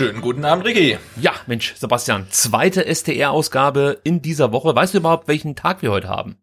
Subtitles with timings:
[0.00, 0.96] Schönen guten Abend, Ricky.
[1.20, 4.74] Ja, Mensch, Sebastian, zweite STR-Ausgabe in dieser Woche.
[4.74, 6.38] Weißt du überhaupt, welchen Tag wir heute haben?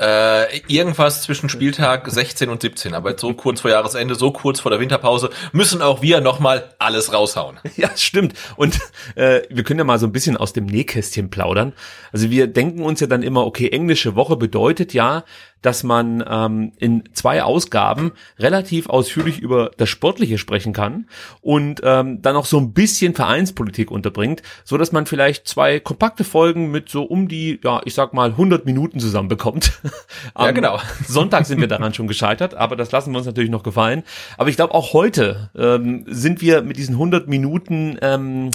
[0.00, 4.70] Äh, irgendwas zwischen Spieltag 16 und 17, aber so kurz vor Jahresende, so kurz vor
[4.70, 7.58] der Winterpause, müssen auch wir nochmal alles raushauen.
[7.76, 8.34] Ja, stimmt.
[8.56, 8.78] Und
[9.16, 11.72] äh, wir können ja mal so ein bisschen aus dem Nähkästchen plaudern.
[12.12, 15.24] Also wir denken uns ja dann immer, okay, englische Woche bedeutet ja,
[15.62, 21.06] dass man ähm, in zwei Ausgaben relativ ausführlich über das Sportliche sprechen kann
[21.40, 26.24] und ähm, dann auch so ein bisschen Vereinspolitik unterbringt, so dass man vielleicht zwei kompakte
[26.24, 29.72] Folgen mit so um die, ja, ich sag mal 100 Minuten zusammenbekommt.
[30.38, 30.80] Ja, genau.
[31.08, 34.04] Sonntag sind wir daran schon gescheitert, aber das lassen wir uns natürlich noch gefallen.
[34.38, 38.50] Aber ich glaube, auch heute ähm, sind wir mit diesen 100 Minuten, ähm,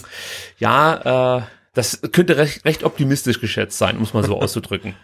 [0.58, 1.42] ja, äh,
[1.74, 4.96] das könnte recht, recht optimistisch geschätzt sein, um es mal so auszudrücken.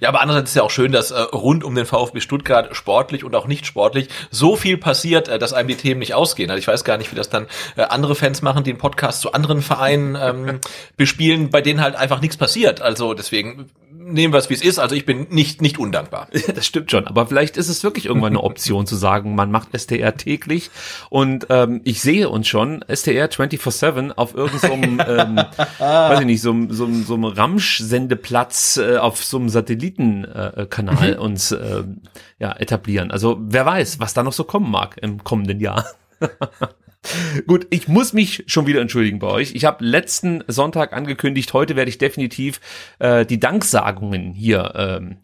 [0.00, 3.24] Ja, aber andererseits ist ja auch schön, dass äh, rund um den VfB Stuttgart sportlich
[3.24, 6.50] und auch nicht sportlich so viel passiert, äh, dass einem die Themen nicht ausgehen.
[6.50, 7.46] Also ich weiß gar nicht, wie das dann
[7.76, 10.60] äh, andere Fans machen, die einen Podcast zu anderen Vereinen ähm,
[10.96, 12.80] bespielen, bei denen halt einfach nichts passiert.
[12.80, 13.70] Also deswegen
[14.06, 14.78] nehmen wir es, wie es ist.
[14.78, 16.28] Also ich bin nicht, nicht undankbar.
[16.54, 17.06] Das stimmt schon.
[17.06, 20.70] Aber vielleicht ist es wirklich irgendwann eine Option zu sagen, man macht STR täglich.
[21.10, 25.36] Und ähm, ich sehe uns schon, STR 24-7 auf irgendeinem, so ähm,
[25.78, 31.52] weiß ich nicht, so, so, so einem Ramsch-Sendeplatz äh, auf so einem Satellitenkanal äh, uns
[31.52, 31.82] äh,
[32.38, 33.10] ja, etablieren.
[33.10, 35.84] Also wer weiß, was da noch so kommen mag im kommenden Jahr.
[37.46, 39.54] Gut, ich muss mich schon wieder entschuldigen bei euch.
[39.54, 42.60] Ich habe letzten Sonntag angekündigt, heute werde ich definitiv
[42.98, 45.18] äh, die Danksagungen hier ähm,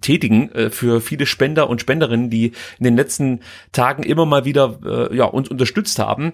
[0.00, 3.40] tätigen äh, für viele Spender und Spenderinnen, die in den letzten
[3.72, 6.32] Tagen immer mal wieder äh, ja, uns unterstützt haben.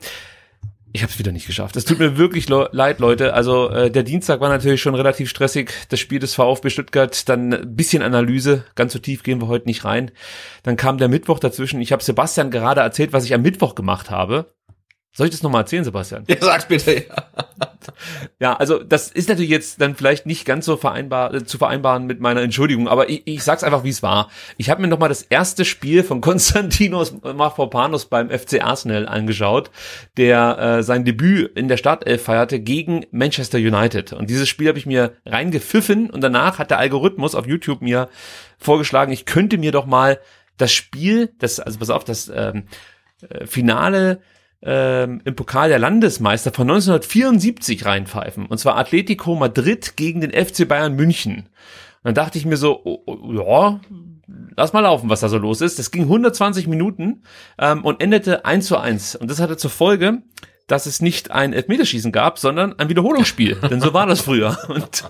[0.93, 1.77] Ich habe es wieder nicht geschafft.
[1.77, 3.34] Es tut mir wirklich le leid, Leute.
[3.34, 5.73] Also äh, der Dienstag war natürlich schon relativ stressig.
[5.89, 8.65] Das Spiel des VfB Stuttgart, dann ein bisschen Analyse.
[8.75, 10.11] Ganz so tief gehen wir heute nicht rein.
[10.65, 11.81] Dann kam der Mittwoch dazwischen.
[11.81, 14.53] Ich habe Sebastian gerade erzählt, was ich am Mittwoch gemacht habe.
[15.12, 16.25] Soll ich das nochmal erzählen, Sebastian?
[16.28, 17.06] Ja, sag's bitte.
[17.09, 17.25] Ja.
[18.38, 22.06] ja, also das ist natürlich jetzt dann vielleicht nicht ganz so vereinbar äh, zu vereinbaren
[22.06, 24.31] mit meiner Entschuldigung, aber ich, ich sag's einfach, wie es war.
[24.56, 29.70] Ich habe mir nochmal das erste Spiel von Konstantinos Mafropanos beim FC Arsenal angeschaut,
[30.16, 34.12] der äh, sein Debüt in der Startelf feierte gegen Manchester United.
[34.12, 38.09] Und dieses Spiel habe ich mir reingepfiffen und danach hat der Algorithmus auf YouTube mir
[38.59, 40.20] vorgeschlagen, ich könnte mir doch mal
[40.56, 42.65] das Spiel, das also pass auf, das ähm,
[43.28, 44.20] äh, Finale
[44.62, 48.47] ähm, im Pokal der Landesmeister von 1974 reinpfeifen.
[48.47, 51.48] Und zwar Atletico Madrid gegen den FC Bayern München.
[52.03, 53.81] Und dann dachte ich mir so, oh, oh, ja,
[54.56, 55.78] lass mal laufen, was da so los ist.
[55.78, 57.22] Das ging 120 Minuten
[57.59, 59.16] ähm, und endete 1 zu 1.
[59.16, 60.22] Und das hatte zur Folge,
[60.66, 63.56] dass es nicht ein Elfmeterschießen gab, sondern ein Wiederholungsspiel.
[63.70, 64.56] Denn so war das früher.
[64.69, 65.04] Und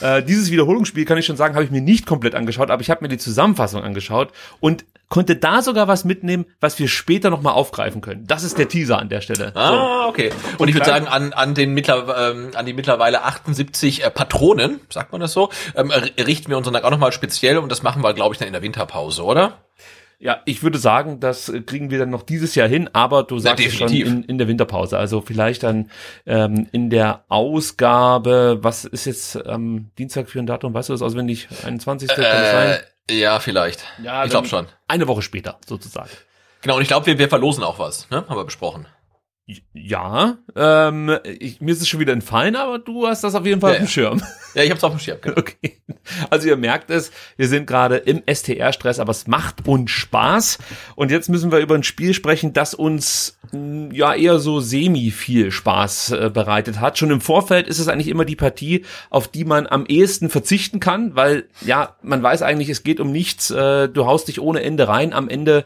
[0.00, 2.90] äh, dieses Wiederholungsspiel, kann ich schon sagen, habe ich mir nicht komplett angeschaut, aber ich
[2.90, 7.54] habe mir die Zusammenfassung angeschaut und konnte da sogar was mitnehmen, was wir später nochmal
[7.54, 8.26] aufgreifen können.
[8.26, 9.54] Das ist der Teaser an der Stelle.
[9.54, 10.30] Ah, okay.
[10.52, 14.10] Und, und ich würde sagen, an, an, den mittler, ähm, an die mittlerweile 78 äh,
[14.10, 17.82] Patronen, sagt man das so, ähm, richten wir uns dann auch nochmal speziell und das
[17.82, 19.58] machen wir, glaube ich, dann in der Winterpause, oder?
[20.18, 23.62] Ja, ich würde sagen, das kriegen wir dann noch dieses Jahr hin, aber du sagst
[23.62, 24.96] ja, schon in, in der Winterpause.
[24.96, 25.90] Also vielleicht dann
[26.24, 30.94] ähm, in der Ausgabe, was ist jetzt am ähm, Dienstag für ein Datum, weißt du
[30.94, 31.48] das auswendig?
[31.64, 32.10] 21.
[32.10, 32.78] Äh, kann das sein?
[33.10, 33.84] Ja, vielleicht.
[34.02, 34.66] Ja, ich glaube schon.
[34.88, 36.10] Eine Woche später, sozusagen.
[36.62, 38.24] Genau, und ich glaube, wir, wir verlosen auch was, ne?
[38.28, 38.86] Haben wir besprochen.
[39.74, 43.60] Ja, ähm, ich, mir ist es schon wieder entfallen, aber du hast das auf jeden
[43.60, 43.88] Fall Ja, auf dem.
[43.88, 44.22] Schirm.
[44.56, 45.18] Ja, ich hab's auf dem Schirm.
[45.20, 45.36] Genau.
[45.46, 45.80] Okay.
[46.30, 50.58] Also ihr merkt es, wir sind gerade im STR-Stress, aber es macht uns Spaß.
[50.96, 55.10] Und jetzt müssen wir über ein Spiel sprechen, das uns mh, ja eher so semi
[55.10, 56.98] viel Spaß äh, bereitet hat.
[56.98, 60.80] Schon im Vorfeld ist es eigentlich immer die Partie, auf die man am ehesten verzichten
[60.80, 63.50] kann, weil ja, man weiß eigentlich, es geht um nichts.
[63.50, 65.12] Äh, du haust dich ohne Ende rein.
[65.12, 65.64] Am Ende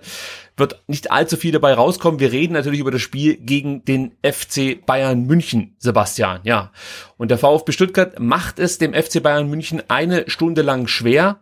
[0.61, 2.21] wird nicht allzu viel dabei rauskommen.
[2.21, 6.71] Wir reden natürlich über das Spiel gegen den FC Bayern München, Sebastian, ja.
[7.17, 11.41] Und der VfB Stuttgart macht es dem FC Bayern München eine Stunde lang schwer.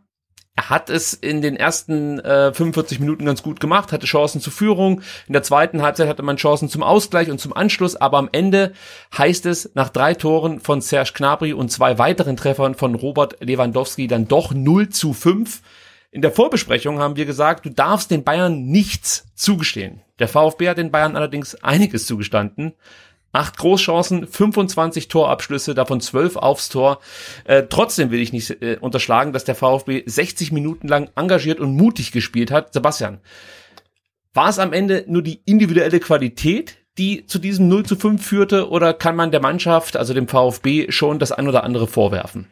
[0.58, 4.52] Er hat es in den ersten äh, 45 Minuten ganz gut gemacht, hatte Chancen zur
[4.52, 5.02] Führung.
[5.28, 7.94] In der zweiten Halbzeit hatte man Chancen zum Ausgleich und zum Anschluss.
[7.94, 8.72] Aber am Ende
[9.16, 14.08] heißt es nach drei Toren von Serge Gnabry und zwei weiteren Treffern von Robert Lewandowski
[14.08, 15.62] dann doch 0 zu 5.
[16.10, 20.00] In der Vorbesprechung haben wir gesagt, du darfst den Bayern nichts zugestehen.
[20.18, 22.72] Der VfB hat den Bayern allerdings einiges zugestanden.
[23.32, 27.00] Acht Großchancen, 25 Torabschlüsse, davon 12 aufs Tor.
[27.44, 31.76] Äh, trotzdem will ich nicht äh, unterschlagen, dass der VfB 60 Minuten lang engagiert und
[31.76, 32.72] mutig gespielt hat.
[32.72, 33.20] Sebastian,
[34.32, 38.70] war es am Ende nur die individuelle Qualität, die zu diesem 0 zu 5 führte,
[38.70, 42.46] oder kann man der Mannschaft, also dem VfB, schon das ein oder andere vorwerfen?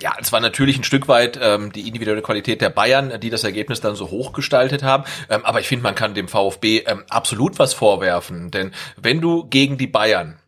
[0.00, 3.42] Ja, es war natürlich ein Stück weit ähm, die individuelle Qualität der Bayern, die das
[3.42, 5.04] Ergebnis dann so hoch gestaltet haben.
[5.30, 8.50] Ähm, aber ich finde, man kann dem VfB ähm, absolut was vorwerfen.
[8.50, 10.38] Denn wenn du gegen die Bayern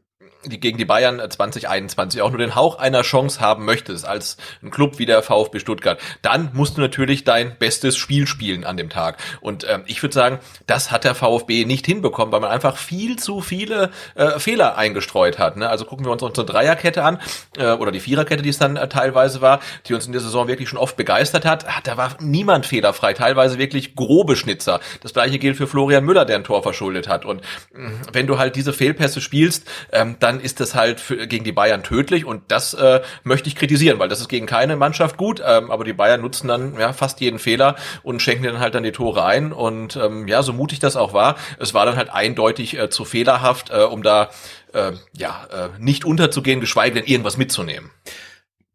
[0.44, 4.70] die gegen die Bayern 2021 auch nur den Hauch einer Chance haben möchtest, als ein
[4.70, 8.88] Club wie der VfB Stuttgart, dann musst du natürlich dein bestes Spiel spielen an dem
[8.88, 9.18] Tag.
[9.40, 13.16] Und ähm, ich würde sagen, das hat der VfB nicht hinbekommen, weil man einfach viel
[13.16, 15.56] zu viele äh, Fehler eingestreut hat.
[15.56, 15.68] Ne?
[15.68, 17.18] Also gucken wir uns unsere Dreierkette an,
[17.56, 20.46] äh, oder die Viererkette, die es dann äh, teilweise war, die uns in der Saison
[20.46, 21.66] wirklich schon oft begeistert hat.
[21.68, 24.78] Ah, Da war niemand fehlerfrei, teilweise wirklich grobe Schnitzer.
[25.02, 27.24] Das gleiche gilt für Florian Müller, der ein Tor verschuldet hat.
[27.24, 27.42] Und
[27.72, 31.52] mh, wenn du halt diese Fehlpässe spielst, ähm, dann ist das halt für, gegen die
[31.52, 35.42] Bayern tödlich und das äh, möchte ich kritisieren, weil das ist gegen keine Mannschaft gut,
[35.44, 38.82] ähm, aber die Bayern nutzen dann ja fast jeden Fehler und schenken dann halt dann
[38.82, 42.10] die Tore ein und ähm, ja, so mutig das auch war, es war dann halt
[42.10, 44.30] eindeutig äh, zu fehlerhaft, äh, um da
[44.72, 47.90] äh, ja äh, nicht unterzugehen, geschweige denn irgendwas mitzunehmen.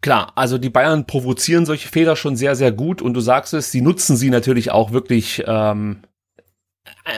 [0.02, 3.72] Klar, also die Bayern provozieren solche Fehler schon sehr, sehr gut und du sagst es,
[3.72, 6.02] sie nutzen sie natürlich auch wirklich ähm,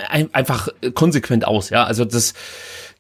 [0.08, 1.84] ein, einfach konsequent aus, ja.
[1.84, 2.34] Also das,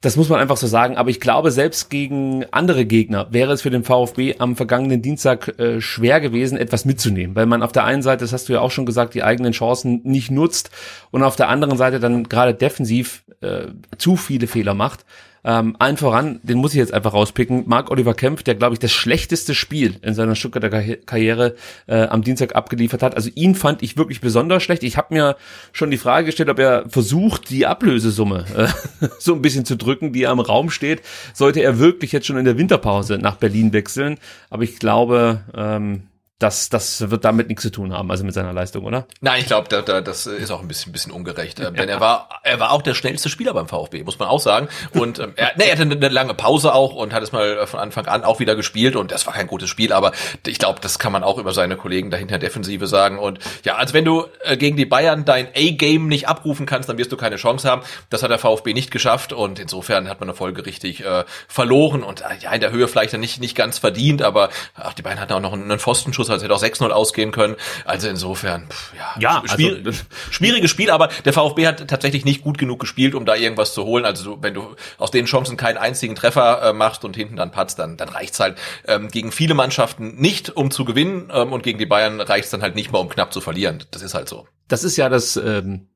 [0.05, 0.97] das muss man einfach so sagen.
[0.97, 5.57] Aber ich glaube, selbst gegen andere Gegner wäre es für den VfB am vergangenen Dienstag
[5.57, 8.61] äh, schwer gewesen, etwas mitzunehmen, weil man auf der einen Seite, das hast du ja
[8.61, 10.69] auch schon gesagt, die eigenen Chancen nicht nutzt
[11.09, 15.05] und auf der anderen Seite dann gerade defensiv äh, zu viele Fehler macht.
[15.45, 18.79] Ähm, allen voran, den muss ich jetzt einfach rauspicken, Marc Oliver Kempf, der, glaube ich,
[18.79, 21.55] das schlechteste Spiel in seiner Stuttgarter Karri- Karriere
[21.85, 23.15] äh, am Dienstag abgeliefert hat.
[23.15, 24.81] Also ihn fand ich wirklich besonders schlecht.
[24.81, 25.35] Ich habe mir
[25.71, 30.13] schon die Frage gestellt, ob er versucht, die Ablösesumme äh, so ein bisschen zu drücken,
[30.13, 31.03] die am Raum steht.
[31.33, 34.17] Sollte er wirklich jetzt schon in der Winterpause nach Berlin wechseln.
[34.49, 36.03] Aber ich glaube, ähm,
[36.39, 39.07] das, das wird damit nichts zu tun haben, also mit seiner Leistung, oder?
[39.21, 41.61] Nein, ich glaube, da, da, das ist auch ein bisschen, bisschen ungerecht.
[41.61, 44.41] Ähm, Denn er war, er war auch der schnellste Spieler beim VfB, muss man auch
[44.41, 44.67] sagen.
[44.93, 47.67] Und ähm, er, nee, er hatte eine, lange Pause auch und hat es mal äh,
[47.67, 48.97] von Anfang an auch wieder gespielt.
[48.97, 50.11] Und das war kein gutes Spiel, aber
[50.45, 53.17] ich glaube, das kann man auch über seine Kollegen dahinter Defensive sagen.
[53.17, 56.97] Und ja, also wenn du äh, gegen die Bayern dein A-Game nicht abrufen kannst, dann
[56.97, 57.81] wirst du keine Chance haben.
[58.09, 62.03] Das hat der VfB nicht geschafft und insofern hat man eine Folge richtig äh, verloren
[62.03, 65.01] und äh, ja, in der Höhe vielleicht dann nicht, nicht ganz verdient, aber ach, die
[65.01, 65.79] Bayern hatten auch noch einen, einen
[66.25, 67.55] Pfostenschuss, also hätte auch 6-0 ausgehen können.
[67.85, 72.41] Also insofern, pff, ja, Ja, schwier also- schwieriges Spiel, aber der VfB hat tatsächlich nicht
[72.43, 74.05] gut genug gespielt, um da irgendwas zu holen.
[74.05, 77.79] Also wenn du aus den Chancen keinen einzigen Treffer äh, machst und hinten dann patzt,
[77.79, 81.79] dann, dann reicht's halt ähm, gegen viele Mannschaften nicht, um zu gewinnen ähm, und gegen
[81.79, 83.83] die Bayern reicht's dann halt nicht mal, um knapp zu verlieren.
[83.91, 84.47] Das ist halt so.
[84.67, 85.87] Das ist ja das ähm,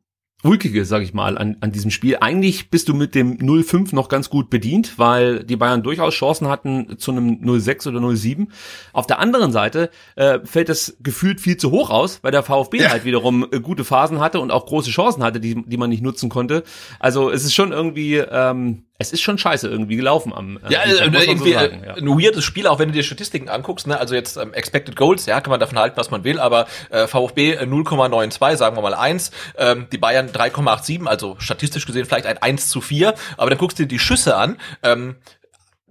[0.41, 2.17] Ulkige, sag ich mal, an, an diesem Spiel.
[2.21, 6.47] Eigentlich bist du mit dem 0-5 noch ganz gut bedient, weil die Bayern durchaus Chancen
[6.47, 8.47] hatten zu einem 0-6 oder 0-7.
[8.93, 12.77] Auf der anderen Seite äh, fällt das gefühlt viel zu hoch aus, weil der VfB
[12.77, 12.89] Ja.
[12.89, 16.01] halt wiederum äh, gute Phasen hatte und auch große Chancen hatte, die, die man nicht
[16.03, 16.63] nutzen konnte.
[16.99, 20.83] Also es ist schon irgendwie, ähm, es ist schon scheiße irgendwie gelaufen am äh, Ja,
[20.83, 21.93] äh, man so irgendwie sagen, äh, ja.
[21.95, 23.87] ein weirdes Spiel, auch wenn du dir Statistiken anguckst.
[23.87, 23.97] Ne?
[23.97, 27.07] Also jetzt ähm, Expected Goals, ja, kann man davon halten, was man will, aber äh,
[27.07, 32.25] VfB äh, 0,92, sagen wir mal 1, ähm, die Bayern 3,87, also statistisch gesehen vielleicht
[32.25, 35.15] ein 1 zu 4, aber dann guckst du dir die Schüsse an, ähm,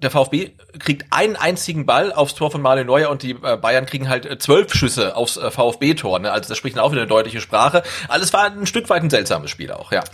[0.03, 3.87] der VfB kriegt einen einzigen Ball aufs Tor von Manuel Neuer und die äh, Bayern
[3.87, 6.21] kriegen halt äh, zwölf Schüsse aufs äh, VfB-Tor.
[6.21, 6.31] Ne?
[6.31, 7.83] Also das spricht dann auch wieder eine deutliche Sprache.
[8.09, 10.05] Alles war ein Stück weit ein seltsames Spiel auch, ja.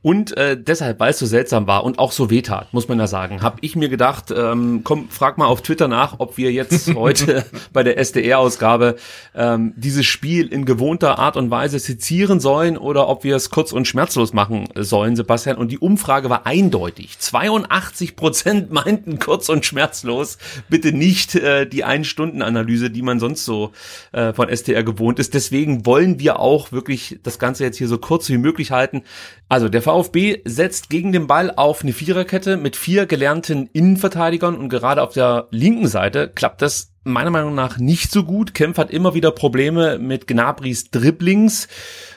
[0.00, 3.08] Und äh, deshalb, weil es so seltsam war und auch so wehtat, muss man ja
[3.08, 6.94] sagen, habe ich mir gedacht, ähm, komm, frag mal auf Twitter nach, ob wir jetzt
[6.94, 8.94] heute bei der SDR-Ausgabe
[9.34, 13.72] ähm, dieses Spiel in gewohnter Art und Weise sezieren sollen oder ob wir es kurz
[13.72, 15.56] und schmerzlos machen sollen, Sebastian.
[15.56, 17.18] Und die Umfrage war eindeutig.
[17.18, 20.38] 82 Prozent meinten kurz und schmerzlos.
[20.68, 23.72] Bitte nicht äh, die Ein-Stunden-Analyse, die man sonst so
[24.12, 25.34] äh, von SDR gewohnt ist.
[25.34, 29.02] Deswegen wollen wir auch wirklich das Ganze jetzt hier so kurz wie möglich halten.
[29.48, 34.68] Also der VfB setzt gegen den Ball auf eine Viererkette mit vier gelernten Innenverteidigern und
[34.68, 38.52] gerade auf der linken Seite klappt das meiner Meinung nach nicht so gut.
[38.52, 41.68] Kempf hat immer wieder Probleme mit Gnabris Dribblings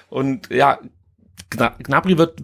[0.09, 0.79] und ja,
[1.51, 2.41] Gnabry wird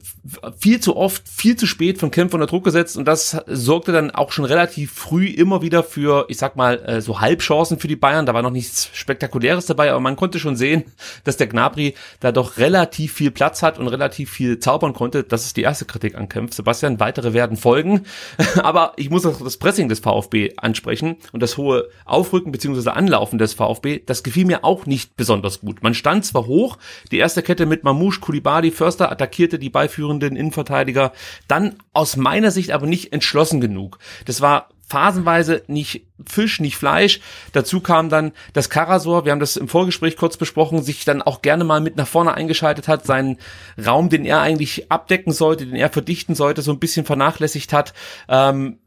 [0.59, 4.11] viel zu oft, viel zu spät von Kempf unter Druck gesetzt und das sorgte dann
[4.11, 7.95] auch schon relativ früh immer wieder für, ich sag mal, äh, so Halbchancen für die
[7.95, 8.25] Bayern.
[8.25, 10.83] Da war noch nichts Spektakuläres dabei, aber man konnte schon sehen,
[11.23, 15.23] dass der Gnabry da doch relativ viel Platz hat und relativ viel zaubern konnte.
[15.23, 16.53] Das ist die erste Kritik an Kempf.
[16.53, 18.05] Sebastian, weitere werden folgen.
[18.61, 22.89] aber ich muss auch das Pressing des VfB ansprechen und das hohe Aufrücken bzw.
[22.89, 25.81] Anlaufen des VfB, das gefiel mir auch nicht besonders gut.
[25.81, 26.77] Man stand zwar hoch,
[27.11, 31.13] die erste Kette mit Mamouche, Kulibadi, Förster Förster attackierte die beiführenden Innenverteidiger,
[31.47, 33.99] dann aus meiner Sicht aber nicht entschlossen genug.
[34.25, 37.19] Das war phasenweise nicht Fisch, nicht Fleisch.
[37.51, 41.41] Dazu kam dann, dass Karasor, wir haben das im Vorgespräch kurz besprochen, sich dann auch
[41.41, 43.37] gerne mal mit nach vorne eingeschaltet hat, seinen
[43.85, 47.93] Raum, den er eigentlich abdecken sollte, den er verdichten sollte, so ein bisschen vernachlässigt hat.
[48.29, 48.79] Ähm,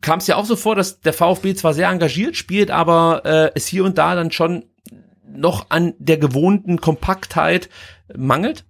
[0.00, 3.50] kam es ja auch so vor, dass der VfB zwar sehr engagiert spielt, aber äh,
[3.54, 4.64] es hier und da dann schon
[5.24, 7.68] noch an der gewohnten Kompaktheit
[8.16, 8.64] mangelt?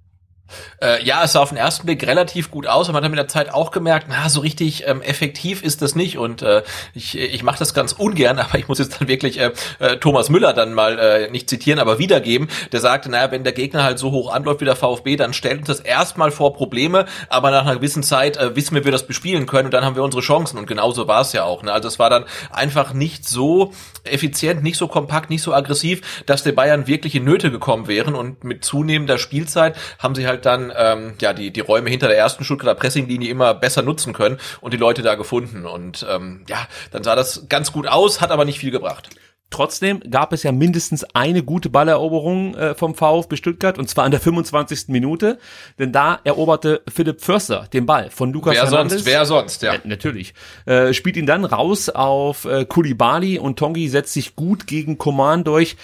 [0.80, 3.18] Äh, ja, es sah auf den ersten Blick relativ gut aus, aber man hat mit
[3.18, 6.18] der Zeit auch gemerkt, na, so richtig ähm, effektiv ist das nicht.
[6.18, 6.62] Und äh,
[6.94, 10.28] ich, ich mache das ganz ungern, aber ich muss jetzt dann wirklich äh, äh, Thomas
[10.28, 12.48] Müller dann mal äh, nicht zitieren, aber wiedergeben.
[12.72, 15.58] Der sagte, naja, wenn der Gegner halt so hoch anläuft wie der VfB, dann stellt
[15.60, 18.92] uns das erstmal vor Probleme, aber nach einer gewissen Zeit äh, wissen wir, wie wir
[18.92, 20.58] das bespielen können und dann haben wir unsere Chancen.
[20.58, 21.62] Und genauso war es ja auch.
[21.62, 21.72] Ne?
[21.72, 23.72] Also es war dann einfach nicht so
[24.04, 28.14] effizient, nicht so kompakt, nicht so aggressiv, dass der Bayern wirklich in Nöte gekommen wären.
[28.14, 32.08] Und mit zunehmender Spielzeit haben sie halt halt dann ähm, ja die die Räume hinter
[32.08, 36.44] der ersten Stuttgarter Pressinglinie immer besser nutzen können und die Leute da gefunden und ähm,
[36.48, 39.10] ja, dann sah das ganz gut aus, hat aber nicht viel gebracht.
[39.50, 44.10] Trotzdem gab es ja mindestens eine gute Balleroberung äh, vom VfB Stuttgart und zwar an
[44.10, 44.88] der 25.
[44.88, 45.38] Minute,
[45.78, 48.92] denn da eroberte Philipp Förster den Ball von Lukas Wer Hernandez.
[48.92, 49.06] sonst?
[49.06, 49.62] Wer sonst?
[49.62, 50.34] Ja, ja natürlich.
[50.66, 55.44] Äh, spielt ihn dann raus auf äh, Kulibali und Tongi setzt sich gut gegen Coman
[55.44, 55.76] durch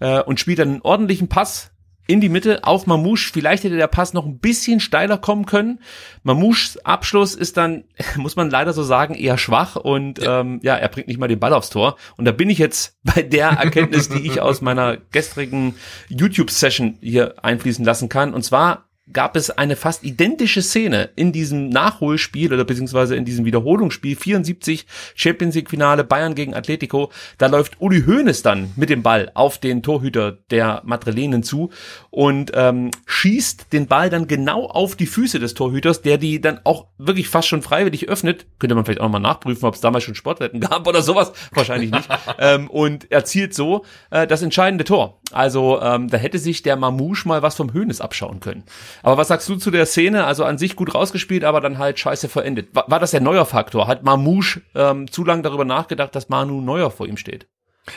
[0.00, 1.70] äh, und spielt dann einen ordentlichen Pass
[2.08, 3.30] in die Mitte auf Mamouche.
[3.32, 5.78] Vielleicht hätte der Pass noch ein bisschen steiler kommen können.
[6.22, 7.84] Mamouches Abschluss ist dann,
[8.16, 10.40] muss man leider so sagen, eher schwach und ja.
[10.40, 11.96] Ähm, ja, er bringt nicht mal den Ball aufs Tor.
[12.16, 15.74] Und da bin ich jetzt bei der Erkenntnis, die ich aus meiner gestrigen
[16.08, 18.32] YouTube-Session hier einfließen lassen kann.
[18.32, 23.44] Und zwar gab es eine fast identische Szene in diesem Nachholspiel oder beziehungsweise in diesem
[23.44, 27.10] Wiederholungsspiel 74 Champions League Finale Bayern gegen Atletico.
[27.38, 31.70] Da läuft Uli Hoeneß dann mit dem Ball auf den Torhüter der Madrilenen zu
[32.10, 36.60] und ähm, schießt den Ball dann genau auf die Füße des Torhüters, der die dann
[36.64, 38.46] auch wirklich fast schon freiwillig öffnet.
[38.58, 41.32] Könnte man vielleicht auch mal nachprüfen, ob es damals schon Sportwetten gab oder sowas.
[41.52, 42.08] Wahrscheinlich nicht.
[42.38, 45.20] ähm, und erzielt so äh, das entscheidende Tor.
[45.32, 48.64] Also ähm, da hätte sich der Mamouche mal was vom Hoeneß abschauen können.
[49.02, 50.24] Aber was sagst du zu der Szene?
[50.24, 52.74] Also an sich gut rausgespielt, aber dann halt scheiße verendet.
[52.74, 53.86] War, war das der neuer Faktor?
[53.86, 57.46] Hat Mamouche ähm, zu lange darüber nachgedacht, dass Manu Neuer vor ihm steht?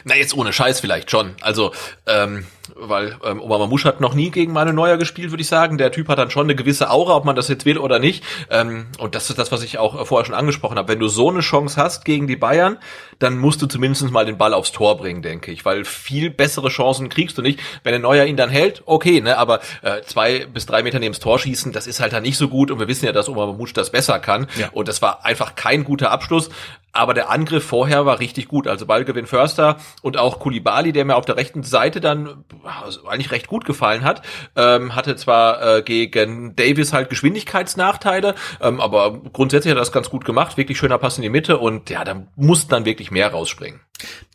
[0.03, 1.35] Na, jetzt ohne Scheiß vielleicht schon.
[1.41, 1.71] Also,
[2.07, 2.45] ähm,
[2.75, 5.77] weil ähm, Obama Musch hat noch nie gegen Manuel Neuer gespielt, würde ich sagen.
[5.77, 8.23] Der Typ hat dann schon eine gewisse Aura, ob man das jetzt will oder nicht.
[8.49, 10.87] Ähm, und das ist das, was ich auch vorher schon angesprochen habe.
[10.87, 12.77] Wenn du so eine Chance hast gegen die Bayern,
[13.19, 15.65] dann musst du zumindest mal den Ball aufs Tor bringen, denke ich.
[15.65, 17.59] Weil viel bessere Chancen kriegst du nicht.
[17.83, 21.13] Wenn der Neuer ihn dann hält, okay, ne, aber äh, zwei bis drei Meter neben
[21.13, 22.71] das Tor schießen, das ist halt dann nicht so gut.
[22.71, 24.47] Und wir wissen ja, dass Obama Musch das besser kann.
[24.57, 24.69] Ja.
[24.71, 26.49] Und das war einfach kein guter Abschluss.
[26.93, 28.67] Aber der Angriff vorher war richtig gut.
[28.67, 32.43] Also Ballgewinn Förster und auch Kulibali, der mir auf der rechten Seite dann
[32.81, 34.21] also eigentlich recht gut gefallen hat.
[34.55, 40.09] Ähm, hatte zwar äh, gegen Davis halt Geschwindigkeitsnachteile, ähm, aber grundsätzlich hat er das ganz
[40.09, 40.57] gut gemacht.
[40.57, 43.79] Wirklich schöner Pass in die Mitte und ja, da muss dann wirklich mehr rausspringen.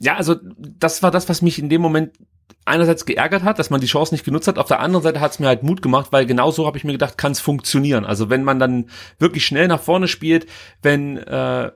[0.00, 2.12] Ja, also das war das, was mich in dem Moment
[2.64, 5.32] einerseits geärgert hat, dass man die Chance nicht genutzt hat, auf der anderen Seite hat
[5.32, 8.04] es mir halt Mut gemacht, weil genau so habe ich mir gedacht, kann es funktionieren.
[8.04, 10.46] Also wenn man dann wirklich schnell nach vorne spielt,
[10.82, 11.70] wenn äh,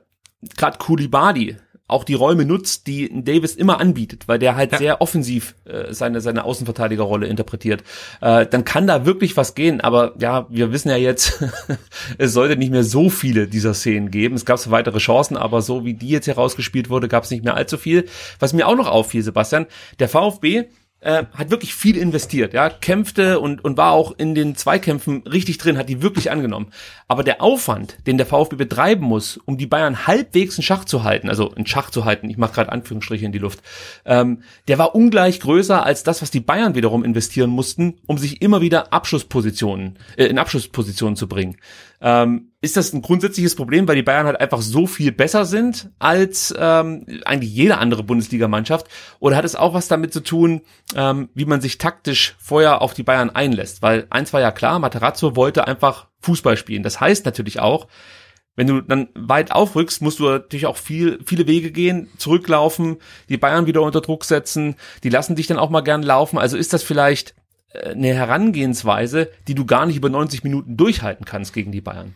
[0.57, 1.57] gerade Kulibadi
[1.91, 4.77] auch die Räume nutzt, die Davis immer anbietet, weil der halt ja.
[4.77, 7.83] sehr offensiv äh, seine seine Außenverteidigerrolle interpretiert,
[8.21, 9.81] äh, dann kann da wirklich was gehen.
[9.81, 11.43] Aber ja, wir wissen ja jetzt,
[12.17, 14.35] es sollte nicht mehr so viele dieser Szenen geben.
[14.35, 17.55] Es gab weitere Chancen, aber so wie die jetzt herausgespielt wurde, gab es nicht mehr
[17.55, 18.05] allzu viel.
[18.39, 19.65] Was mir auch noch auffiel, Sebastian,
[19.99, 20.65] der VfB
[21.01, 25.57] äh, hat wirklich viel investiert, ja, kämpfte und, und war auch in den Zweikämpfen richtig
[25.57, 26.71] drin, hat die wirklich angenommen.
[27.07, 31.03] Aber der Aufwand, den der VfB betreiben muss, um die Bayern halbwegs in Schach zu
[31.03, 33.61] halten, also in Schach zu halten, ich mache gerade Anführungsstriche in die Luft,
[34.05, 38.41] ähm, der war ungleich größer als das, was die Bayern wiederum investieren mussten, um sich
[38.41, 41.57] immer wieder Abschusspositionen, äh, in Abschusspositionen zu bringen.
[42.01, 45.91] Ähm, ist das ein grundsätzliches Problem, weil die Bayern halt einfach so viel besser sind
[45.99, 48.87] als ähm, eigentlich jede andere Bundesligamannschaft?
[49.19, 50.61] Oder hat es auch was damit zu tun,
[50.95, 53.81] ähm, wie man sich taktisch vorher auf die Bayern einlässt?
[53.81, 56.83] Weil eins war ja klar, Materazzo wollte einfach Fußball spielen.
[56.83, 57.87] Das heißt natürlich auch,
[58.55, 62.97] wenn du dann weit aufrückst, musst du natürlich auch viel, viele Wege gehen, zurücklaufen,
[63.29, 66.37] die Bayern wieder unter Druck setzen, die lassen dich dann auch mal gern laufen.
[66.37, 67.33] Also ist das vielleicht
[67.73, 72.15] eine Herangehensweise, die du gar nicht über 90 Minuten durchhalten kannst gegen die Bayern.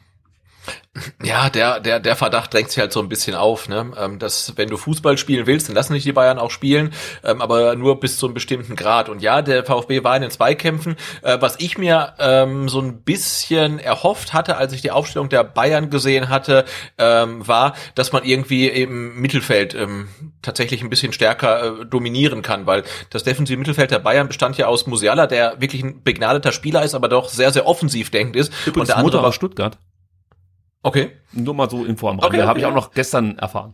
[1.24, 3.92] Ja, der, der, der Verdacht drängt sich halt so ein bisschen auf, ne?
[4.00, 6.94] Ähm, dass wenn du Fußball spielen willst, dann lassen dich die Bayern auch spielen,
[7.24, 9.10] ähm, aber nur bis zu einem bestimmten Grad.
[9.10, 10.96] Und ja, der VfB war in den Zweikämpfen.
[11.22, 15.44] Äh, was ich mir ähm, so ein bisschen erhofft hatte, als ich die Aufstellung der
[15.44, 16.64] Bayern gesehen hatte,
[16.98, 20.08] ähm, war, dass man irgendwie im Mittelfeld ähm,
[20.42, 24.68] tatsächlich ein bisschen stärker äh, dominieren kann, weil das defensive Mittelfeld der Bayern bestand ja
[24.68, 28.54] aus Musiala, der wirklich ein begnadeter Spieler ist, aber doch sehr, sehr offensiv denkend ist.
[28.66, 29.78] Übrigens und der andere war Stuttgart.
[30.86, 31.14] Okay.
[31.32, 32.20] Nur mal so in Form.
[32.20, 33.74] Okay, okay, habe ich auch noch gestern erfahren.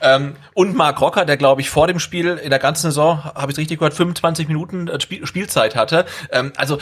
[0.00, 3.52] Ähm, und Marc Rocker, der glaube ich vor dem Spiel in der ganzen Saison, habe
[3.52, 6.06] ich richtig gehört, 25 Minuten äh, Spiel Spielzeit hatte.
[6.30, 6.78] Ähm, also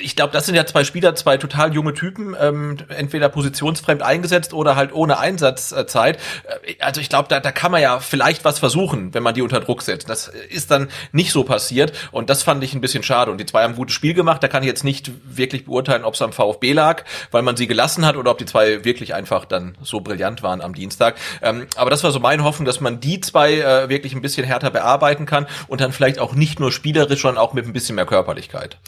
[0.00, 4.52] ich glaube, das sind ja zwei Spieler, zwei total junge Typen, ähm, entweder positionsfremd eingesetzt
[4.52, 6.18] oder halt ohne Einsatzzeit.
[6.64, 9.42] Äh, also ich glaube, da, da kann man ja vielleicht was versuchen, wenn man die
[9.42, 10.08] unter Druck setzt.
[10.08, 13.30] Das ist dann nicht so passiert und das fand ich ein bisschen schade.
[13.30, 14.42] Und die zwei haben ein gutes Spiel gemacht.
[14.42, 17.66] Da kann ich jetzt nicht wirklich beurteilen, ob es am VfB lag, weil man sie
[17.66, 21.16] gelassen hat oder ob die zwei wirklich einfach dann so brillant waren am Dienstag.
[21.40, 24.44] Ähm, aber das war so mein Hoffnung, dass man die zwei äh, wirklich ein bisschen
[24.44, 27.96] härter bearbeiten kann und dann vielleicht auch nicht nur spielerisch, sondern auch mit ein bisschen
[27.96, 28.78] mehr Körperlichkeit.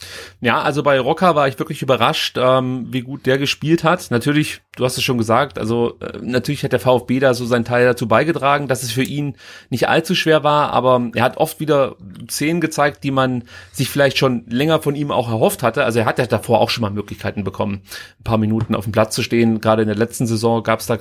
[0.41, 4.11] Ja, also bei Rocker war ich wirklich überrascht, ähm, wie gut der gespielt hat.
[4.11, 7.65] Natürlich, du hast es schon gesagt, also äh, natürlich hat der VfB da so seinen
[7.65, 9.37] Teil dazu beigetragen, dass es für ihn
[9.69, 11.97] nicht allzu schwer war, aber er hat oft wieder
[12.29, 15.85] Szenen gezeigt, die man sich vielleicht schon länger von ihm auch erhofft hatte.
[15.85, 17.83] Also er hat ja davor auch schon mal Möglichkeiten bekommen,
[18.21, 19.61] ein paar Minuten auf dem Platz zu stehen.
[19.61, 20.99] Gerade in der letzten Saison gab es da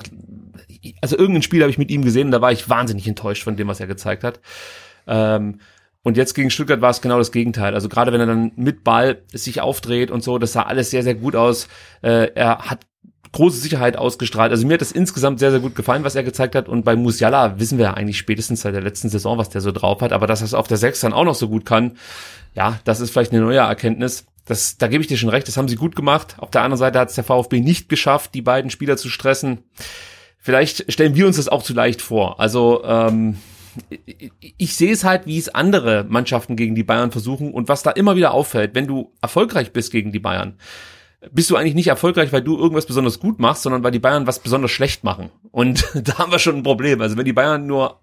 [1.00, 3.68] also irgendein Spiel habe ich mit ihm gesehen, da war ich wahnsinnig enttäuscht von dem,
[3.68, 4.40] was er gezeigt hat.
[5.06, 5.60] Ähm,
[6.02, 7.74] und jetzt gegen Stuttgart war es genau das Gegenteil.
[7.74, 11.02] Also gerade wenn er dann mit Ball sich aufdreht und so, das sah alles sehr,
[11.02, 11.68] sehr gut aus.
[12.00, 12.86] Äh, er hat
[13.32, 14.50] große Sicherheit ausgestrahlt.
[14.50, 16.68] Also mir hat das insgesamt sehr, sehr gut gefallen, was er gezeigt hat.
[16.68, 19.72] Und bei Musiala wissen wir ja eigentlich spätestens seit der letzten Saison, was der so
[19.72, 20.12] drauf hat.
[20.12, 21.96] Aber dass er es auf der Sechs dann auch noch so gut kann,
[22.54, 24.26] ja, das ist vielleicht eine neue Erkenntnis.
[24.46, 26.36] Das, da gebe ich dir schon recht, das haben sie gut gemacht.
[26.38, 29.58] Auf der anderen Seite hat es der VfB nicht geschafft, die beiden Spieler zu stressen.
[30.40, 32.40] Vielleicht stellen wir uns das auch zu leicht vor.
[32.40, 33.36] Also ähm,
[34.06, 37.82] ich, ich sehe es halt, wie es andere Mannschaften gegen die Bayern versuchen und was
[37.82, 40.54] da immer wieder auffällt, wenn du erfolgreich bist gegen die Bayern,
[41.32, 44.26] bist du eigentlich nicht erfolgreich, weil du irgendwas besonders gut machst, sondern weil die Bayern
[44.26, 45.30] was besonders schlecht machen.
[45.50, 47.00] Und da haben wir schon ein Problem.
[47.02, 48.00] Also wenn die Bayern nur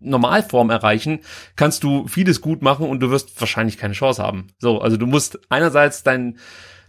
[0.00, 1.20] Normalform erreichen,
[1.56, 4.48] kannst du vieles gut machen und du wirst wahrscheinlich keine Chance haben.
[4.58, 6.38] So, also du musst einerseits dein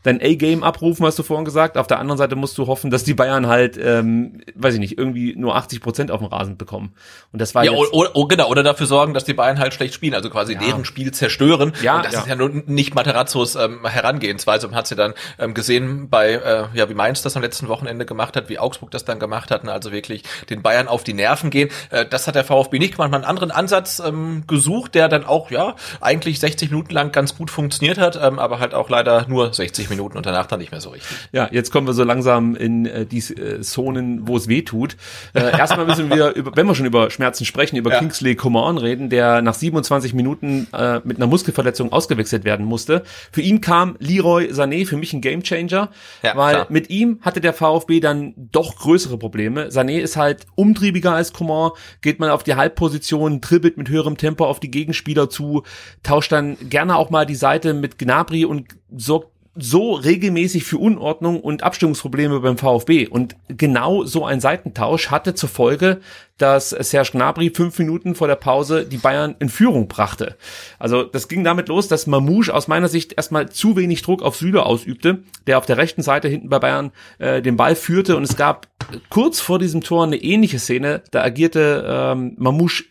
[0.04, 1.78] dein A-Game abrufen, hast du vorhin gesagt.
[1.78, 4.98] Auf der anderen Seite musst du hoffen, dass die Bayern halt, ähm, weiß ich nicht,
[4.98, 6.94] irgendwie nur 80 Prozent auf dem Rasen bekommen.
[7.32, 9.74] Und das war ja, jetzt oder, oder, genau, oder dafür sorgen, dass die Bayern halt
[9.74, 10.60] schlecht spielen, also quasi ja.
[10.60, 11.74] deren Spiel zerstören.
[11.82, 12.20] Ja, und das ja.
[12.22, 14.68] ist ja nur nicht Materazzos ähm, Herangehensweise.
[14.68, 18.06] Man hat sie dann ähm, gesehen bei, äh, ja, wie Mainz das am letzten Wochenende
[18.06, 21.50] gemacht hat, wie Augsburg das dann gemacht hat, also wirklich den Bayern auf die Nerven
[21.50, 21.70] gehen.
[21.90, 23.12] Äh, das hat der VfB nicht gemacht.
[23.12, 27.38] Man einen anderen Ansatz ähm, gesucht, der dann auch, ja, eigentlich 60 Minuten lang ganz
[27.38, 30.72] gut funktioniert hat, ähm, aber halt auch leider nur 60 Minuten und danach dann nicht
[30.72, 31.16] mehr so richtig.
[31.32, 34.96] Ja, jetzt kommen wir so langsam in äh, die äh, Zonen, wo es weh tut.
[35.34, 38.00] Äh, erstmal müssen wir, über, wenn wir schon über Schmerzen sprechen, über ja.
[38.00, 43.04] Kingsley Coman reden, der nach 27 Minuten äh, mit einer Muskelverletzung ausgewechselt werden musste.
[43.32, 45.90] Für ihn kam Leroy Sané, für mich ein Gamechanger,
[46.24, 46.68] ja, weil klar.
[46.70, 49.70] mit ihm hatte der VfB dann doch größere Probleme.
[49.70, 51.72] Sané ist halt umtriebiger als Coman,
[52.02, 55.64] geht man auf die Halbposition, dribbelt mit höherem Tempo auf die Gegenspieler zu,
[56.04, 61.42] tauscht dann gerne auch mal die Seite mit Gnabry und sorgt so regelmäßig für Unordnung
[61.42, 63.08] und Abstimmungsprobleme beim VfB.
[63.08, 66.00] Und genau so ein Seitentausch hatte zur Folge,
[66.38, 70.38] dass Serge Gnabry fünf Minuten vor der Pause die Bayern in Führung brachte.
[70.78, 74.38] Also das ging damit los, dass Mamouche aus meiner Sicht erstmal zu wenig Druck auf
[74.38, 78.16] Süle ausübte, der auf der rechten Seite hinten bei Bayern äh, den Ball führte.
[78.16, 78.68] Und es gab
[79.10, 81.02] kurz vor diesem Tor eine ähnliche Szene.
[81.12, 82.86] Da agierte ähm, Mamouche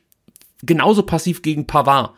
[0.62, 2.10] genauso passiv gegen Pavard.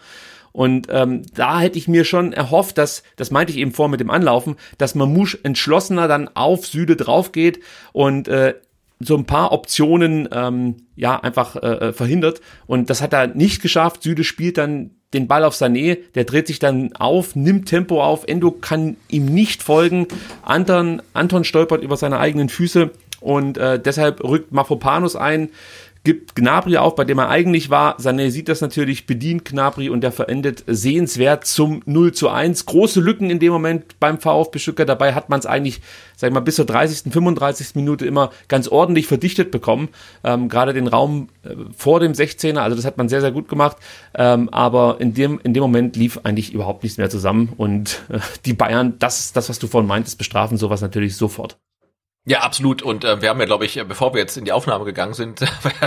[0.52, 4.00] Und ähm, da hätte ich mir schon erhofft, dass, das meinte ich eben vor mit
[4.00, 7.60] dem Anlaufen, dass Mamouche entschlossener dann auf Süde drauf geht
[7.92, 8.54] und äh,
[9.00, 12.42] so ein paar Optionen ähm, ja einfach äh, äh, verhindert.
[12.66, 14.02] Und das hat er nicht geschafft.
[14.02, 18.24] Süde spielt dann den Ball auf Sané, der dreht sich dann auf, nimmt Tempo auf,
[18.28, 20.06] Endo kann ihm nicht folgen,
[20.42, 22.90] Anton, Anton stolpert über seine eigenen Füße.
[23.20, 25.50] Und äh, deshalb rückt Mafropanus ein,
[26.02, 27.98] gibt Gnabry auf, bei dem er eigentlich war.
[27.98, 32.64] Sané sieht das natürlich, bedient Gnabry und der verendet sehenswert zum 0 zu 1.
[32.66, 34.88] Große Lücken in dem Moment beim VfB Stuttgart.
[34.88, 35.82] Dabei hat man es eigentlich,
[36.16, 37.74] sag ich mal, bis zur 30., 35.
[37.74, 39.88] Minute immer ganz ordentlich verdichtet bekommen.
[40.24, 43.48] Ähm, Gerade den Raum äh, vor dem 16er, also das hat man sehr, sehr gut
[43.48, 43.76] gemacht.
[44.14, 48.20] Ähm, aber in dem, in dem Moment lief eigentlich überhaupt nichts mehr zusammen und äh,
[48.46, 51.58] die Bayern, das, das, was du vorhin meintest, bestrafen sowas natürlich sofort.
[52.26, 52.82] Ja, absolut.
[52.82, 55.40] Und äh, wir haben ja, glaube ich, bevor wir jetzt in die Aufnahme gegangen sind,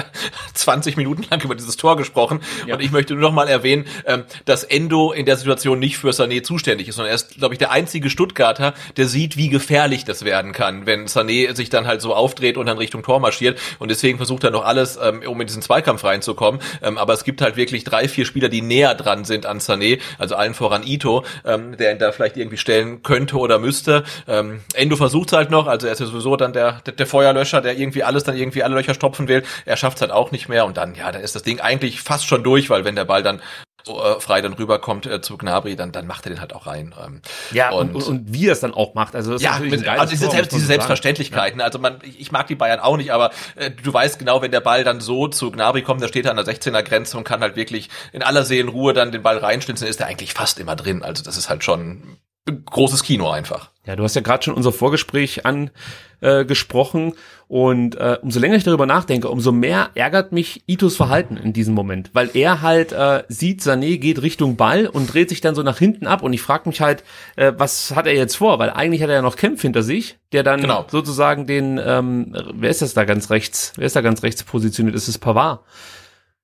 [0.56, 2.41] 20 Minuten lang über dieses Tor gesprochen.
[2.65, 2.74] Ja.
[2.74, 6.10] Und ich möchte nur noch mal erwähnen, ähm, dass Endo in der Situation nicht für
[6.10, 10.06] Sané zuständig ist, sondern er ist, glaube ich, der einzige Stuttgarter, der sieht, wie gefährlich
[10.06, 13.60] das werden kann, wenn Sané sich dann halt so aufdreht und dann Richtung Tor marschiert.
[13.78, 16.60] Und deswegen versucht er noch alles, ähm, um in diesen Zweikampf reinzukommen.
[16.82, 20.00] Ähm, aber es gibt halt wirklich drei, vier Spieler, die näher dran sind an Sané,
[20.17, 24.04] also allen voran Ito, ähm, der ihn da vielleicht irgendwie stellen könnte oder müsste.
[24.28, 26.93] Ähm, Endo versucht es halt noch, also er ist ja sowieso sowieso dann der, der,
[26.93, 29.43] der Feuerlöscher, der irgendwie alles dann irgendwie alle Löcher stopfen will.
[29.65, 32.01] Er schafft es halt auch nicht mehr und dann, ja, dann ist das Ding eigentlich
[32.01, 33.41] fast schon durch, weil wenn der Ball dann
[33.86, 36.67] so, äh, frei dann rüberkommt äh, zu Gnabry, dann, dann macht er den halt auch
[36.67, 36.95] rein.
[37.05, 39.13] Ähm, ja, und, und, und wie er es dann auch macht.
[39.13, 41.59] Also, das ja, ist mit, also diese, Selbst, diese Selbstverständlichkeiten.
[41.59, 41.65] Ja.
[41.65, 44.51] Also man, ich, ich mag die Bayern auch nicht, aber äh, du weißt genau, wenn
[44.51, 47.25] der Ball dann so zu Gnabry kommt, da steht er an der 16er Grenze und
[47.25, 50.77] kann halt wirklich in aller Seelenruhe dann den Ball reinschnitzen, ist er eigentlich fast immer
[50.77, 51.03] drin.
[51.03, 53.69] Also das ist halt schon großes Kino einfach.
[53.86, 57.15] Ja, du hast ja gerade schon unser Vorgespräch angesprochen äh,
[57.47, 61.73] und äh, umso länger ich darüber nachdenke, umso mehr ärgert mich Itos Verhalten in diesem
[61.73, 65.63] Moment, weil er halt äh, sieht, Sané geht Richtung Ball und dreht sich dann so
[65.63, 67.03] nach hinten ab und ich frage mich halt,
[67.36, 68.58] äh, was hat er jetzt vor?
[68.58, 70.86] Weil eigentlich hat er ja noch Kempf hinter sich, der dann genau.
[70.89, 73.73] sozusagen den, ähm, wer ist das da ganz rechts?
[73.75, 74.95] Wer ist da ganz rechts positioniert?
[74.95, 75.60] Ist es Pavard?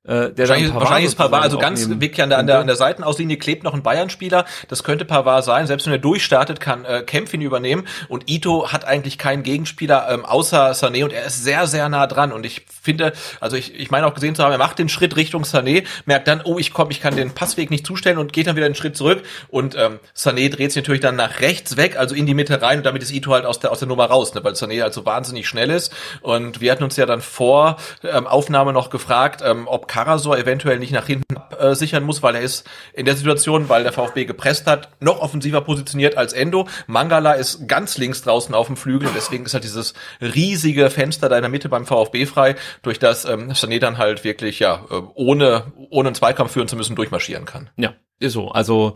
[0.09, 2.75] Äh, der wahrscheinlich, wahrscheinlich ist Pavard, also ganz wirklich an der, an der, an der
[2.75, 4.45] Seitenauslinie klebt noch ein Bayern-Spieler.
[4.67, 5.67] Das könnte Pavard sein.
[5.67, 7.85] Selbst wenn er durchstartet, kann äh, Kempf ihn übernehmen.
[8.07, 12.07] Und Ito hat eigentlich keinen Gegenspieler ähm, außer Sané und er ist sehr, sehr nah
[12.07, 12.31] dran.
[12.31, 15.15] Und ich finde, also ich, ich meine auch gesehen zu haben, er macht den Schritt
[15.15, 18.47] Richtung Sané, merkt dann, oh, ich komme, ich kann den Passweg nicht zustellen und geht
[18.47, 19.21] dann wieder einen Schritt zurück.
[19.49, 22.79] Und ähm, Sané dreht sich natürlich dann nach rechts weg, also in die Mitte rein
[22.79, 24.95] und damit ist Ito halt aus der, aus der Nummer raus, ne, weil Sané halt
[24.95, 25.93] so wahnsinnig schnell ist.
[26.21, 30.79] Und wir hatten uns ja dann vor ähm, Aufnahme noch gefragt, ähm, ob Karasor eventuell
[30.79, 34.23] nicht nach hinten äh, sichern muss, weil er ist in der Situation, weil der VfB
[34.23, 36.67] gepresst hat, noch offensiver positioniert als Endo.
[36.87, 41.27] Mangala ist ganz links draußen auf dem Flügel und deswegen ist halt dieses riesige Fenster
[41.27, 44.85] da in der Mitte beim VfB frei, durch das ähm, Sané dann halt wirklich ja
[44.89, 47.69] äh, ohne ohne einen Zweikampf führen zu müssen durchmarschieren kann.
[47.75, 48.49] Ja, ist so.
[48.51, 48.93] Also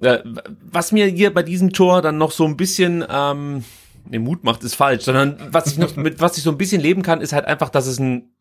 [0.00, 3.64] äh, was mir hier bei diesem Tor dann noch so ein bisschen ähm,
[4.08, 6.80] ne, Mut macht, ist falsch, sondern was ich noch mit was ich so ein bisschen
[6.80, 8.31] leben kann, ist halt einfach, dass es ein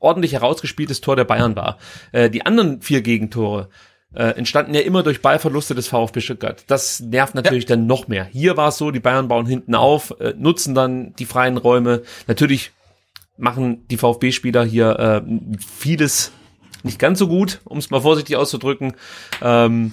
[0.00, 1.78] ordentlich herausgespieltes Tor der Bayern war.
[2.12, 3.68] Äh, die anderen vier Gegentore
[4.12, 6.64] äh, entstanden ja immer durch Ballverluste des VfB Stuttgart.
[6.66, 7.76] Das nervt natürlich ja.
[7.76, 8.24] dann noch mehr.
[8.24, 12.02] Hier war es so, die Bayern bauen hinten auf, äh, nutzen dann die freien Räume.
[12.26, 12.72] Natürlich
[13.36, 16.32] machen die VfB-Spieler hier äh, vieles
[16.82, 18.94] nicht ganz so gut, um es mal vorsichtig auszudrücken.
[19.42, 19.92] Ähm,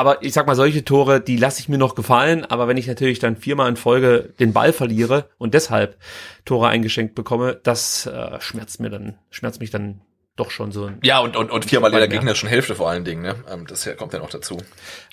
[0.00, 2.46] aber ich sag mal, solche Tore, die lasse ich mir noch gefallen.
[2.46, 5.98] Aber wenn ich natürlich dann viermal in Folge den Ball verliere und deshalb
[6.46, 10.00] Tore eingeschenkt bekomme, das äh, schmerzt mir dann, schmerzt mich dann
[10.36, 10.90] doch schon so.
[11.02, 13.34] Ja, und, und, und viermal in der Gegner schon Hälfte vor allen Dingen, ne?
[13.52, 14.54] Ähm, das kommt ja noch dazu.
[14.54, 14.64] Und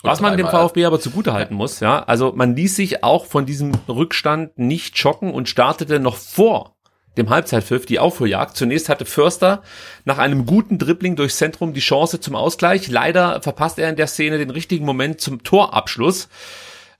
[0.03, 1.57] Was man dem VfB aber zugute halten ja.
[1.57, 2.03] muss, ja.
[2.03, 6.76] Also man ließ sich auch von diesem Rückstand nicht schocken und startete noch vor
[7.17, 8.55] dem Halbzeitpfiff, die Aufholjagd.
[8.55, 9.63] Zunächst hatte Förster
[10.05, 12.87] nach einem guten Dribbling durchs Zentrum die Chance zum Ausgleich.
[12.87, 16.29] Leider verpasst er in der Szene den richtigen Moment zum Torabschluss.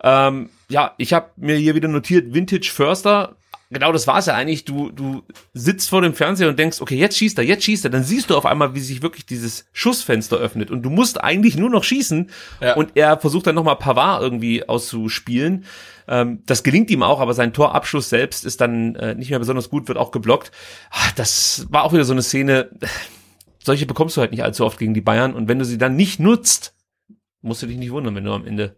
[0.03, 3.36] Ähm, ja, ich habe mir hier wieder notiert, Vintage Förster.
[3.69, 4.63] Genau das war es ja eigentlich.
[4.63, 7.91] Du, du sitzt vor dem Fernseher und denkst, okay, jetzt schießt er, jetzt schießt er.
[7.91, 11.58] Dann siehst du auf einmal, wie sich wirklich dieses Schussfenster öffnet und du musst eigentlich
[11.58, 12.30] nur noch schießen.
[12.62, 12.75] Ja.
[12.75, 15.65] Und er versucht dann nochmal Pavard irgendwie auszuspielen.
[16.07, 19.69] Ähm, das gelingt ihm auch, aber sein Torabschluss selbst ist dann äh, nicht mehr besonders
[19.69, 20.51] gut, wird auch geblockt.
[20.91, 22.69] Ach, das war auch wieder so eine Szene.
[23.63, 25.33] Solche bekommst du halt nicht allzu oft gegen die Bayern.
[25.33, 26.73] Und wenn du sie dann nicht nutzt,
[27.41, 28.77] musst du dich nicht wundern, wenn du am Ende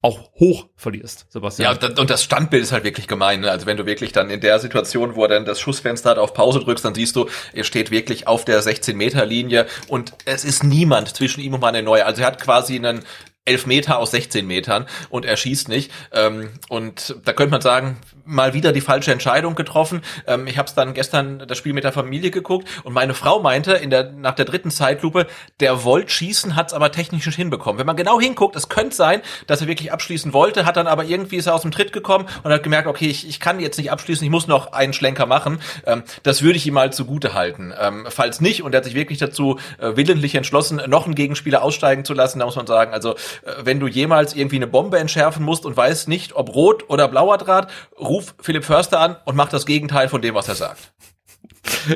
[0.00, 1.76] auch hoch verlierst, Sebastian.
[1.80, 3.40] Ja, und das Standbild ist halt wirklich gemein.
[3.40, 3.50] Ne?
[3.50, 6.34] Also wenn du wirklich dann in der Situation, wo er dann das Schussfenster hat, auf
[6.34, 11.08] Pause drückst, dann siehst du, er steht wirklich auf der 16-Meter-Linie und es ist niemand
[11.16, 12.06] zwischen ihm und Manuel Neuer.
[12.06, 13.00] Also er hat quasi einen
[13.48, 15.90] elf Meter aus 16 Metern und er schießt nicht.
[16.12, 17.96] Ähm, und da könnte man sagen,
[18.28, 20.02] mal wieder die falsche Entscheidung getroffen.
[20.26, 23.40] Ähm, ich habe es dann gestern das Spiel mit der Familie geguckt und meine Frau
[23.40, 25.26] meinte in der nach der dritten Zeitlupe,
[25.60, 27.78] der wollte schießen, hat es aber technisch nicht hinbekommen.
[27.78, 31.04] Wenn man genau hinguckt, es könnte sein, dass er wirklich abschließen wollte, hat dann aber
[31.04, 33.78] irgendwie ist er aus dem Tritt gekommen und hat gemerkt, okay, ich, ich kann jetzt
[33.78, 35.60] nicht abschließen, ich muss noch einen Schlenker machen.
[35.86, 37.72] Ähm, das würde ich ihm mal zugute halten.
[37.80, 41.62] Ähm, falls nicht und er hat sich wirklich dazu äh, willentlich entschlossen, noch einen Gegenspieler
[41.62, 44.98] aussteigen zu lassen, da muss man sagen, also äh, wenn du jemals irgendwie eine Bombe
[44.98, 49.36] entschärfen musst und weißt nicht, ob rot oder blauer Draht, ruf Philipp Förster an und
[49.36, 50.92] mach das Gegenteil von dem, was er sagt.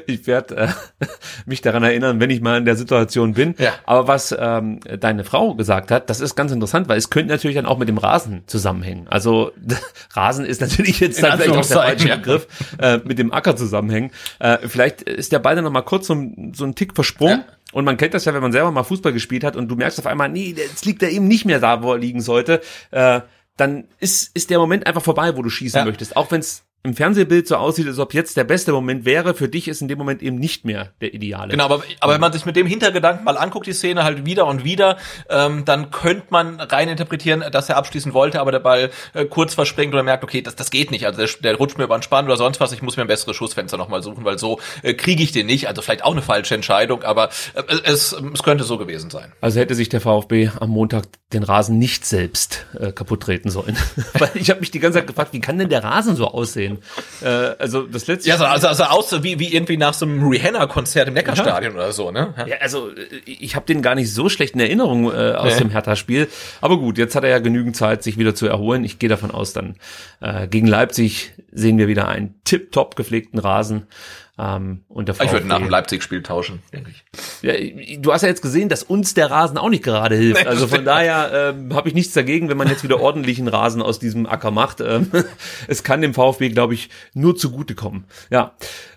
[0.06, 0.68] Ich werde äh,
[1.46, 3.54] mich daran erinnern, wenn ich mal in der Situation bin.
[3.58, 3.72] Ja.
[3.84, 7.56] Aber was ähm, deine Frau gesagt hat, das ist ganz interessant, weil es könnte natürlich
[7.56, 9.08] dann auch mit dem Rasen zusammenhängen.
[9.08, 9.52] Also
[10.14, 12.16] Rasen ist natürlich jetzt dann vielleicht auch der falsche ja.
[12.16, 12.46] Begriff,
[12.78, 14.10] äh, mit dem Acker zusammenhängen.
[14.38, 17.44] Äh, vielleicht ist der Ball dann noch mal kurz so, ein- so ein Tick versprungen.
[17.46, 17.54] Ja.
[17.72, 19.98] Und man kennt das ja, wenn man selber mal Fußball gespielt hat und du merkst
[19.98, 22.60] auf einmal, nee, jetzt liegt er eben nicht mehr da, wo er liegen sollte.
[22.90, 23.22] Äh,
[23.62, 25.84] dann ist, ist der Moment einfach vorbei, wo du schießen Ja.
[25.84, 26.16] möchtest.
[26.16, 29.48] Auch wenn es im Fernsehbild so aussieht, als ob jetzt der beste Moment wäre, für
[29.48, 31.50] dich ist in dem Moment eben nicht mehr der ideale.
[31.50, 34.46] Genau, aber, aber wenn man sich mit dem Hintergedanken mal anguckt, die Szene halt wieder
[34.46, 34.96] und wieder,
[35.30, 39.54] ähm, dann könnte man rein interpretieren, dass er abschließen wollte, aber der Ball äh, kurz
[39.54, 41.06] verspringt oder merkt, okay, das, das geht nicht.
[41.06, 43.08] Also der, der rutscht mir über den Spann oder sonst was, ich muss mir ein
[43.08, 45.68] besseres Schussfenster nochmal suchen, weil so äh, kriege ich den nicht.
[45.68, 49.32] Also vielleicht auch eine falsche Entscheidung, aber äh, es, es könnte so gewesen sein.
[49.40, 53.76] Also hätte sich der VfB am Montag den Rasen nicht selbst äh, kaputt treten sollen.
[54.14, 56.71] Weil ich habe mich die ganze Zeit gefragt, wie kann denn der Rasen so aussehen?
[57.22, 57.26] Äh,
[57.58, 61.08] also das letzte Ja, so, also, also aus wie, wie irgendwie nach so einem Rihanna-Konzert
[61.08, 62.34] im Neckarstadion oder so, ne?
[62.36, 62.46] Ja.
[62.46, 62.94] Ja, also äh,
[63.26, 65.58] ich habe den gar nicht so schlecht in Erinnerung äh, aus Nee.
[65.60, 66.28] dem Hertha-Spiel.
[66.60, 68.84] Aber gut, jetzt hat er ja genügend Zeit, sich wieder zu erholen.
[68.84, 69.76] Ich gehe davon aus, dann
[70.20, 73.86] äh, gegen Leipzig sehen wir wieder einen tipptopp gepflegten Rasen.
[74.38, 77.04] Ähm, und der Ich würde VfB nach dem Leipzig-Spiel tauschen, denke ich.
[77.42, 80.46] Ja, du hast ja jetzt gesehen, dass uns der Rasen auch nicht gerade hilft.
[80.46, 83.98] Also von daher ähm, habe ich nichts dagegen, wenn man jetzt wieder ordentlichen Rasen aus
[83.98, 84.80] diesem Acker macht.
[84.80, 85.10] Ähm,
[85.68, 88.04] es kann dem VfB, glaube ich, nur zugutekommen.
[88.30, 88.52] Ja,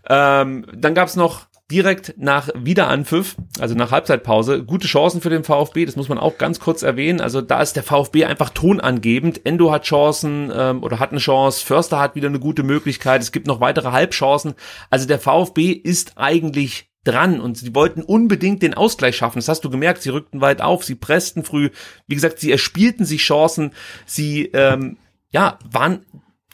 [0.08, 5.86] ähm, dann gab's noch direkt nach Wiederanpfiff, also nach Halbzeitpause, gute Chancen für den VfB.
[5.86, 7.22] Das muss man auch ganz kurz erwähnen.
[7.22, 9.46] Also da ist der VfB einfach tonangebend.
[9.46, 11.66] Endo hat Chancen ähm, oder hat eine Chance.
[11.66, 13.22] Förster hat wieder eine gute Möglichkeit.
[13.22, 14.54] Es gibt noch weitere Halbchancen.
[14.92, 19.40] Also der VfB ist eigentlich dran und sie wollten unbedingt den Ausgleich schaffen.
[19.40, 20.04] Das hast du gemerkt.
[20.04, 21.70] Sie rückten weit auf, sie pressten früh.
[22.08, 23.72] Wie gesagt, sie erspielten sich Chancen.
[24.06, 24.98] Sie ähm,
[25.32, 26.06] ja waren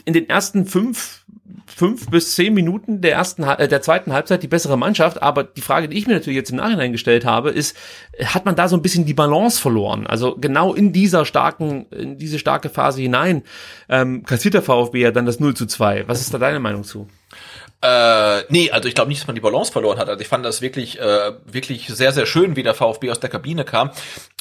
[0.05, 1.20] in den ersten fünf
[1.65, 5.21] fünf bis zehn Minuten der ersten äh, der zweiten Halbzeit die bessere Mannschaft.
[5.21, 7.75] Aber die Frage, die ich mir natürlich jetzt im Nachhinein gestellt habe, ist,
[8.23, 10.07] hat man da so ein bisschen die Balance verloren?
[10.07, 13.43] Also genau in dieser starken, in diese starke Phase hinein
[13.89, 16.07] ähm, kassiert der VfB ja dann das 0 zu 2.
[16.07, 17.07] Was ist da deine Meinung zu?
[17.81, 20.07] Äh, nee, also ich glaube nicht, dass man die Balance verloren hat.
[20.07, 23.29] Also ich fand das wirklich, äh, wirklich sehr, sehr schön, wie der VfB aus der
[23.29, 23.91] Kabine kam.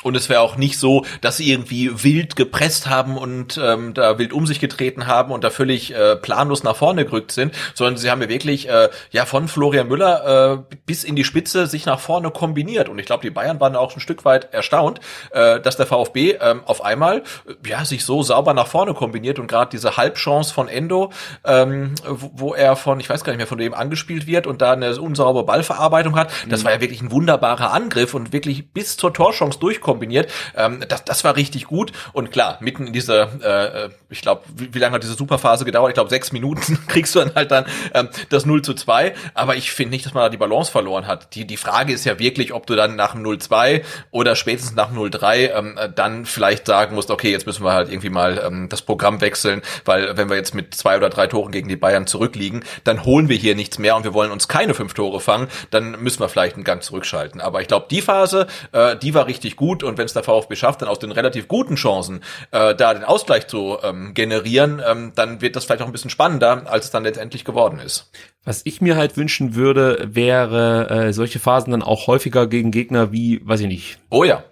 [0.02, 4.18] Und es wäre auch nicht so, dass sie irgendwie wild gepresst haben und ähm, da
[4.18, 7.96] wild um sich getreten haben und da völlig äh, planlos nach vorne gerückt sind, sondern
[7.98, 11.84] sie haben ja wirklich äh, ja von Florian Müller äh, bis in die Spitze sich
[11.86, 12.88] nach vorne kombiniert.
[12.88, 15.00] Und ich glaube, die Bayern waren auch ein Stück weit erstaunt,
[15.32, 19.38] äh, dass der VfB ähm, auf einmal äh, ja sich so sauber nach vorne kombiniert
[19.38, 21.12] und gerade diese Halbchance von Endo,
[21.44, 24.62] ähm, wo, wo er von, ich weiß gar nicht mehr, von dem angespielt wird und
[24.62, 28.96] da eine unsaubere Ballverarbeitung hat, das war ja wirklich ein wunderbarer Angriff und wirklich bis
[28.96, 30.30] zur Torchance durchkombiniert.
[30.56, 34.42] Ähm, das, das war richtig gut und klar, mitten in dieser, äh, äh, ich glaube,
[34.54, 35.90] wie, wie lange hat diese Superphase gedauert?
[35.90, 39.56] Ich glaube, sechs Minuten kriegst du dann halt dann ähm, das 0 zu 2, aber
[39.56, 41.34] ich finde nicht, dass man da die Balance verloren hat.
[41.34, 44.88] Die, die Frage ist ja wirklich, ob du dann nach dem 0-2 oder spätestens nach
[44.88, 48.42] dem 0-3 ähm, äh, dann vielleicht sagen musst, okay, jetzt müssen wir halt irgendwie mal
[48.44, 51.76] ähm, das Programm wechseln, weil wenn wir jetzt mit zwei oder drei Toren gegen die
[51.76, 55.20] Bayern zurückliegen, dann holen wir hier nichts mehr und wir wollen uns keine fünf Tore
[55.20, 57.40] fangen, dann müssen wir vielleicht einen Gang zurückschalten.
[57.40, 60.56] Aber ich glaube, die Phase, äh, die war richtig gut und wenn es der VfB
[60.56, 65.12] schafft, dann aus den relativ guten Chancen äh, da den Ausgleich zu ähm, generieren, ähm,
[65.14, 68.10] dann wird das vielleicht auch ein bisschen spannender, als es dann letztendlich geworden ist.
[68.44, 73.12] Was ich mir halt wünschen würde, wäre äh, solche Phasen dann auch häufiger gegen Gegner
[73.12, 74.44] wie, weiß ich nicht, Oh ja.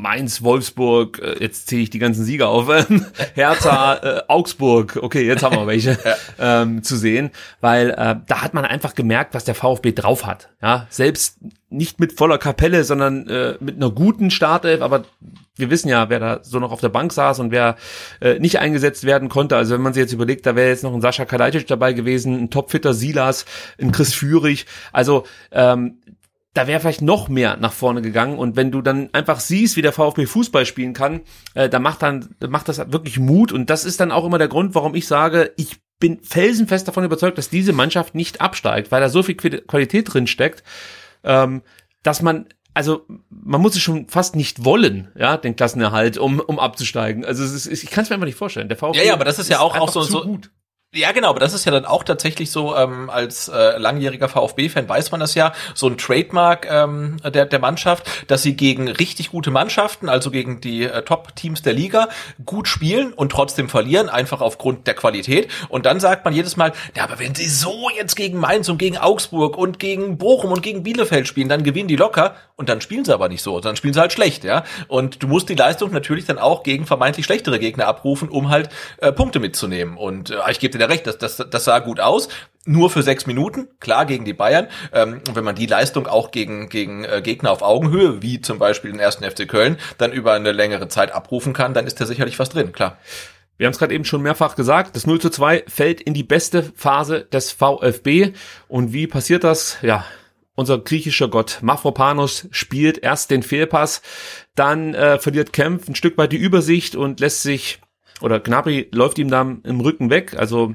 [0.00, 2.68] Mainz, Wolfsburg, äh, jetzt zähle ich die ganzen Sieger auf,
[3.34, 5.98] Hertha, äh, Augsburg, okay, jetzt haben wir welche
[6.38, 10.48] ähm, zu sehen, weil äh, da hat man einfach gemerkt, was der VfB drauf hat.
[10.62, 15.04] Ja, selbst nicht mit voller Kapelle, sondern äh, mit einer guten Startelf, aber
[15.56, 17.76] wir wissen ja, wer da so noch auf der Bank saß und wer
[18.20, 19.56] äh, nicht eingesetzt werden konnte.
[19.56, 22.34] Also wenn man sich jetzt überlegt, da wäre jetzt noch ein Sascha Kalajdzic dabei gewesen,
[22.42, 23.44] ein topfitter Silas,
[23.80, 24.66] ein Chris Führig.
[24.92, 25.98] Also ähm,
[26.54, 28.38] da wäre vielleicht noch mehr nach vorne gegangen.
[28.38, 31.20] Und wenn du dann einfach siehst, wie der VfB Fußball spielen kann,
[31.54, 33.52] äh, da macht dann macht das wirklich Mut.
[33.52, 37.04] Und das ist dann auch immer der Grund, warum ich sage, ich bin felsenfest davon
[37.04, 40.64] überzeugt, dass diese Mannschaft nicht absteigt, weil da so viel Qualität drin steckt,
[41.22, 41.62] ähm,
[42.02, 46.58] dass man also man muss es schon fast nicht wollen, ja, den Klassenerhalt, um um
[46.58, 47.24] abzusteigen.
[47.24, 48.68] Also es ist, ich kann es mir einfach nicht vorstellen.
[48.68, 50.50] Der VfB ja, ja, aber das ist, ist ja auch, auch so, so gut.
[50.92, 54.88] Ja, genau, aber das ist ja dann auch tatsächlich so, ähm, als äh, langjähriger VfB-Fan
[54.88, 59.30] weiß man das ja, so ein Trademark ähm, der, der Mannschaft, dass sie gegen richtig
[59.30, 62.08] gute Mannschaften, also gegen die äh, Top-Teams der Liga,
[62.44, 65.46] gut spielen und trotzdem verlieren, einfach aufgrund der Qualität.
[65.68, 68.78] Und dann sagt man jedes Mal, ja, aber wenn sie so jetzt gegen Mainz und
[68.78, 72.80] gegen Augsburg und gegen Bochum und gegen Bielefeld spielen, dann gewinnen die locker und dann
[72.80, 74.64] spielen sie aber nicht so, dann spielen sie halt schlecht, ja.
[74.88, 78.70] Und du musst die Leistung natürlich dann auch gegen vermeintlich schlechtere Gegner abrufen, um halt
[78.98, 79.96] äh, Punkte mitzunehmen.
[79.96, 82.28] Und äh, ich gebe dir recht, das, das, das sah gut aus.
[82.66, 84.68] Nur für sechs Minuten, klar gegen die Bayern.
[84.92, 88.90] Ähm, wenn man die Leistung auch gegen, gegen äh, Gegner auf Augenhöhe, wie zum Beispiel
[88.90, 92.38] den ersten FC Köln, dann über eine längere Zeit abrufen kann, dann ist da sicherlich
[92.38, 92.98] was drin, klar.
[93.56, 96.22] Wir haben es gerade eben schon mehrfach gesagt, das 0 zu 2 fällt in die
[96.22, 98.32] beste Phase des VfB.
[98.68, 99.76] Und wie passiert das?
[99.82, 100.04] Ja,
[100.54, 104.02] unser griechischer Gott Mafropanos spielt erst den Fehlpass,
[104.54, 107.80] dann äh, verliert Kempf ein Stück weit die Übersicht und lässt sich
[108.20, 110.34] oder Gnabry läuft ihm dann im Rücken weg.
[110.38, 110.74] Also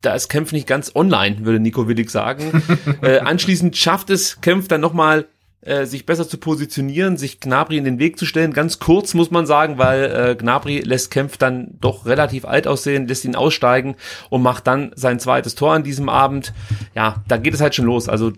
[0.00, 2.62] da ist Kempf nicht ganz online, würde Nico Willig sagen.
[3.02, 5.26] äh, anschließend schafft es Kempf dann nochmal
[5.62, 8.52] äh, sich besser zu positionieren, sich Gnabry in den Weg zu stellen.
[8.52, 13.06] Ganz kurz muss man sagen, weil äh, Gnabry lässt Kempf dann doch relativ alt aussehen,
[13.06, 13.94] lässt ihn aussteigen
[14.28, 16.52] und macht dann sein zweites Tor an diesem Abend.
[16.96, 18.08] Ja, da geht es halt schon los.
[18.08, 18.32] Also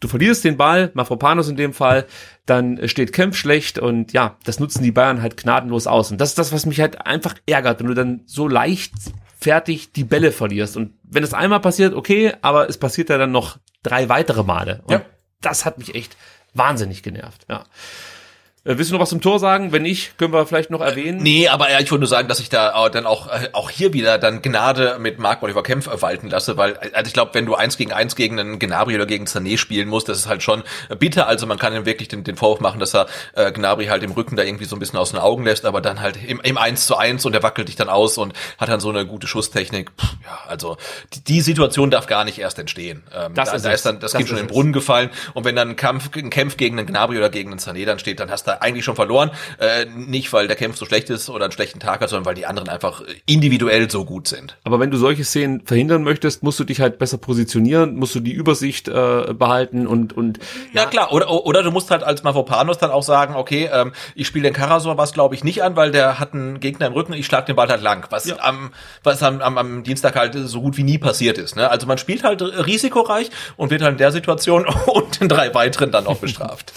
[0.00, 2.06] du verlierst den Ball, Mafropanos in dem Fall,
[2.46, 6.10] dann steht Kempf schlecht und ja, das nutzen die Bayern halt gnadenlos aus.
[6.10, 8.92] Und das ist das, was mich halt einfach ärgert, wenn du dann so leicht
[9.38, 10.76] fertig die Bälle verlierst.
[10.76, 14.82] Und wenn es einmal passiert, okay, aber es passiert ja dann noch drei weitere Male.
[14.84, 15.02] Und ja.
[15.40, 16.16] das hat mich echt
[16.54, 17.64] wahnsinnig genervt, ja.
[18.62, 19.72] Äh, willst du noch was zum Tor sagen?
[19.72, 21.22] Wenn nicht, können wir vielleicht noch erwähnen.
[21.22, 23.94] Nee, aber ja, ich wollte nur sagen, dass ich da dann auch, äh, auch hier
[23.94, 27.54] wieder dann Gnade mit Marc Oliver Kempf walten lasse, weil also ich glaube, wenn du
[27.54, 30.62] eins gegen eins gegen einen Gnabry oder gegen Sané spielen musst, das ist halt schon
[30.98, 31.26] bitter.
[31.26, 34.12] Also man kann ihm wirklich den, den Vorwurf machen, dass er äh, Gnabry halt im
[34.12, 36.58] Rücken da irgendwie so ein bisschen aus den Augen lässt, aber dann halt im, im
[36.58, 39.26] 1 zu 1 und er wackelt dich dann aus und hat dann so eine gute
[39.26, 39.96] Schusstechnik.
[39.96, 40.76] Puh, ja, also
[41.14, 43.04] die, die Situation darf gar nicht erst entstehen.
[43.14, 45.08] Ähm, das da, ist da ist dann das, das Kind schon in den Brunnen gefallen
[45.32, 47.98] und wenn dann ein Kampf, ein Kampf gegen einen Gnabry oder gegen einen Sané dann
[47.98, 49.30] steht, dann hast du eigentlich schon verloren.
[49.58, 52.34] Äh, nicht, weil der Kampf so schlecht ist oder einen schlechten Tag hat, sondern weil
[52.34, 54.56] die anderen einfach individuell so gut sind.
[54.64, 58.20] Aber wenn du solche Szenen verhindern möchtest, musst du dich halt besser positionieren, musst du
[58.20, 60.38] die Übersicht äh, behalten und und
[60.72, 60.82] ja.
[60.82, 64.26] ja klar oder oder du musst halt als Mavropanos dann auch sagen, okay, ähm, ich
[64.26, 67.12] spiele den Karasor was glaube ich nicht an, weil der hat einen Gegner im Rücken,
[67.12, 68.36] ich schlag den Ball halt lang, was ja.
[68.40, 71.56] am was am, am, am Dienstag halt so gut wie nie passiert ist.
[71.56, 71.70] Ne?
[71.70, 75.90] Also man spielt halt risikoreich und wird halt in der Situation und in drei weiteren
[75.90, 76.72] dann auch bestraft.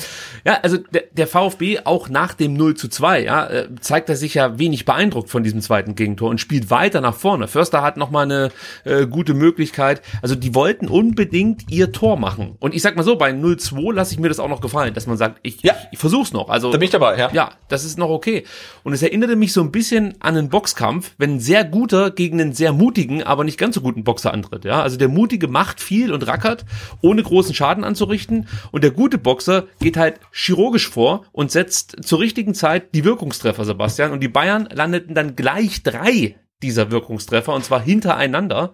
[0.46, 4.10] ja, also der, der VfB auch nach dem dem 0 zu 2, ja, äh, zeigt
[4.10, 7.48] er sich ja wenig beeindruckt von diesem zweiten Gegentor und spielt weiter nach vorne.
[7.48, 8.52] Förster hat nochmal eine
[8.84, 10.02] äh, gute Möglichkeit.
[10.22, 12.56] Also die wollten unbedingt ihr Tor machen.
[12.60, 15.08] Und ich sag mal so, bei 0-2 lasse ich mir das auch noch gefallen, dass
[15.08, 15.74] man sagt, ich, ja.
[15.74, 16.50] ich, ich versuch's noch.
[16.50, 17.30] Also, da bin ich dabei, ja.
[17.34, 18.44] Ja, das ist noch okay.
[18.84, 22.40] Und es erinnerte mich so ein bisschen an einen Boxkampf, wenn ein sehr guter gegen
[22.42, 24.66] einen sehr mutigen, aber nicht ganz so guten Boxer antritt.
[24.66, 26.66] Ja, also der mutige macht viel und rackert,
[27.02, 28.48] ohne großen Schaden anzurichten.
[28.72, 33.66] Und der gute Boxer geht halt chirurgisch vor und setzt zur richtigen Zeit die Wirkungstreffer,
[33.66, 34.12] Sebastian.
[34.12, 38.74] Und die Bayern landeten dann gleich drei dieser Wirkungstreffer und zwar hintereinander.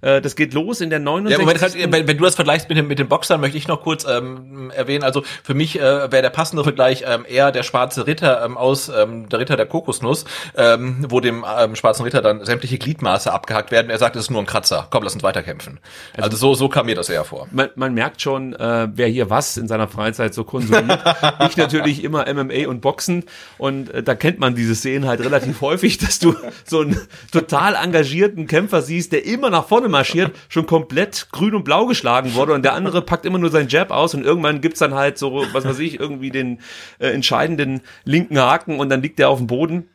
[0.00, 1.38] Äh, das geht los in der 69.
[1.38, 3.82] Ja, Moment, wenn, wenn, du das vergleichst mit dem, mit dem Boxern, möchte ich noch
[3.82, 5.04] kurz ähm, erwähnen.
[5.04, 8.88] Also für mich äh, wäre der passende Vergleich ähm, eher der schwarze Ritter ähm, aus
[8.88, 10.24] ähm, der Ritter der Kokosnuss,
[10.56, 13.90] ähm, wo dem ähm, schwarzen Ritter dann sämtliche Gliedmaße abgehakt werden.
[13.90, 14.86] Er sagt, es ist nur ein Kratzer.
[14.90, 15.80] Komm, lass uns weiterkämpfen.
[16.14, 17.48] Also, also so, so kam mir das eher vor.
[17.50, 21.00] Man, man merkt schon, äh, wer hier was in seiner Freizeit so konsumiert.
[21.48, 23.24] ich natürlich immer MMA und Boxen
[23.58, 26.34] und äh, da kennt man diese Szenen halt relativ häufig, dass du
[26.64, 27.00] so einen
[27.32, 32.34] total engagierten Kämpfer siehst, der immer nach vorne marschiert, schon komplett grün und blau geschlagen
[32.34, 35.18] wurde und der andere packt immer nur seinen Jab aus und irgendwann gibt's dann halt
[35.18, 36.60] so, was weiß ich, irgendwie den
[36.98, 39.88] äh, entscheidenden linken Haken und dann liegt der auf dem Boden.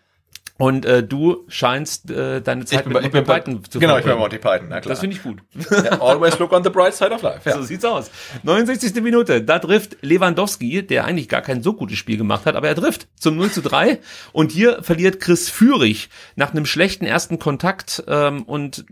[0.60, 4.38] Und äh, du scheinst äh, deine Zeit mit Monty Python zu Genau, ich bin Monty
[4.38, 4.92] Python, na klar.
[4.92, 5.40] Das finde ich gut.
[5.72, 7.50] Yeah, always look on the bright side of life.
[7.50, 7.56] Ja.
[7.56, 8.12] So sieht's aus.
[8.44, 9.02] 69.
[9.02, 12.76] Minute, da trifft Lewandowski, der eigentlich gar kein so gutes Spiel gemacht hat, aber er
[12.76, 14.00] trifft zum 0 zu 3.
[14.32, 18.86] Und hier verliert Chris Führig nach einem schlechten ersten Kontakt ähm, und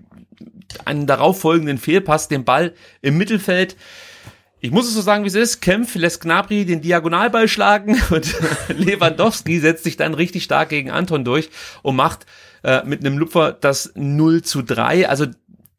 [0.87, 3.75] einen darauffolgenden Fehlpass den Ball im Mittelfeld.
[4.59, 5.61] Ich muss es so sagen, wie es ist.
[5.61, 8.35] Kempf lässt Gnabry den Diagonalball schlagen und
[8.69, 11.49] Lewandowski setzt sich dann richtig stark gegen Anton durch
[11.81, 12.27] und macht
[12.63, 15.09] äh, mit einem Lupfer das 0 zu 3.
[15.09, 15.25] Also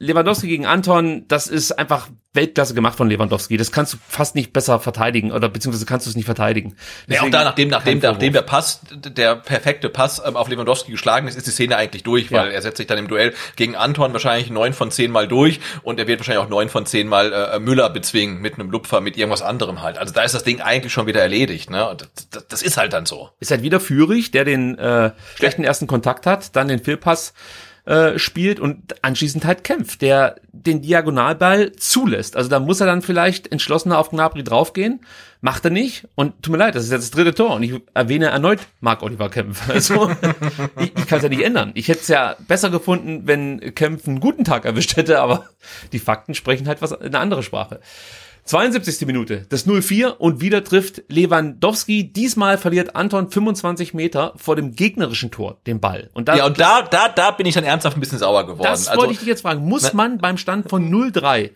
[0.03, 3.57] Lewandowski gegen Anton, das ist einfach Weltklasse gemacht von Lewandowski.
[3.57, 6.75] Das kannst du fast nicht besser verteidigen oder beziehungsweise kannst du es nicht verteidigen.
[7.07, 11.29] Ja, auch da, nachdem, nachdem, nachdem der Pass, der perfekte Pass ähm, auf Lewandowski geschlagen
[11.29, 12.53] ist, ist die Szene eigentlich durch, weil ja.
[12.53, 16.01] er setzt sich dann im Duell gegen Anton wahrscheinlich neun von zehn Mal durch und
[16.01, 19.17] er wird wahrscheinlich auch neun von zehn Mal äh, Müller bezwingen mit einem Lupfer, mit
[19.17, 19.99] irgendwas anderem halt.
[19.99, 21.71] Also da ist das Ding eigentlich schon wieder erledigt.
[21.71, 21.95] Ne?
[21.97, 23.31] Das, das, das ist halt dann so.
[23.39, 27.35] Ist halt wieder Führig, der den äh, schlechten ersten Kontakt hat, dann den Fehlpass
[27.85, 32.37] äh, spielt und anschließend halt kämpft, der den Diagonalball zulässt.
[32.37, 35.01] Also da muss er dann vielleicht entschlossener auf Gnabry draufgehen,
[35.41, 37.81] macht er nicht und tut mir leid, das ist jetzt das dritte Tor und ich
[37.93, 39.69] erwähne erneut Marc Oliver Kempf.
[39.73, 40.11] Also
[40.79, 41.73] ich, ich kann es ja nicht ändern.
[41.75, 45.47] Ich hätte es ja besser gefunden, wenn Kempf einen guten Tag erwischt hätte, aber
[45.91, 47.81] die Fakten sprechen halt was eine andere Sprache.
[48.45, 49.07] 72.
[49.07, 52.13] Minute, das 0-4 und wieder trifft Lewandowski.
[52.13, 56.11] Diesmal verliert Anton 25 Meter vor dem gegnerischen Tor den Ball.
[56.13, 58.65] Und da, ja, und da, da, da bin ich dann ernsthaft ein bisschen sauer geworden.
[58.65, 59.65] Das also, wollte ich dich jetzt fragen.
[59.65, 61.51] Muss man beim Stand von 0-3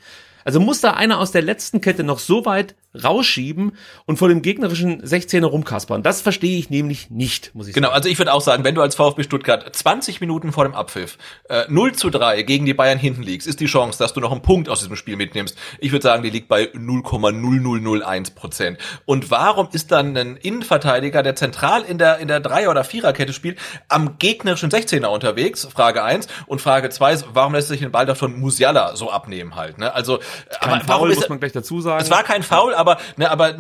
[0.47, 3.73] also muss da einer aus der letzten Kette noch so weit rausschieben
[4.07, 6.03] und vor dem gegnerischen 16er rumkaspern.
[6.03, 7.93] Das verstehe ich nämlich nicht, muss ich genau, sagen.
[7.93, 10.75] Genau, also ich würde auch sagen, wenn du als VfB Stuttgart 20 Minuten vor dem
[10.75, 11.19] Abpfiff
[11.49, 14.33] äh, 0 zu 3 gegen die Bayern hinten liegst, ist die Chance, dass du noch
[14.33, 15.57] einen Punkt aus diesem Spiel mitnimmst.
[15.79, 18.79] Ich würde sagen, die liegt bei 0,0001 Prozent.
[19.05, 23.33] Und warum ist dann ein Innenverteidiger, der zentral in der, in der Dreier- oder Viererkette
[23.33, 25.67] spielt, am gegnerischen 16er unterwegs?
[25.73, 26.29] Frage 1.
[26.47, 29.79] Und Frage 2 ist, warum lässt sich den Ball davon Musiala so abnehmen halt?
[29.79, 29.93] Ne?
[29.93, 30.19] Also,
[30.61, 32.03] kein aber Foul, warum ist, muss man gleich dazu sagen.
[32.03, 33.57] Es war kein Foul, aber aber, ne, aber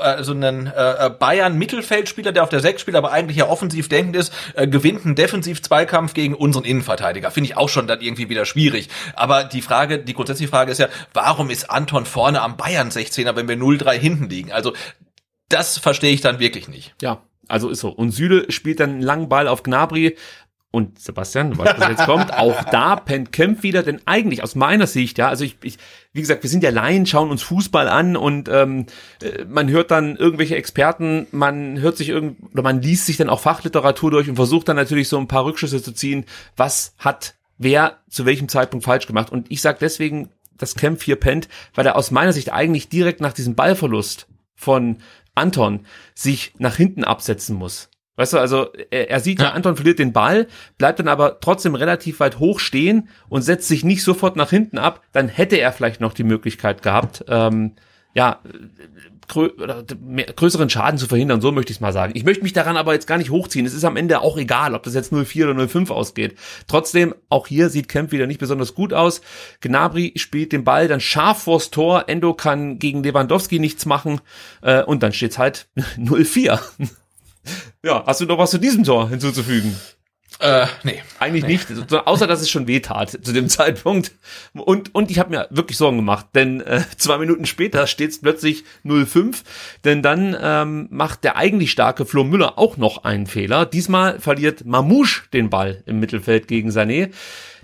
[0.00, 4.32] also äh, Bayern Mittelfeldspieler, der auf der 6 spielt, aber eigentlich ja offensiv denkend ist,
[4.54, 7.30] äh, gewinnt einen Defensiv-Zweikampf gegen unseren Innenverteidiger.
[7.30, 8.88] Finde ich auch schon dann irgendwie wieder schwierig.
[9.14, 13.36] Aber die Frage, die grundsätzliche Frage ist ja, warum ist Anton vorne am Bayern 16er,
[13.36, 14.52] wenn wir 0-3 hinten liegen?
[14.52, 14.72] Also
[15.48, 16.94] das verstehe ich dann wirklich nicht.
[17.02, 17.90] Ja, also ist so.
[17.90, 20.16] Und Süle spielt dann einen langen Ball auf Gnabry.
[20.72, 25.18] Und Sebastian, was jetzt kommt, auch da pennt Kempf wieder, denn eigentlich aus meiner Sicht,
[25.18, 25.76] ja, also ich, ich
[26.14, 28.86] wie gesagt, wir sind ja Laien, schauen uns Fußball an und ähm,
[29.22, 33.28] äh, man hört dann irgendwelche Experten, man hört sich irgend oder man liest sich dann
[33.28, 36.24] auch Fachliteratur durch und versucht dann natürlich so ein paar Rückschlüsse zu ziehen,
[36.56, 39.30] was hat wer zu welchem Zeitpunkt falsch gemacht.
[39.30, 43.20] Und ich sag deswegen, dass Kempf hier pennt, weil er aus meiner Sicht eigentlich direkt
[43.20, 44.98] nach diesem Ballverlust von
[45.34, 47.90] Anton sich nach hinten absetzen muss.
[48.16, 49.50] Weißt du, also er, er sieht, ja.
[49.50, 50.46] Anton verliert den Ball,
[50.76, 54.78] bleibt dann aber trotzdem relativ weit hoch stehen und setzt sich nicht sofort nach hinten
[54.78, 55.02] ab.
[55.12, 57.72] Dann hätte er vielleicht noch die Möglichkeit gehabt, ähm,
[58.14, 58.40] ja,
[59.28, 59.48] grö
[60.00, 62.12] mehr, größeren Schaden zu verhindern, so möchte ich es mal sagen.
[62.14, 63.64] Ich möchte mich daran aber jetzt gar nicht hochziehen.
[63.64, 66.36] Es ist am Ende auch egal, ob das jetzt 04 oder 05 ausgeht.
[66.66, 69.22] Trotzdem, auch hier sieht Kemp wieder nicht besonders gut aus.
[69.60, 72.04] Gnabry spielt den Ball dann scharf vors Tor.
[72.08, 74.20] Endo kann gegen Lewandowski nichts machen.
[74.60, 76.60] Äh, und dann steht's halt 04.
[77.84, 79.76] Ja, hast du noch was zu diesem Tor hinzuzufügen?
[80.38, 81.00] Äh, nee.
[81.18, 81.52] Eigentlich nee.
[81.52, 84.12] nicht, außer dass es schon weh tat zu dem Zeitpunkt.
[84.54, 88.20] Und, und ich habe mir wirklich Sorgen gemacht, denn äh, zwei Minuten später steht es
[88.20, 89.42] plötzlich 0-5,
[89.84, 93.66] denn dann ähm, macht der eigentlich starke Flo Müller auch noch einen Fehler.
[93.66, 97.10] Diesmal verliert Mamouche den Ball im Mittelfeld gegen Sané.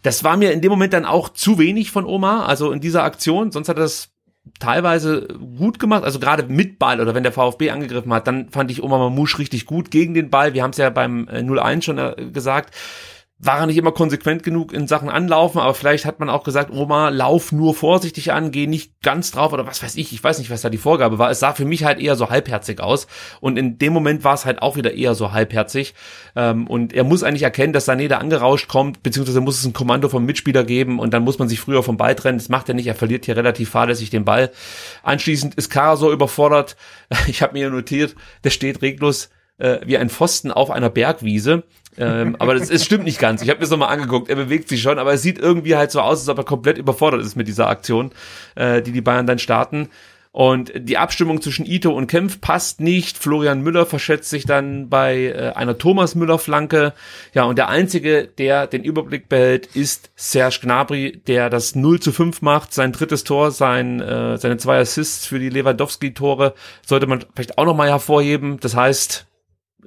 [0.03, 3.03] Das war mir in dem Moment dann auch zu wenig von Oma, also in dieser
[3.03, 4.11] Aktion, sonst hat er das
[4.59, 8.71] teilweise gut gemacht, also gerade mit Ball oder wenn der VfB angegriffen hat, dann fand
[8.71, 10.55] ich Oma Mamouche richtig gut gegen den Ball.
[10.55, 12.75] Wir haben es ja beim 0-1 äh, schon äh, gesagt
[13.41, 16.73] war er nicht immer konsequent genug in Sachen Anlaufen, aber vielleicht hat man auch gesagt,
[16.73, 20.41] Oma, lauf nur vorsichtig an, geh nicht ganz drauf oder was weiß ich, ich weiß
[20.41, 21.31] nicht, was da die Vorgabe war.
[21.31, 23.07] Es sah für mich halt eher so halbherzig aus
[23.41, 25.95] und in dem Moment war es halt auch wieder eher so halbherzig
[26.35, 29.73] ähm, und er muss eigentlich erkennen, dass Sané da angerauscht kommt, beziehungsweise muss es ein
[29.73, 32.39] Kommando vom Mitspieler geben und dann muss man sich früher vom Ball trennen.
[32.39, 34.51] Das macht er nicht, er verliert hier relativ fahrlässig den Ball.
[35.05, 36.77] Anschließend ist Karasor überfordert.
[37.29, 39.29] Ich habe mir notiert, der steht reglos
[39.59, 41.65] äh, wie ein Pfosten auf einer Bergwiese
[41.99, 43.43] ähm, aber das, das stimmt nicht ganz.
[43.43, 44.31] Ich habe mir das nochmal angeguckt.
[44.31, 46.79] Er bewegt sich schon, aber es sieht irgendwie halt so aus, als ob er komplett
[46.79, 48.13] überfordert ist mit dieser Aktion,
[48.55, 49.89] äh, die die Bayern dann starten.
[50.31, 53.19] Und die Abstimmung zwischen Ito und Kempf passt nicht.
[53.19, 56.93] Florian Müller verschätzt sich dann bei äh, einer Thomas Müller Flanke.
[57.35, 62.13] Ja, und der einzige, der den Überblick behält, ist Serge Gnabry, der das 0 zu
[62.13, 66.55] 5 macht, sein drittes Tor, sein, äh, seine zwei Assists für die Lewandowski-Tore
[66.87, 68.61] sollte man vielleicht auch nochmal hervorheben.
[68.61, 69.28] Das heißt,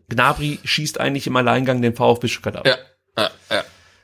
[0.09, 2.67] Gnabry schießt eigentlich im Alleingang den VfB Stuttgart ab.
[2.67, 2.75] Ja,
[3.17, 3.63] ja, ja.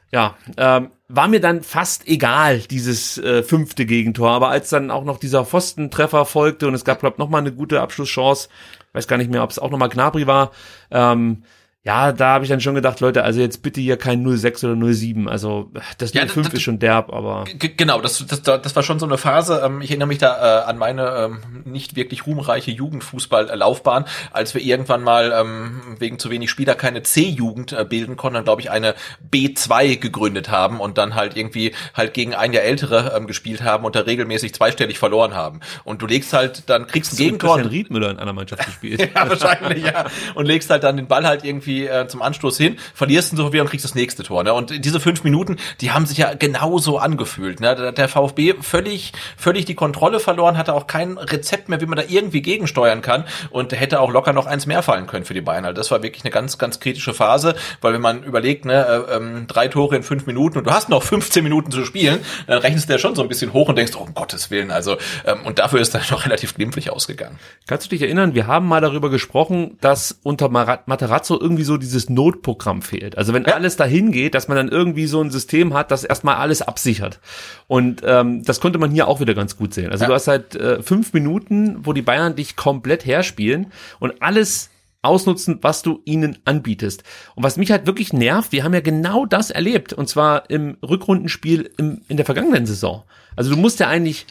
[0.09, 4.31] Ja, ähm, war mir dann fast egal, dieses äh, fünfte Gegentor.
[4.31, 7.51] Aber als dann auch noch dieser Pfostentreffer folgte und es gab, glaube ich, nochmal eine
[7.51, 8.47] gute Abschlusschance,
[8.93, 10.51] weiß gar nicht mehr, ob es auch nochmal Gnabry war,
[10.91, 11.43] ähm,
[11.87, 14.93] ja, da habe ich dann schon gedacht, Leute, also jetzt bitte hier kein 06 oder
[14.93, 15.29] 07.
[15.29, 17.45] Also das Ja, 05 das- ist schon derb, aber
[17.77, 19.61] genau, das, das, das war schon so eine Phase.
[19.65, 24.61] Ähm, ich erinnere mich da äh, an meine ähm, nicht wirklich ruhmreiche Jugendfußballlaufbahn, als wir
[24.61, 28.69] irgendwann mal ähm, wegen zu wenig Spieler keine C-Jugend äh, bilden konnten, dann glaube ich
[28.69, 28.93] eine
[29.31, 33.85] B2 gegründet haben und dann halt irgendwie halt gegen ein Jahr ältere ähm, gespielt haben
[33.85, 35.61] und da regelmäßig zweistellig verloren haben.
[35.85, 37.55] Und du legst halt, dann kriegst ein Gegentor.
[37.55, 38.97] Christian Riedmüller in einer Mannschaft gespielt.
[39.15, 40.05] Ja, wahrscheinlich, ja.
[40.35, 43.53] Und legst halt dann den Ball halt irgendwie äh, zum Anstoß hin, verlierst ihn so
[43.53, 44.43] wieder und kriegst das nächste Tor.
[44.43, 44.53] Ne?
[44.53, 47.59] Und diese fünf Minuten, die haben sich ja genauso angefühlt.
[47.59, 47.93] Ne?
[47.93, 52.03] Der- VfB völlig, völlig die Kontrolle verloren, hatte auch kein Rezept mehr, wie man da
[52.07, 55.65] irgendwie gegensteuern kann und hätte auch locker noch eins mehr fallen können für die Bayern.
[55.65, 59.15] Also das war wirklich eine ganz, ganz kritische Phase, weil wenn man überlegt, ne, äh,
[59.15, 62.59] ähm, drei Tore in fünf Minuten und du hast noch 15 Minuten zu spielen, dann
[62.59, 64.97] rechnest du ja schon so ein bisschen hoch und denkst, oh, um Gottes Willen, also
[65.25, 67.37] ähm, und dafür ist dann noch relativ glimpflich ausgegangen.
[67.67, 72.09] Kannst du dich erinnern, wir haben mal darüber gesprochen, dass unter Materazzo irgendwie so dieses
[72.09, 73.17] Notprogramm fehlt.
[73.17, 73.53] Also wenn Ja.
[73.53, 77.19] alles dahin geht, dass man dann irgendwie so ein System hat, das erstmal alles absichert.
[77.67, 79.91] Und ähm, das konnte man hier auch wieder ganz gut sehen.
[79.91, 80.07] Also Ja.
[80.07, 83.67] du hast halt äh, fünf Minuten, wo die Bayern dich komplett herspielen
[83.99, 84.71] und alles
[85.03, 87.03] ausnutzen, was du ihnen anbietest.
[87.35, 89.93] Und was mich halt wirklich nervt, wir haben ja genau das erlebt.
[89.93, 93.03] Und zwar im Rückrundenspiel im, in der vergangenen Saison.
[93.35, 94.25] Also du musst ja eigentlich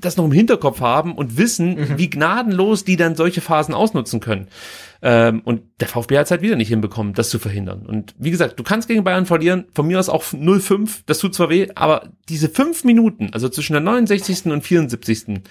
[0.00, 4.48] das noch im Hinterkopf haben und wissen, wie gnadenlos die dann solche Phasen ausnutzen können.
[5.02, 7.84] Ähm, und der VfB hat es halt wieder nicht hinbekommen, das zu verhindern.
[7.86, 11.34] Und wie gesagt, du kannst gegen Bayern verlieren, von mir aus auch 0-5, das tut
[11.34, 14.46] zwar weh, aber diese fünf Minuten, also zwischen der 69.
[14.46, 15.42] und 74.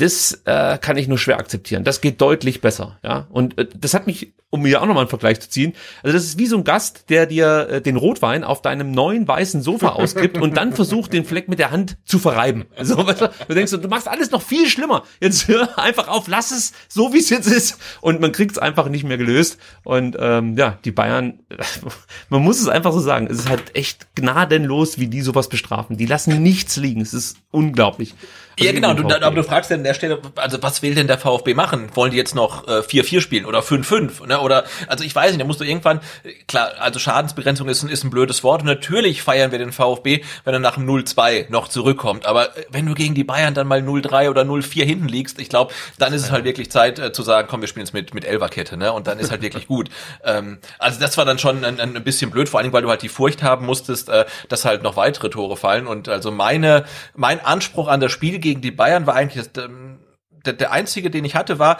[0.00, 1.84] Das äh, kann ich nur schwer akzeptieren.
[1.84, 3.26] Das geht deutlich besser, ja.
[3.28, 6.24] Und äh, das hat mich, um mir auch nochmal einen Vergleich zu ziehen, also das
[6.24, 9.88] ist wie so ein Gast, der dir äh, den Rotwein auf deinem neuen weißen Sofa
[9.90, 12.64] ausgibt und dann versucht, den Fleck mit der Hand zu verreiben.
[12.80, 15.02] Also weißt du, du denkst, du machst alles noch viel schlimmer.
[15.20, 17.76] Jetzt hör einfach auf, lass es so, wie es jetzt ist.
[18.00, 19.58] Und man kriegt es einfach nicht mehr gelöst.
[19.84, 21.40] Und ähm, ja, die Bayern,
[22.30, 25.98] man muss es einfach so sagen, es ist halt echt gnadenlos, wie die sowas bestrafen.
[25.98, 27.02] Die lassen nichts liegen.
[27.02, 28.14] Es ist unglaublich.
[28.58, 28.92] Ja, genau.
[28.94, 31.88] Du, aber du fragst ja an der Stelle, also was will denn der VfB machen?
[31.94, 34.26] Wollen die jetzt noch äh, 4-4 spielen oder 5-5?
[34.26, 34.40] Ne?
[34.40, 37.88] Oder, also ich weiß nicht, da musst du irgendwann, äh, klar, also Schadensbegrenzung ist, ein-
[37.88, 38.62] ist ein blödes Wort.
[38.62, 42.26] Und natürlich feiern wir den VfB, wenn er nach dem 0-2 noch zurückkommt.
[42.26, 45.48] Aber äh, wenn du gegen die Bayern dann mal 0-3 oder 0-4 hinten liegst, ich
[45.48, 48.12] glaube, dann ist es halt wirklich Zeit äh, zu sagen, komm, wir spielen jetzt mit,
[48.14, 48.92] mit Elferkette, ne?
[48.92, 49.88] Und dann ist halt wirklich gut.
[50.24, 53.02] Ähm, also das war dann schon ein, ein bisschen blöd, vor allem, weil du halt
[53.02, 55.86] die Furcht haben musstest, äh, dass halt noch weitere Tore fallen.
[55.86, 56.84] Und also meine,
[57.14, 60.00] mein Anspruch an das Spiel gegen die Bayern war eigentlich, das, ähm,
[60.44, 61.78] der, der einzige, den ich hatte, war,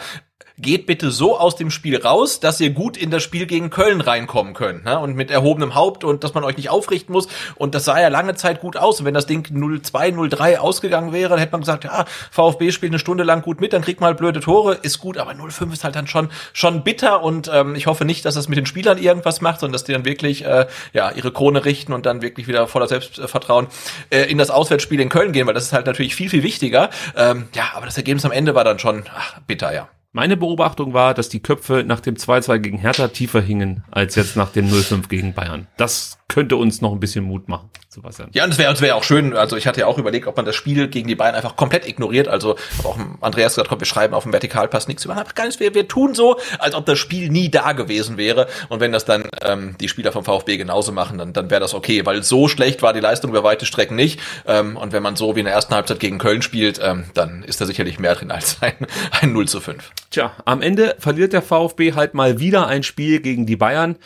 [0.57, 4.01] geht bitte so aus dem Spiel raus, dass ihr gut in das Spiel gegen Köln
[4.01, 4.85] reinkommen könnt.
[4.85, 4.99] Ne?
[4.99, 7.27] Und mit erhobenem Haupt und dass man euch nicht aufrichten muss.
[7.55, 8.99] Und das sah ja lange Zeit gut aus.
[8.99, 12.91] Und wenn das Ding 0-2, 0-3 ausgegangen wäre, dann hätte man gesagt, ja, VfB spielt
[12.91, 15.83] eine Stunde lang gut mit, dann kriegt mal blöde Tore, ist gut, aber 0-5 ist
[15.83, 18.97] halt dann schon, schon bitter und ähm, ich hoffe nicht, dass es mit den Spielern
[18.97, 22.47] irgendwas macht, sondern dass die dann wirklich äh, ja, ihre Krone richten und dann wirklich
[22.47, 23.67] wieder voller Selbstvertrauen
[24.09, 26.89] äh, in das Auswärtsspiel in Köln gehen, weil das ist halt natürlich viel, viel wichtiger.
[27.15, 29.89] Ähm, ja, aber das Ergebnis am Ende war dann schon ach, bitter, ja.
[30.13, 34.35] Meine Beobachtung war, dass die Köpfe nach dem 2-2 gegen Hertha tiefer hingen als jetzt
[34.35, 35.67] nach dem 0-5 gegen Bayern.
[35.77, 38.29] Das könnte uns noch ein bisschen Mut machen, Sebastian.
[38.31, 40.37] Ja, und es wäre es wäre auch schön, also ich hatte ja auch überlegt, ob
[40.37, 42.29] man das Spiel gegen die Bayern einfach komplett ignoriert.
[42.29, 42.55] Also
[42.85, 45.13] auch Andreas gesagt, komm, wir schreiben auf dem Vertikalpass nichts über.
[45.35, 48.47] Gar nichts, wir, wir tun so, als ob das Spiel nie da gewesen wäre.
[48.69, 51.73] Und wenn das dann ähm, die Spieler vom VfB genauso machen, dann, dann wäre das
[51.73, 54.21] okay, weil so schlecht war die Leistung über weite Strecken nicht.
[54.47, 57.43] Ähm, und wenn man so wie in der ersten Halbzeit gegen Köln spielt, ähm, dann
[57.43, 58.87] ist da sicherlich mehr drin als ein,
[59.19, 59.91] ein 0 zu 5.
[60.11, 63.97] Tja, am Ende verliert der VfB halt mal wieder ein Spiel gegen die Bayern.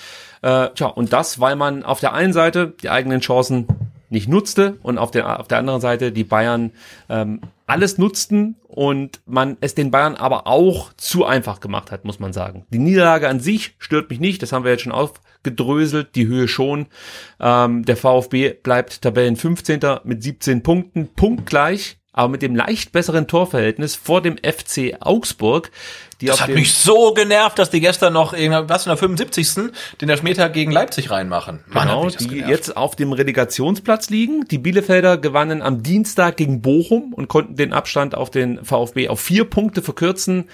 [0.46, 3.66] Äh, tja, und das, weil man auf der einen Seite die eigenen Chancen
[4.12, 6.72] nicht nutzte und auf der, auf der anderen Seite die Bayern
[7.10, 12.20] ähm, alles nutzten und man es den Bayern aber auch zu einfach gemacht hat, muss
[12.20, 12.68] man sagen.
[12.70, 16.48] Die Niederlage an sich stört mich nicht, das haben wir jetzt schon aufgedröselt, die Höhe
[16.48, 16.86] schon.
[17.40, 19.80] Ähm, der VfB bleibt Tabellen 15.
[20.04, 25.70] mit 17 Punkten, punktgleich, aber mit dem leicht besseren Torverhältnis vor dem FC Augsburg.
[26.22, 29.74] Die Das hat mich so genervt, dass die gestern noch, in, was in der 75.
[30.00, 31.60] den Elfmeter gegen Leipzig reinmachen.
[31.68, 32.50] Mann, Genau, die genervt.
[32.50, 34.48] jetzt auf dem Relegationsplatz liegen.
[34.48, 39.20] Die Bielefelder gewannen am Dienstag gegen Bochum und konnten den Abstand auf den VfB auf
[39.20, 40.46] vier Punkte verkürzen.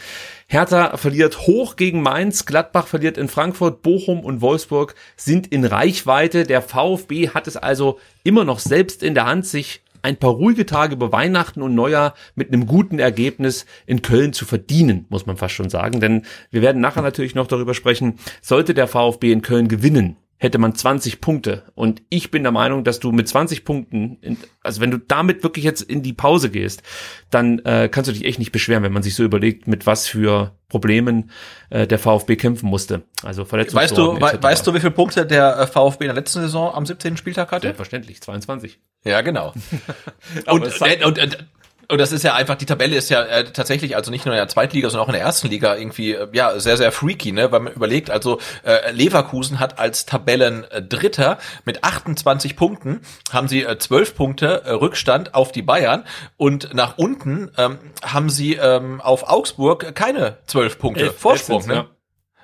[0.47, 6.43] Hertha verliert hoch gegen Mainz, Gladbach verliert in Frankfurt, Bochum und Wolfsburg sind in Reichweite.
[6.43, 10.65] Der VfB hat es also immer noch selbst in der Hand, sich ein paar ruhige
[10.65, 15.37] Tage über Weihnachten und Neujahr mit einem guten Ergebnis in Köln zu verdienen, muss man
[15.37, 15.99] fast schon sagen.
[15.99, 20.57] Denn wir werden nachher natürlich noch darüber sprechen, sollte der VfB in Köln gewinnen, hätte
[20.57, 21.61] man 20 Punkte.
[21.75, 25.43] Und ich bin der Meinung, dass du mit 20 Punkten, in, also wenn du damit
[25.43, 26.81] wirklich jetzt in die Pause gehst,
[27.29, 30.07] dann äh, kannst du dich echt nicht beschweren, wenn man sich so überlegt, mit was
[30.07, 31.29] für Problemen
[31.69, 33.03] äh, der VfB kämpfen musste.
[33.23, 33.83] Also Verletzungen.
[33.83, 36.73] Weißt du, we weißt du, wie viele Punkte der äh, VfB in der letzten Saison
[36.73, 37.17] am 17.
[37.17, 37.67] Spieltag hatte?
[37.67, 38.79] Selbstverständlich, 22.
[39.03, 39.53] Ja, genau.
[40.47, 41.47] und, und, und, und
[41.91, 44.37] und das ist ja einfach, die Tabelle ist ja äh, tatsächlich, also nicht nur in
[44.39, 47.51] der Zweitliga, sondern auch in der ersten Liga irgendwie, äh, ja, sehr, sehr freaky, ne?
[47.51, 53.01] Weil man überlegt, also äh, Leverkusen hat als Tabellen äh, Dritter mit 28 Punkten,
[53.33, 56.05] haben sie äh, 12 Punkte äh, Rückstand auf die Bayern
[56.37, 61.73] und nach unten ähm, haben sie ähm, auf Augsburg keine 12 Punkte Elf, Vorsprung, ne?
[61.73, 61.87] Ja.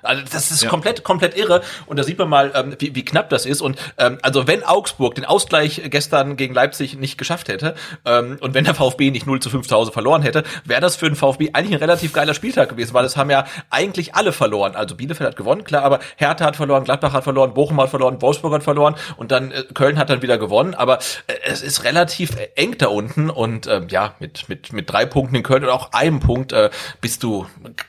[0.02, 0.70] Also das ist ja.
[0.70, 1.62] komplett, komplett irre.
[1.86, 3.60] Und da sieht man mal, ähm, wie, wie knapp das ist.
[3.60, 7.74] Und ähm, also wenn Augsburg den Ausgleich gestern gegen Leipzig nicht geschafft hätte
[8.04, 10.96] ähm, und wenn der VfB nicht 0 zu 5 zu Hause verloren hätte, wäre das
[10.96, 14.32] für den VfB eigentlich ein relativ geiler Spieltag gewesen, weil es haben ja eigentlich alle
[14.32, 14.74] verloren.
[14.76, 18.20] Also Bielefeld hat gewonnen, klar, aber Hertha hat verloren, Gladbach hat verloren, Bochum hat verloren,
[18.20, 20.74] Wolfsburg hat verloren und dann äh, Köln hat dann wieder gewonnen.
[20.74, 25.06] Aber äh, es ist relativ eng da unten und äh, ja, mit, mit, mit drei
[25.06, 26.70] Punkten in Köln und auch einem Punkt äh,
[27.00, 27.46] bist du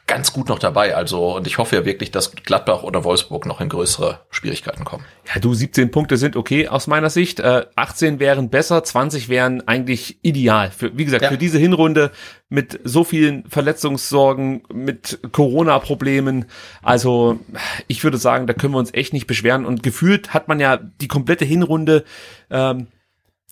[0.07, 0.95] ganz gut noch dabei.
[0.95, 5.03] Also und ich hoffe ja wirklich, dass Gladbach oder Wolfsburg noch in größere Schwierigkeiten kommen.
[5.33, 7.39] Ja, du, 17 Punkte sind okay aus meiner Sicht.
[7.39, 10.71] Äh, 18 wären besser, 20 wären eigentlich ideal.
[10.71, 11.29] Für, wie gesagt, ja.
[11.29, 12.11] für diese Hinrunde
[12.47, 16.45] mit so vielen Verletzungssorgen, mit Corona-Problemen.
[16.81, 17.39] Also
[17.87, 19.65] ich würde sagen, da können wir uns echt nicht beschweren.
[19.65, 22.05] Und gefühlt hat man ja die komplette Hinrunde
[22.49, 22.87] ähm,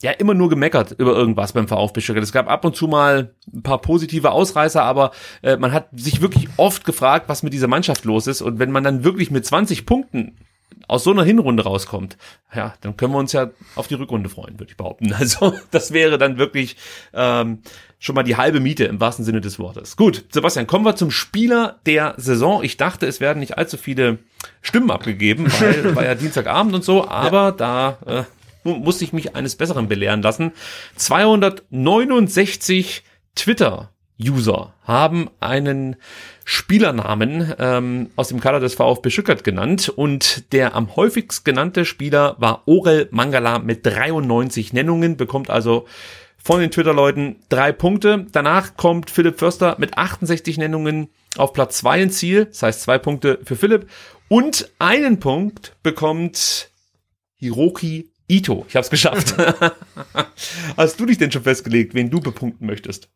[0.02, 2.24] ja immer nur gemeckert über irgendwas beim VfB Stuttgart.
[2.24, 6.22] Es gab ab und zu mal ein paar positive Ausreißer, aber äh, man hat sich
[6.22, 8.41] wirklich oft gefragt, was mit dieser Mannschaft los ist.
[8.41, 10.38] Und wenn man dann wirklich mit 20 Punkten
[10.88, 12.18] aus so einer Hinrunde rauskommt,
[12.56, 15.14] ja, dann können wir uns ja auf die Rückrunde freuen, würde ich behaupten.
[15.18, 16.78] Also das wäre dann wirklich
[17.14, 17.60] ähm,
[18.00, 19.98] schon mal die halbe Miete im wahrsten Sinne des Wortes.
[19.98, 22.64] Gut, Sebastian, kommen wir zum Spieler der Saison.
[22.64, 24.20] Ich dachte, es werden nicht allzu viele
[24.62, 27.52] Stimmen abgegeben, weil war ja Dienstagabend und so, aber ja.
[27.52, 28.24] da äh,
[28.76, 30.51] musste ich mich eines Besseren belehren lassen.
[30.95, 33.03] 269
[33.36, 35.95] Twitter-User haben einen
[36.45, 42.36] Spielernamen ähm, aus dem Kader des VfB Stuttgart genannt und der am häufigst genannte Spieler
[42.39, 45.86] war Orel Mangala mit 93 Nennungen, bekommt also
[46.38, 48.28] von den Twitter-Leuten drei Punkte.
[48.32, 52.97] Danach kommt Philipp Förster mit 68 Nennungen auf Platz zwei ins Ziel, das heißt zwei
[52.97, 53.88] Punkte für Philipp
[54.30, 56.70] und einen Punkt bekommt
[57.36, 59.36] Hiroki Ito, ich hab's geschafft.
[60.78, 63.08] Hast du dich denn schon festgelegt, wen du bepunkten möchtest?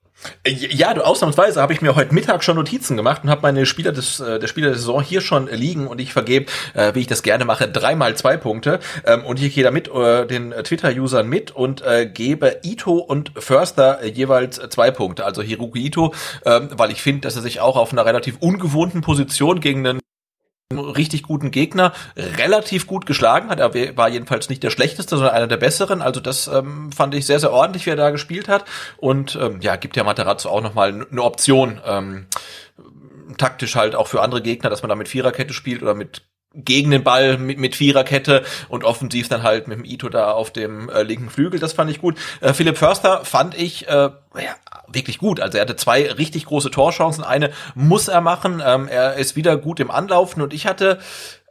[0.48, 3.92] Ja, du ausnahmsweise habe ich mir heute Mittag schon Notizen gemacht und habe meine Spieler
[3.92, 6.46] des äh, der Spieler der Saison hier schon liegen und ich vergebe,
[6.76, 9.90] äh, wie ich das gerne mache, dreimal zwei Punkte ähm, und ich gehe da mit
[9.90, 15.26] äh, den Twitter-Usern mit und äh, gebe Ito und Förster jeweils zwei Punkte.
[15.26, 16.14] Also Hiroki Ito,
[16.46, 20.02] äh, weil ich finde, dass er sich auch auf einer relativ ungewohnten Position gegen einen
[20.80, 23.60] richtig guten Gegner relativ gut geschlagen hat.
[23.60, 26.02] Er war jedenfalls nicht der schlechteste, sondern einer der besseren.
[26.02, 28.66] Also das ähm, fand ich sehr, sehr ordentlich, wie er da gespielt hat.
[28.98, 31.80] Und ähm, ja, gibt ja Materazzo auch nochmal eine Option.
[31.86, 32.28] Ähm,
[33.38, 36.92] taktisch halt auch für andere Gegner, dass man da mit Viererkette spielt oder mit gegen
[36.92, 40.90] den Ball mit, mit Viererkette und offensiv dann halt mit dem Ito da auf dem
[40.90, 41.60] äh, linken Flügel.
[41.60, 42.18] Das fand ich gut.
[42.42, 44.56] Äh, Philipp Förster fand ich äh, ja,
[44.88, 45.40] wirklich gut.
[45.40, 47.24] Also er hatte zwei richtig große Torchancen.
[47.24, 48.62] Eine muss er machen.
[48.66, 51.00] Ähm, er ist wieder gut im Anlaufen und ich hatte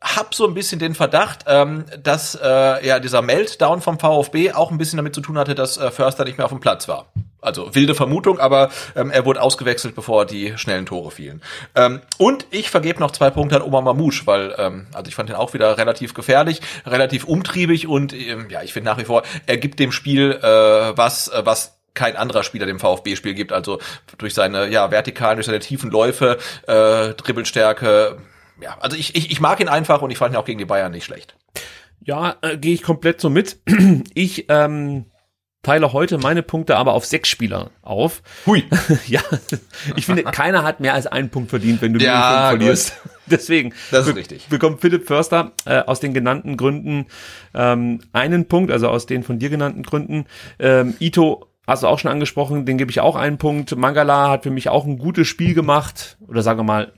[0.01, 4.71] hab so ein bisschen den Verdacht, ähm, dass äh, ja dieser Meltdown vom VfB auch
[4.71, 7.13] ein bisschen damit zu tun hatte, dass äh, Förster nicht mehr auf dem Platz war.
[7.43, 11.43] Also wilde Vermutung, aber ähm, er wurde ausgewechselt, bevor die schnellen Tore fielen.
[11.75, 15.31] Ähm, und ich vergebe noch zwei Punkte an Omar Mamouche, weil ähm, also ich fand
[15.31, 19.23] ihn auch wieder relativ gefährlich, relativ umtriebig und ähm, ja, ich finde nach wie vor,
[19.47, 20.47] er gibt dem Spiel äh,
[20.97, 23.53] was, äh, was kein anderer Spieler dem VfB-Spiel gibt.
[23.53, 23.81] Also
[24.17, 28.19] durch seine ja vertikalen, durch seine tiefen Läufe, äh, Dribbelstärke,
[28.63, 30.65] ja, also ich, ich, ich mag ihn einfach und ich fand ihn auch gegen die
[30.65, 31.37] Bayern nicht schlecht.
[32.01, 33.61] Ja, äh, gehe ich komplett so mit.
[34.15, 35.07] Ich ähm,
[35.63, 38.23] teile heute meine Punkte aber auf sechs Spieler auf.
[38.47, 38.65] Hui.
[39.07, 39.21] ja,
[39.97, 42.97] ich finde, keiner hat mehr als einen Punkt verdient, wenn du ja, einen Punkt verlierst.
[43.27, 44.47] Deswegen das ist richtig.
[44.49, 47.07] bekommt Philipp Förster äh, aus den genannten Gründen
[47.55, 50.25] ähm, einen Punkt, also aus den von dir genannten Gründen.
[50.59, 53.77] Ähm, Ito hast du auch schon angesprochen, den gebe ich auch einen Punkt.
[53.77, 56.93] Mangala hat für mich auch ein gutes Spiel gemacht, oder sagen wir mal,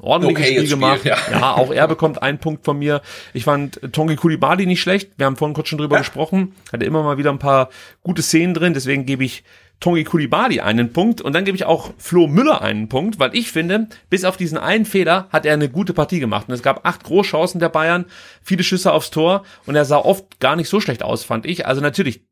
[0.00, 1.00] ordentliches okay, Spiel gemacht.
[1.00, 1.18] Spiel, ja.
[1.32, 1.54] ja.
[1.54, 3.02] auch er bekommt einen Punkt von mir.
[3.32, 5.12] Ich fand Tongi Kulibali nicht schlecht.
[5.16, 6.00] Wir haben vorhin kurz schon drüber ja.
[6.00, 6.54] gesprochen.
[6.72, 7.70] Hatte immer mal wieder ein paar
[8.02, 8.74] gute Szenen drin.
[8.74, 9.42] Deswegen gebe ich
[9.80, 13.50] Tongi Kulibali einen Punkt und dann gebe ich auch Flo Müller einen Punkt, weil ich
[13.50, 16.48] finde, bis auf diesen einen Fehler hat er eine gute Partie gemacht.
[16.48, 18.04] Und es gab acht Großchancen der Bayern,
[18.42, 21.66] viele Schüsse aufs Tor und er sah oft gar nicht so schlecht aus, fand ich.
[21.66, 22.26] Also natürlich,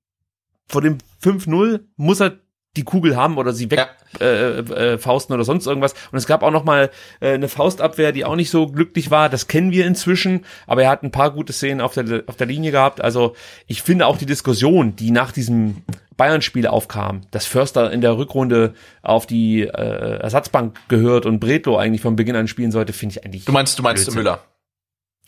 [0.66, 2.38] vor dem 5-0 muss er
[2.78, 3.88] die Kugel haben oder sie weg
[4.20, 4.26] ja.
[4.26, 5.94] äh, äh, fausten oder sonst irgendwas.
[6.10, 9.28] Und es gab auch noch mal äh, eine Faustabwehr, die auch nicht so glücklich war.
[9.28, 12.46] Das kennen wir inzwischen, aber er hat ein paar gute Szenen auf der auf der
[12.46, 13.00] Linie gehabt.
[13.00, 13.34] Also
[13.66, 15.82] ich finde auch die Diskussion, die nach diesem
[16.16, 22.02] Bayern-Spiel aufkam, dass Förster in der Rückrunde auf die äh, Ersatzbank gehört und Bretlo eigentlich
[22.02, 23.44] von Beginn an spielen sollte, finde ich eigentlich.
[23.44, 24.22] Du meinst, du meinst Blödsinn.
[24.22, 24.40] Müller?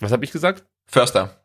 [0.00, 0.64] Was habe ich gesagt?
[0.86, 1.39] Förster.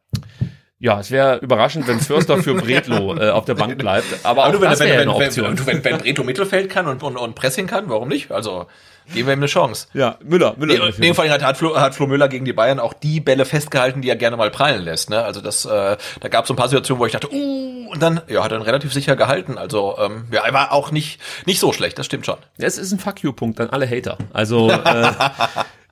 [0.86, 4.06] Ja, es wäre überraschend, wenn Förster für Bredlo äh, auf der Bank bleibt.
[4.22, 5.58] Aber, aber auch wenn, das wenn, wäre wenn, eine Option.
[5.58, 8.32] Wenn, wenn, wenn Bredlo Mittelfeld kann und, und, und Pressing kann, warum nicht?
[8.32, 8.68] Also
[9.12, 9.88] geben wir ihm eine Chance.
[9.94, 10.54] Ja, Müller.
[10.60, 13.46] Müller in dem Fall hat Flo, hat Flo Müller gegen die Bayern auch die Bälle
[13.46, 15.10] festgehalten, die er gerne mal prallen lässt.
[15.10, 15.24] Ne?
[15.24, 18.04] Also das, äh, da gab es so ein paar Situationen, wo ich dachte, uh, und
[18.04, 19.58] dann ja, hat er dann relativ sicher gehalten.
[19.58, 21.98] Also ähm, ja, er war auch nicht nicht so schlecht.
[21.98, 22.38] Das stimmt schon.
[22.60, 24.20] Ja, es ist ein Fuck you Punkt an alle Hater.
[24.34, 25.12] Also äh,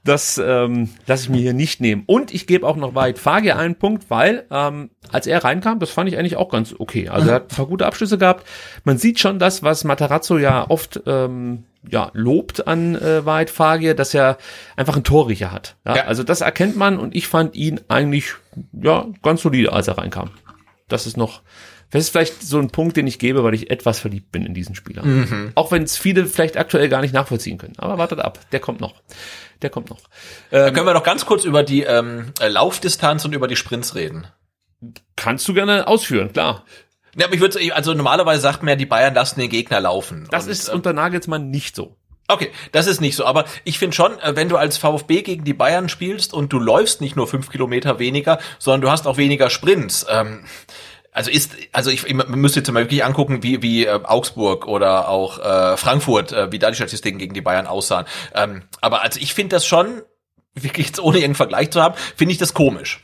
[0.06, 2.04] Das ähm, lasse ich mir hier nicht nehmen.
[2.08, 5.91] Und ich gebe auch noch weit Fagir einen Punkt, weil ähm, als er reinkam, das
[5.91, 7.08] fand ich eigentlich auch ganz okay.
[7.08, 8.45] Also er hat ein paar gute Abschlüsse gehabt.
[8.84, 13.93] Man sieht schon das, was Matarazzo ja oft ähm, ja, lobt an äh, Wahrheit Fagir,
[13.93, 14.38] dass er
[14.76, 15.76] einfach einen Torriecher hat.
[15.86, 15.95] Ja?
[15.95, 16.04] ja?
[16.06, 18.34] Also das erkennt man und ich fand ihn eigentlich
[18.74, 20.32] ja ganz solide, als er reinkam.
[20.89, 21.41] Das ist noch
[21.94, 24.56] das ist vielleicht so ein Punkt, den ich gebe, weil ich etwas verliebt bin in
[24.56, 25.06] diesen Spieler.
[25.06, 25.52] Mhm.
[25.54, 27.76] Auch wenn es viele vielleicht aktuell gar nicht nachvollziehen können.
[27.78, 28.96] Aber wartet ab, der kommt noch.
[29.62, 30.00] Der kommt noch.
[30.52, 33.94] Ähm, da können wir noch ganz kurz über die ähm, Laufdistanz und über die Sprints
[33.94, 34.26] reden.
[35.16, 36.66] Kannst du gerne ausführen, klar.
[37.16, 40.28] Ja, aber ich würde also normalerweise sagt man ja, die Bayern lassen den Gegner laufen.
[40.32, 41.96] Das und, ist ähm, unter Nagelsmann nicht so.
[42.28, 43.26] Okay, das ist nicht so.
[43.26, 46.60] Aber ich finde schon, äh, wenn du als VfB gegen die Bayern spielst und du
[46.60, 50.06] läufst nicht nur fünf Kilometer weniger, sondern du hast auch weniger Sprints.
[50.10, 50.44] Ähm,
[51.14, 55.07] also ist, also ich, ich müsste jetzt mal wirklich angucken, wie, wie äh, Augsburg oder
[55.09, 58.05] auch äh, Frankfurt, äh, wie da die Statistiken gegen die Bayern aussahen.
[58.34, 60.01] Ähm, aber also ich finde das schon,
[60.55, 63.01] wirklich jetzt ohne irgendeinen Vergleich zu haben, finde ich das komisch.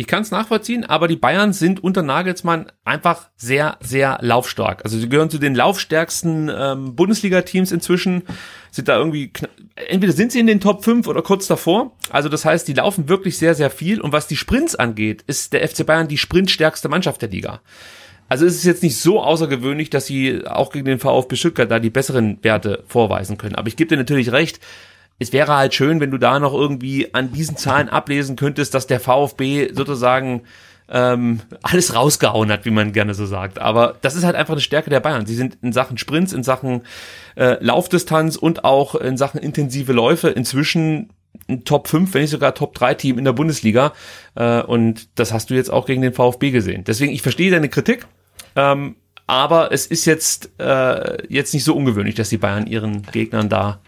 [0.00, 4.84] Ich kann es nachvollziehen, aber die Bayern sind unter Nagelsmann einfach sehr, sehr laufstark.
[4.84, 8.22] Also sie gehören zu den laufstärksten ähm, Bundesliga-Teams inzwischen.
[8.70, 9.32] Sind da irgendwie,
[9.88, 11.96] entweder sind sie in den Top 5 oder kurz davor.
[12.10, 14.00] Also das heißt, die laufen wirklich sehr, sehr viel.
[14.00, 17.60] Und was die Sprints angeht, ist der FC Bayern die sprintstärkste Mannschaft der Liga.
[18.28, 21.80] Also es ist jetzt nicht so außergewöhnlich, dass sie auch gegen den VfB Stuttgart da
[21.80, 23.56] die besseren Werte vorweisen können.
[23.56, 24.60] Aber ich gebe dir natürlich recht,
[25.18, 28.86] es wäre halt schön, wenn du da noch irgendwie an diesen Zahlen ablesen könntest, dass
[28.86, 30.42] der VfB sozusagen
[30.90, 33.58] ähm, alles rausgehauen hat, wie man gerne so sagt.
[33.58, 35.26] Aber das ist halt einfach eine Stärke der Bayern.
[35.26, 36.82] Sie sind in Sachen Sprints, in Sachen
[37.36, 41.10] äh, Laufdistanz und auch in Sachen intensive Läufe inzwischen
[41.48, 43.92] ein Top 5, wenn nicht sogar Top 3 Team in der Bundesliga.
[44.34, 46.84] Äh, und das hast du jetzt auch gegen den VfB gesehen.
[46.84, 48.06] Deswegen, ich verstehe deine Kritik.
[48.56, 48.96] Ähm,
[49.26, 53.80] aber es ist jetzt, äh, jetzt nicht so ungewöhnlich, dass die Bayern ihren Gegnern da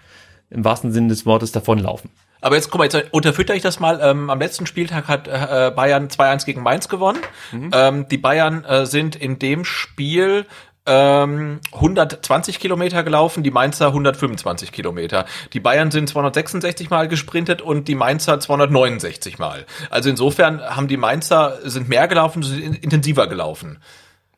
[0.51, 2.11] im wahrsten Sinne des Wortes davonlaufen.
[2.41, 4.01] Aber jetzt guck mal, jetzt unterfütter ich das mal.
[4.03, 7.19] Ähm, am letzten Spieltag hat äh, Bayern 2-1 gegen Mainz gewonnen.
[7.53, 7.71] Mhm.
[7.73, 10.47] Ähm, die Bayern äh, sind in dem Spiel
[10.87, 15.27] ähm, 120 Kilometer gelaufen, die Mainzer 125 Kilometer.
[15.53, 19.67] Die Bayern sind 266 Mal gesprintet und die Mainzer 269 Mal.
[19.91, 23.79] Also insofern haben die Mainzer sind mehr gelaufen, sind intensiver gelaufen.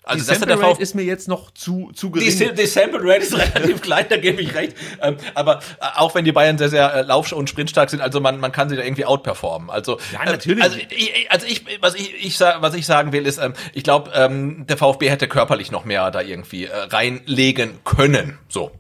[0.04, 2.28] Also die das Sample Rate ist mir jetzt noch zu, zu gering.
[2.28, 4.76] Die, die Sample Rate ist relativ klein, da gebe ich recht.
[5.00, 8.20] Ähm, aber äh, auch wenn die Bayern sehr, sehr äh, lauf- und sprintstark sind, also
[8.20, 9.70] man, man kann sie da irgendwie outperformen.
[9.70, 10.64] Also, ja, natürlich.
[10.64, 14.10] also, ich, also ich, was ich, ich, was ich sagen will, ist, ähm, ich glaube,
[14.14, 18.38] ähm, der VfB hätte körperlich noch mehr da irgendwie äh, reinlegen können.
[18.48, 18.72] So.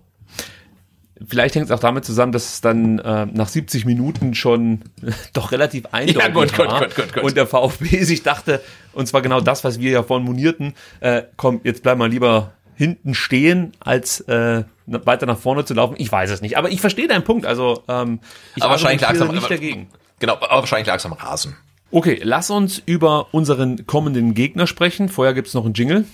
[1.28, 4.82] Vielleicht hängt es auch damit zusammen, dass es dann äh, nach 70 Minuten schon
[5.32, 8.60] doch relativ eindeutig ja, gut, war gut, gut, gut, und der VfB sich dachte,
[8.92, 12.52] und zwar genau das, was wir ja vorhin monierten, äh, komm, jetzt bleib mal lieber
[12.74, 15.94] hinten stehen, als äh, weiter nach vorne zu laufen.
[15.98, 17.46] Ich weiß es nicht, aber ich verstehe deinen Punkt.
[17.46, 18.20] Also ähm,
[18.56, 19.88] ich aber wahrscheinlich nicht aber, dagegen.
[20.18, 21.56] Genau, aber wahrscheinlich lag es am Rasen.
[21.90, 25.08] Okay, lass uns über unseren kommenden Gegner sprechen.
[25.08, 26.06] Vorher gibt's noch einen Jingle.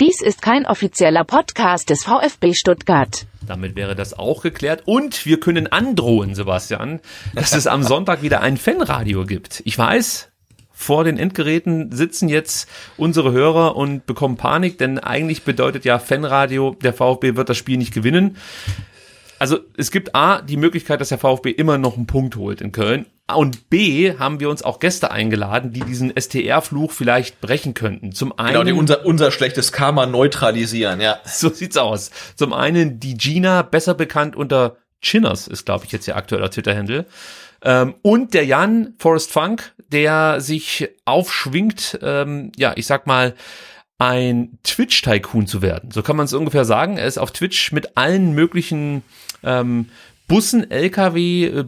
[0.00, 3.26] Dies ist kein offizieller Podcast des VfB Stuttgart.
[3.46, 4.82] Damit wäre das auch geklärt.
[4.86, 7.00] Und wir können androhen, Sebastian,
[7.34, 9.62] dass es am Sonntag wieder ein Fanradio gibt.
[9.64, 10.30] Ich weiß,
[10.72, 12.68] vor den Endgeräten sitzen jetzt
[12.98, 17.78] unsere Hörer und bekommen Panik, denn eigentlich bedeutet ja Fanradio, der VfB wird das Spiel
[17.78, 18.36] nicht gewinnen.
[19.38, 22.72] Also es gibt A, die Möglichkeit, dass der VfB immer noch einen Punkt holt in
[22.72, 23.06] Köln.
[23.34, 28.12] Und B, haben wir uns auch Gäste eingeladen, die diesen STR-Fluch vielleicht brechen könnten.
[28.12, 28.52] Zum einen.
[28.52, 31.18] Genau, die unser, unser schlechtes Karma neutralisieren, ja.
[31.24, 32.12] So sieht's aus.
[32.36, 37.06] Zum einen die Gina, besser bekannt unter Chinners, ist glaube ich jetzt ihr aktueller Twitter-Handle.
[37.62, 43.34] Ähm, und der Jan, Forest Funk, der sich aufschwingt, ähm, ja, ich sag mal,
[43.98, 45.90] ein Twitch-Tycoon zu werden.
[45.90, 46.98] So kann man es ungefähr sagen.
[46.98, 49.02] Er ist auf Twitch mit allen möglichen
[49.42, 49.88] ähm,
[50.28, 51.64] Bussen, LKW, äh,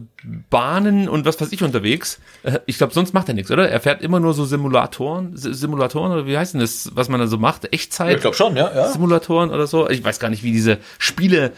[0.49, 2.19] Bahnen und was weiß ich unterwegs.
[2.43, 3.69] Äh, Ich glaube, sonst macht er nichts, oder?
[3.69, 7.27] Er fährt immer nur so Simulatoren, Simulatoren oder wie heißt denn das, was man da
[7.27, 7.71] so macht?
[7.73, 8.15] Echtzeit?
[8.15, 8.87] Ich glaube schon, ja, ja.
[8.89, 9.89] Simulatoren oder so.
[9.89, 11.53] Ich weiß gar nicht, wie diese Spiele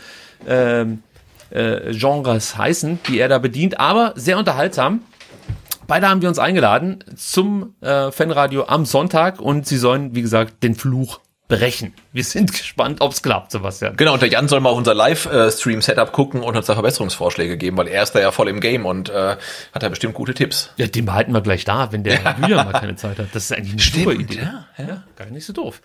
[0.47, 1.02] ähm,
[1.49, 5.02] äh, Genres heißen, die er da bedient, aber sehr unterhaltsam.
[5.88, 10.64] Beide haben wir uns eingeladen zum äh, Fanradio am Sonntag und sie sollen, wie gesagt,
[10.64, 11.20] den Fluch
[11.52, 11.93] brechen.
[12.14, 13.97] Wir sind gespannt, ob's klappt, Sebastian.
[13.97, 17.78] Genau, und der Jan soll mal auf unser Live-Stream-Setup gucken und uns da Verbesserungsvorschläge geben,
[17.78, 19.36] weil er ist da ja voll im Game und äh,
[19.74, 20.72] hat da bestimmt gute Tipps.
[20.78, 23.28] Ja, den behalten wir gleich da, wenn der Julian mal keine Zeit hat.
[23.34, 24.39] Das ist eigentlich eine super Idee.
[24.39, 25.04] ja, ja.
[25.16, 25.82] gar nicht so doof.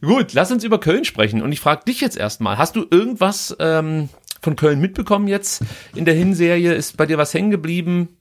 [0.00, 1.42] Gut, lass uns über Köln sprechen.
[1.42, 4.08] Und ich frage dich jetzt erstmal, hast du irgendwas ähm,
[4.40, 5.62] von Köln mitbekommen jetzt
[5.94, 6.72] in der Hinserie?
[6.74, 8.16] Ist bei dir was hängen geblieben?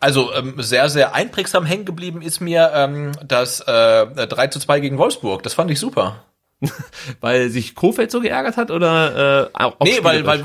[0.00, 4.80] Also ähm, sehr, sehr einprägsam hängen geblieben ist mir ähm, das äh, 3 zu 2
[4.80, 5.42] gegen Wolfsburg.
[5.42, 6.24] Das fand ich super.
[7.20, 10.44] Weil sich Kofeld so geärgert hat oder äh, auch Nee, weil, weil,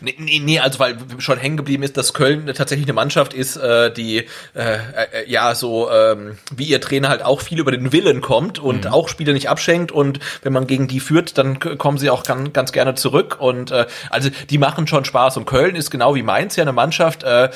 [0.00, 3.56] Nee, nee, nee, also weil schon hängen geblieben ist, dass Köln tatsächlich eine Mannschaft ist,
[3.56, 4.24] äh, die äh,
[4.54, 4.78] äh,
[5.26, 8.92] ja so ähm, wie ihr Trainer halt auch viel über den Willen kommt und Mhm.
[8.92, 12.52] auch Spiele nicht abschenkt und wenn man gegen die führt, dann kommen sie auch ganz,
[12.52, 16.22] ganz gerne zurück und äh, also die machen schon Spaß und Köln ist genau wie
[16.22, 17.50] Mainz ja eine Mannschaft, äh,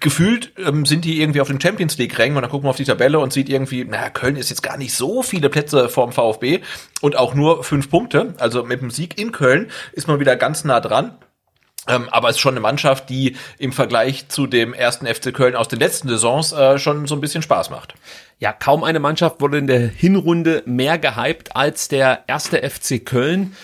[0.00, 2.76] gefühlt ähm, sind die irgendwie auf den Champions League Rängen und dann gucken wir auf
[2.76, 6.12] die Tabelle und sieht irgendwie, naja, Köln ist jetzt gar nicht so viele Plätze vorm
[6.12, 6.60] VfB
[7.00, 10.64] und auch nur fünf Punkte, also mit dem Sieg in Köln ist man wieder ganz
[10.64, 11.16] nah dran.
[11.88, 15.56] Ähm, aber es ist schon eine Mannschaft, die im Vergleich zu dem ersten FC Köln
[15.56, 17.94] aus den letzten Saisons äh, schon so ein bisschen Spaß macht.
[18.38, 23.56] Ja, kaum eine Mannschaft wurde in der Hinrunde mehr gehypt als der erste FC Köln.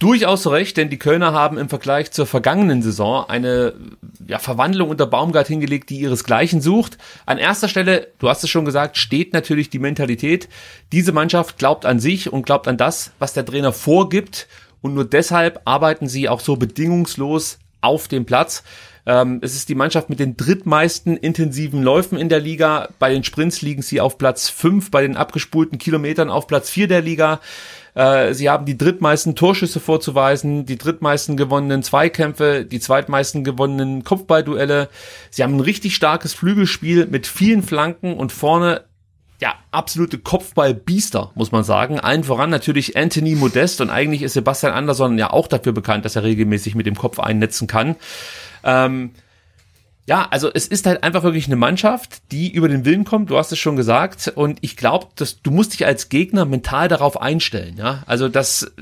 [0.00, 3.74] Durchaus recht, denn die Kölner haben im Vergleich zur vergangenen Saison eine
[4.26, 6.98] ja, Verwandlung unter Baumgart hingelegt, die ihresgleichen sucht.
[7.24, 10.48] An erster Stelle, du hast es schon gesagt, steht natürlich die Mentalität.
[10.92, 14.48] Diese Mannschaft glaubt an sich und glaubt an das, was der Trainer vorgibt.
[14.84, 18.62] Und nur deshalb arbeiten sie auch so bedingungslos auf dem Platz.
[19.06, 22.90] Ähm, es ist die Mannschaft mit den drittmeisten intensiven Läufen in der Liga.
[22.98, 26.86] Bei den Sprints liegen sie auf Platz 5, bei den abgespulten Kilometern auf Platz 4
[26.88, 27.40] der Liga.
[27.94, 34.90] Äh, sie haben die drittmeisten Torschüsse vorzuweisen, die drittmeisten gewonnenen Zweikämpfe, die zweitmeisten gewonnenen Kopfballduelle.
[35.30, 38.82] Sie haben ein richtig starkes Flügelspiel mit vielen Flanken und vorne
[39.44, 42.00] ja, absolute Kopfballbiester, muss man sagen.
[42.00, 46.16] Allen voran natürlich Anthony Modest und eigentlich ist Sebastian Andersson ja auch dafür bekannt, dass
[46.16, 47.96] er regelmäßig mit dem Kopf einnetzen kann.
[48.62, 49.10] Ähm,
[50.06, 53.36] ja, also es ist halt einfach wirklich eine Mannschaft, die über den Willen kommt, du
[53.36, 57.20] hast es schon gesagt, und ich glaube, dass du musst dich als Gegner mental darauf
[57.20, 58.02] einstellen, ja.
[58.06, 58.72] Also dass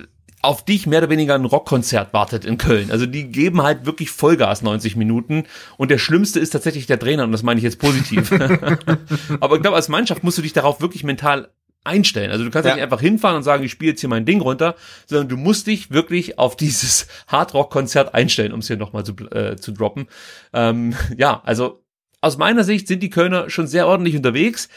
[0.43, 2.91] auf dich mehr oder weniger ein Rockkonzert wartet in Köln.
[2.91, 5.45] Also die geben halt wirklich Vollgas 90 Minuten
[5.77, 8.33] und der Schlimmste ist tatsächlich der Trainer und das meine ich jetzt positiv.
[9.41, 11.49] Aber ich glaube, als Mannschaft musst du dich darauf wirklich mental
[11.85, 12.31] einstellen.
[12.31, 12.75] Also du kannst ja.
[12.75, 14.75] Nicht einfach hinfahren und sagen, ich spiele jetzt hier mein Ding runter,
[15.07, 19.57] sondern du musst dich wirklich auf dieses Hardrock-Konzert einstellen, um es hier nochmal zu, äh,
[19.57, 20.07] zu droppen.
[20.53, 21.85] Ähm, ja, also
[22.21, 24.69] aus meiner Sicht sind die Kölner schon sehr ordentlich unterwegs.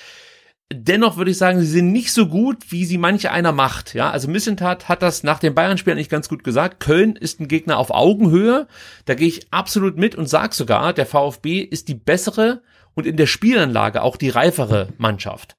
[0.74, 3.94] Dennoch würde ich sagen, sie sind nicht so gut, wie sie manche einer macht.
[3.94, 6.80] Ja, also Missentat hat das nach dem Bayern-Spiel nicht ganz gut gesagt.
[6.80, 8.68] Köln ist ein Gegner auf Augenhöhe.
[9.06, 12.64] Da gehe ich absolut mit und sag sogar, der VfB ist die bessere
[12.96, 15.56] und in der Spielanlage auch die reifere Mannschaft.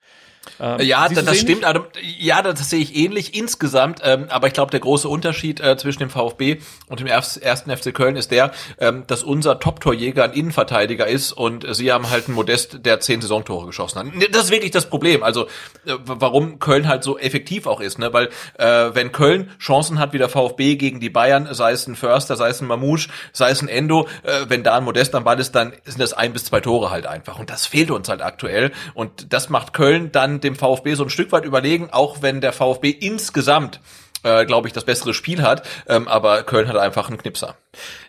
[0.61, 1.65] Ähm, Ja, das, das stimmt.
[1.65, 1.85] Also,
[2.19, 4.01] ja, das sehe ich ähnlich insgesamt.
[4.05, 7.71] Ähm, aber ich glaube, der große Unterschied äh, zwischen dem VfB und dem erst- ersten
[7.77, 12.27] FC Köln ist der, ähm, dass unser Top-Torjäger ein Innenverteidiger ist und sie haben halt
[12.27, 14.07] einen Modest, der zehn Saisontore geschossen hat.
[14.33, 15.23] Das ist wirklich das Problem.
[15.23, 15.45] Also
[15.87, 18.13] äh, warum Köln halt so effektiv auch ist, ne?
[18.13, 18.29] Weil
[18.59, 22.37] äh, wenn Köln Chancen hat wie der VfB gegen die Bayern, sei es ein Förster,
[22.37, 25.39] sei es ein Mamouche, sei es ein Endo, äh, wenn da ein Modest am Ball
[25.41, 27.39] ist, dann sind das ein bis zwei Tore halt einfach.
[27.39, 28.73] Und das fehlt uns halt aktuell.
[28.95, 32.53] Und das macht Köln dann dem VfB so ein Stück weit überlegen, auch wenn der
[32.53, 33.80] VfB insgesamt
[34.22, 37.57] äh, glaube ich, das bessere Spiel hat, ähm, aber Köln hat einfach einen Knipser.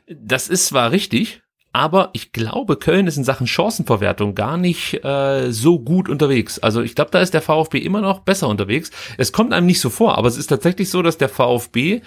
[0.07, 1.41] Das ist zwar richtig,
[1.73, 6.57] aber ich glaube, Köln ist in Sachen Chancenverwertung gar nicht äh, so gut unterwegs.
[6.57, 8.89] Also ich glaube, da ist der VfB immer noch besser unterwegs.
[9.17, 12.01] Es kommt einem nicht so vor, aber es ist tatsächlich so, dass der VfB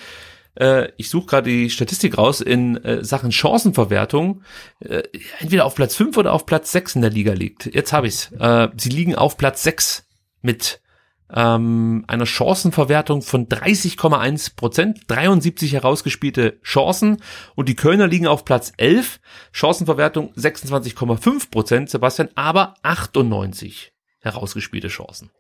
[0.56, 4.42] äh, ich suche gerade die Statistik raus, in äh, Sachen Chancenverwertung
[4.80, 5.02] äh,
[5.38, 7.72] entweder auf Platz 5 oder auf Platz 6 in der Liga liegt.
[7.72, 8.32] Jetzt habe ich's.
[8.32, 10.04] Äh, sie liegen auf Platz 6
[10.42, 10.80] mit
[11.32, 17.22] ähm, einer Chancenverwertung von 30,1 Prozent, 73 herausgespielte Chancen
[17.54, 19.20] und die Kölner liegen auf Platz 11,
[19.52, 25.30] Chancenverwertung 26,5 Prozent, Sebastian, aber 98 herausgespielte Chancen.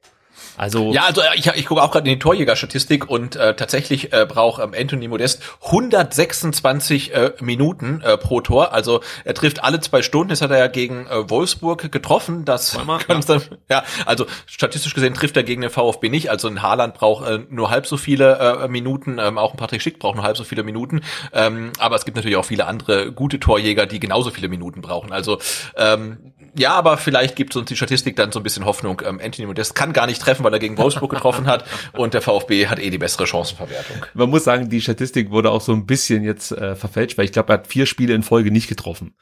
[0.60, 4.12] Also ja, also äh, ich, ich gucke auch gerade in die Torjägerstatistik und äh, tatsächlich
[4.12, 8.74] äh, braucht ähm, Anthony Modest 126 äh, Minuten äh, pro Tor.
[8.74, 10.28] Also er trifft alle zwei Stunden.
[10.28, 12.44] Das hat er ja gegen äh, Wolfsburg getroffen.
[12.44, 13.20] Das kann ja.
[13.26, 16.30] dann, ja, also statistisch gesehen trifft er gegen den VfB nicht.
[16.30, 19.18] Also ein Haaland braucht äh, nur halb so viele äh, Minuten.
[19.18, 21.00] Ähm, auch ein Patrick Schick braucht nur halb so viele Minuten.
[21.32, 25.10] Ähm, aber es gibt natürlich auch viele andere gute Torjäger, die genauso viele Minuten brauchen.
[25.10, 25.38] Also
[25.74, 29.02] ähm, ja, aber vielleicht gibt uns die Statistik dann so ein bisschen Hoffnung.
[29.04, 32.22] Ähm, Anthony Modest kann gar nicht treffen, weil er gegen Wolfsburg getroffen hat und der
[32.22, 34.06] VfB hat eh die bessere Chancenverwertung.
[34.14, 37.32] man muss sagen, die Statistik wurde auch so ein bisschen jetzt äh, verfälscht, weil ich
[37.32, 39.14] glaube, er hat vier Spiele in Folge nicht getroffen.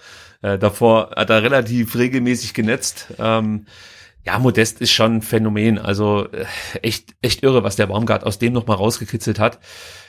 [0.43, 3.09] Äh, davor hat er relativ regelmäßig genetzt.
[3.19, 3.67] Ähm,
[4.25, 5.79] ja, Modest ist schon ein Phänomen.
[5.79, 6.45] Also äh,
[6.83, 9.59] echt, echt irre, was der Baumgart aus dem nochmal rausgekitzelt hat.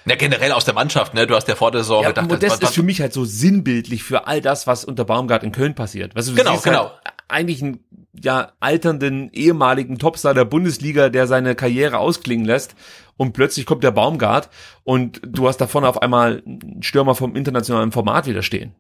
[0.05, 1.27] Ja, generell aus der Mannschaft, ne?
[1.27, 3.23] Du hast ja vor der Saison Ja, gedacht, Modest was- ist für mich halt so
[3.25, 6.15] sinnbildlich für all das, was unter Baumgart in Köln passiert.
[6.15, 6.83] Weißt du, du Genau, siehst genau.
[6.89, 6.93] Halt
[7.27, 7.83] eigentlich einen
[8.19, 12.73] ja, alternden ehemaligen Topstar der Bundesliga, der seine Karriere ausklingen lässt
[13.17, 14.49] und plötzlich kommt der Baumgart
[14.83, 18.73] und du hast da vorne auf einmal einen Stürmer vom internationalen Format wieder stehen.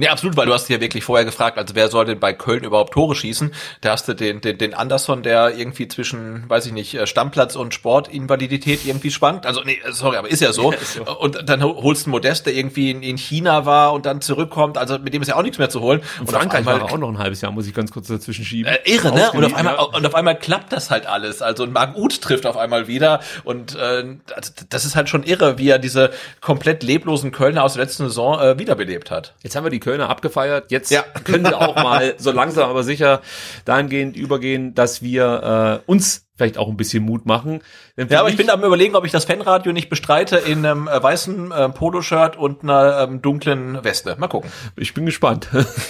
[0.00, 2.64] Nee, absolut, weil du hast ja wirklich vorher gefragt, also wer soll denn bei Köln
[2.64, 3.52] überhaupt Tore schießen?
[3.82, 7.54] Da hast du den, den, den Anderson, der irgendwie zwischen, weiß ich nicht, äh, Stammplatz
[7.54, 9.44] und Sportinvalidität irgendwie schwankt.
[9.44, 10.70] Also, nee, sorry, aber ist ja so.
[10.72, 11.18] Ja, ist so.
[11.18, 14.78] Und dann holst du einen Modest, der irgendwie in, in China war und dann zurückkommt.
[14.78, 16.00] Also mit dem ist ja auch nichts mehr zu holen.
[16.18, 18.06] Und auf Frankreich war einmal- er auch noch ein halbes Jahr, muss ich ganz kurz
[18.06, 18.72] dazwischen schieben.
[18.72, 19.30] Äh, irre, ne?
[19.32, 19.82] Und auf einmal ja.
[19.82, 21.42] und auf einmal klappt das halt alles.
[21.42, 25.24] Also ein Marc Uth trifft auf einmal wieder und äh, also das ist halt schon
[25.24, 29.34] irre, wie er diese komplett leblosen Kölner aus der letzten Saison äh, wiederbelebt hat.
[29.42, 30.70] Jetzt haben wir die Kölner abgefeiert.
[30.70, 31.02] Jetzt Ja.
[31.24, 33.20] können wir auch mal so langsam aber sicher
[33.64, 37.60] dahingehend übergehen, dass wir äh, uns vielleicht auch ein bisschen Mut machen.
[37.98, 41.02] Ja, aber ich bin am überlegen, ob ich das Fanradio nicht bestreite in einem äh,
[41.02, 44.16] weißen äh, Poloshirt und einer ähm, dunklen Weste.
[44.18, 44.50] Mal gucken.
[44.76, 45.48] Ich bin gespannt.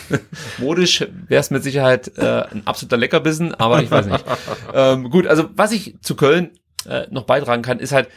[0.59, 4.25] Modisch wäre es mit Sicherheit äh, ein absoluter Leckerbissen, aber ich weiß nicht.
[4.75, 6.51] ähm, gut, also was ich zu Köln
[6.89, 8.09] äh, noch beitragen kann, ist halt,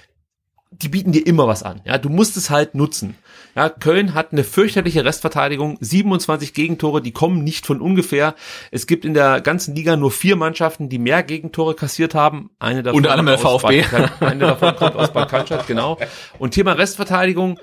[0.72, 1.82] die bieten dir immer was an.
[1.86, 3.16] Ja, du musst es halt nutzen.
[3.56, 8.34] Ja, Köln hat eine fürchterliche Restverteidigung, 27 Gegentore, die kommen nicht von ungefähr.
[8.72, 12.50] Es gibt in der ganzen Liga nur vier Mannschaften, die mehr Gegentore kassiert haben.
[12.60, 13.84] Eine davon Unter anderem der aus VfB.
[13.92, 15.98] Bad- eine davon kommt aus Bad Cannstatt, genau.
[16.40, 17.60] Und Thema Restverteidigung,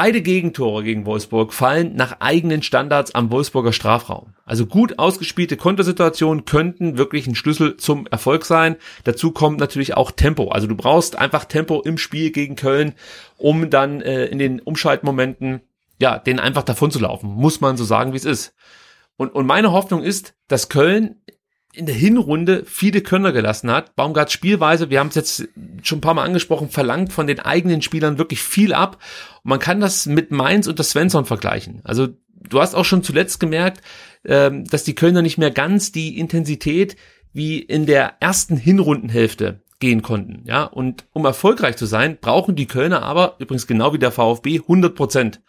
[0.00, 4.32] Beide Gegentore gegen Wolfsburg fallen nach eigenen Standards am Wolfsburger Strafraum.
[4.44, 8.76] Also gut ausgespielte Kontersituationen könnten wirklich ein Schlüssel zum Erfolg sein.
[9.02, 10.50] Dazu kommt natürlich auch Tempo.
[10.50, 12.94] Also du brauchst einfach Tempo im Spiel gegen Köln,
[13.38, 15.62] um dann äh, in den Umschaltmomenten
[16.00, 17.30] ja, den einfach davon zu laufen.
[17.30, 18.54] Muss man so sagen, wie es ist.
[19.16, 21.16] Und, und meine Hoffnung ist, dass Köln
[21.72, 23.94] in der Hinrunde viele Könner gelassen hat.
[23.94, 25.48] Baumgarts Spielweise, wir haben es jetzt
[25.82, 28.98] schon ein paar Mal angesprochen, verlangt von den eigenen Spielern wirklich viel ab.
[29.42, 31.80] Und man kann das mit Mainz und das Svensson vergleichen.
[31.84, 32.08] Also
[32.48, 33.82] du hast auch schon zuletzt gemerkt,
[34.24, 36.96] ähm, dass die Kölner nicht mehr ganz die Intensität
[37.32, 40.42] wie in der ersten Hinrundenhälfte gehen konnten.
[40.44, 44.60] Ja, und um erfolgreich zu sein, brauchen die Kölner aber, übrigens genau wie der VfB,
[44.60, 45.40] 100 Prozent.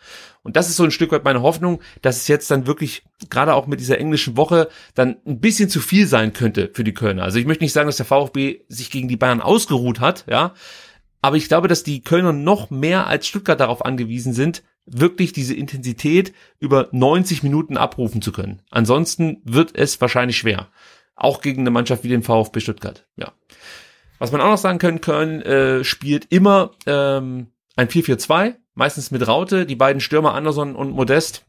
[0.44, 3.54] Und das ist so ein Stück weit meine Hoffnung, dass es jetzt dann wirklich, gerade
[3.56, 7.24] auch mit dieser englischen Woche, dann ein bisschen zu viel sein könnte für die Kölner.
[7.24, 10.54] Also ich möchte nicht sagen, dass der VfB sich gegen die Bayern ausgeruht hat, ja.
[11.22, 15.54] Aber ich glaube, dass die Kölner noch mehr als Stuttgart darauf angewiesen sind, wirklich diese
[15.54, 18.62] Intensität über 90 Minuten abrufen zu können.
[18.70, 20.70] Ansonsten wird es wahrscheinlich schwer.
[21.16, 23.34] Auch gegen eine Mannschaft wie den VfB Stuttgart, ja.
[24.20, 29.26] Was man auch noch sagen können, Köln äh, spielt immer ähm, ein 4-4-2, meistens mit
[29.28, 29.66] Raute.
[29.66, 31.46] Die beiden Stürmer Anderson und Modest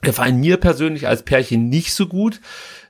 [0.00, 2.40] gefallen mir persönlich als Pärchen nicht so gut.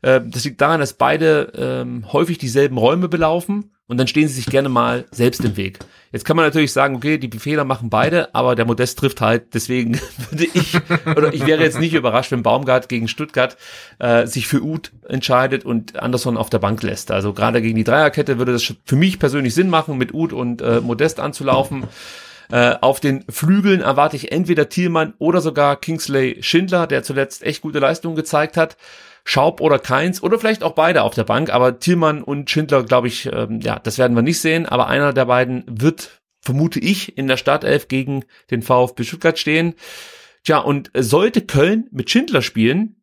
[0.03, 4.35] Äh, das liegt daran, dass beide ähm, häufig dieselben Räume belaufen und dann stehen sie
[4.35, 5.79] sich gerne mal selbst im Weg.
[6.13, 9.55] Jetzt kann man natürlich sagen, okay, die Fehler machen beide, aber der Modest trifft halt.
[9.55, 9.99] Deswegen
[10.31, 10.75] würde ich,
[11.17, 13.57] oder ich wäre jetzt nicht überrascht, wenn Baumgart gegen Stuttgart
[13.99, 17.11] äh, sich für Uth entscheidet und Anderson auf der Bank lässt.
[17.11, 20.63] Also gerade gegen die Dreierkette würde das für mich persönlich Sinn machen, mit Uth und
[20.63, 21.85] äh, Modest anzulaufen.
[22.51, 27.61] Äh, auf den Flügeln erwarte ich entweder Thielmann oder sogar Kingsley Schindler, der zuletzt echt
[27.63, 28.77] gute Leistungen gezeigt hat.
[29.29, 33.09] Schaub oder Keins oder vielleicht auch beide auf der Bank, aber Thielmann und Schindler, glaube
[33.09, 37.19] ich, ähm, ja, das werden wir nicht sehen, aber einer der beiden wird, vermute ich,
[37.19, 39.75] in der Startelf gegen den VfB Stuttgart stehen.
[40.45, 43.03] Tja, und sollte Köln mit Schindler spielen,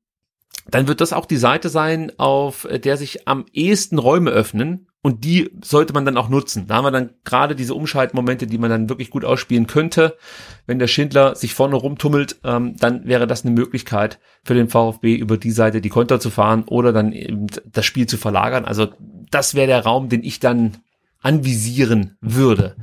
[0.68, 4.88] dann wird das auch die Seite sein, auf der sich am ehesten Räume öffnen.
[5.06, 6.66] Und die sollte man dann auch nutzen.
[6.66, 10.18] Da haben wir dann gerade diese Umschaltmomente, die man dann wirklich gut ausspielen könnte.
[10.66, 15.14] Wenn der Schindler sich vorne rumtummelt, ähm, dann wäre das eine Möglichkeit für den VfB
[15.14, 18.66] über die Seite die Konter zu fahren oder dann eben das Spiel zu verlagern.
[18.66, 18.88] Also
[19.30, 20.78] das wäre der Raum, den ich dann
[21.22, 22.76] anvisieren würde.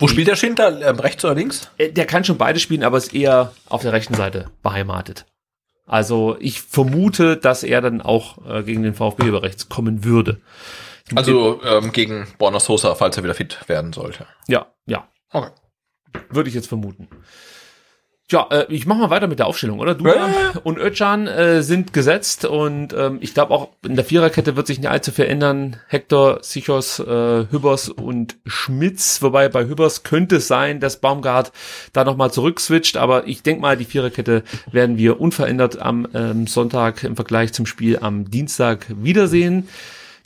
[0.00, 0.80] Wo spielt der Schindler?
[0.82, 1.70] Ähm, rechts oder links?
[1.78, 5.24] Äh, Der kann schon beide spielen, aber ist eher auf der rechten Seite beheimatet.
[5.86, 10.40] Also ich vermute, dass er dann auch äh, gegen den VfB über rechts kommen würde.
[11.16, 14.26] Also ähm, gegen Borna Sosa, falls er wieder fit werden sollte.
[14.48, 15.08] Ja, ja.
[15.32, 15.50] Okay.
[16.28, 17.08] Würde ich jetzt vermuten.
[18.30, 19.96] Tja, äh, ich mach mal weiter mit der Aufstellung, oder?
[19.96, 20.28] Du Ja.
[20.62, 24.78] und Özcan äh, sind gesetzt und ähm, ich glaube auch in der Viererkette wird sich
[24.78, 25.78] nicht allzu viel ändern.
[25.88, 31.50] Hector, Sichos, äh, Hübbers und Schmitz, wobei bei Hübbers könnte es sein, dass Baumgart
[31.92, 37.02] da nochmal zurückswitcht, aber ich denke mal, die Viererkette werden wir unverändert am ähm, Sonntag
[37.02, 39.68] im Vergleich zum Spiel am Dienstag wiedersehen.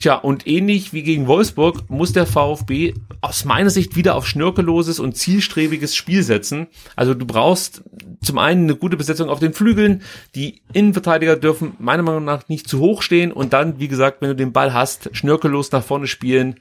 [0.01, 4.99] Tja, und ähnlich wie gegen Wolfsburg muss der VfB aus meiner Sicht wieder auf schnörkelloses
[4.99, 6.67] und zielstrebiges Spiel setzen.
[6.97, 7.83] Also du brauchst
[8.23, 10.03] zum einen eine gute Besetzung auf den Flügeln.
[10.35, 14.29] Die Innenverteidiger dürfen meiner Meinung nach nicht zu hoch stehen und dann, wie gesagt, wenn
[14.29, 16.61] du den Ball hast, schnörkellos nach vorne spielen,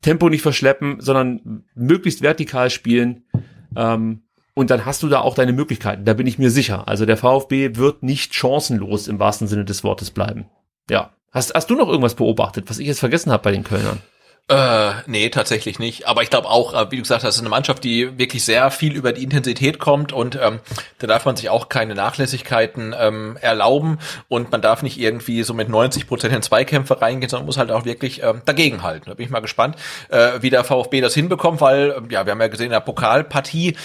[0.00, 3.24] Tempo nicht verschleppen, sondern möglichst vertikal spielen.
[3.76, 4.22] Ähm,
[4.54, 6.86] und dann hast du da auch deine Möglichkeiten, da bin ich mir sicher.
[6.88, 10.46] Also der VfB wird nicht chancenlos im wahrsten Sinne des Wortes bleiben.
[10.90, 11.12] Ja.
[11.32, 14.00] Hast, hast du noch irgendwas beobachtet, was ich jetzt vergessen habe bei den Kölnern?
[14.48, 16.06] Äh, nee, tatsächlich nicht.
[16.08, 18.70] Aber ich glaube auch, äh, wie du gesagt hast, ist eine Mannschaft, die wirklich sehr
[18.70, 20.58] viel über die Intensität kommt und ähm,
[20.98, 25.54] da darf man sich auch keine Nachlässigkeiten ähm, erlauben und man darf nicht irgendwie so
[25.54, 29.04] mit 90 Prozent in Zweikämpfe reingehen, sondern muss halt auch wirklich ähm, dagegenhalten.
[29.08, 29.76] Da bin ich mal gespannt,
[30.10, 32.80] äh, wie der VfB das hinbekommt, weil, ähm, ja, wir haben ja gesehen, in der
[32.80, 33.76] Pokalpartie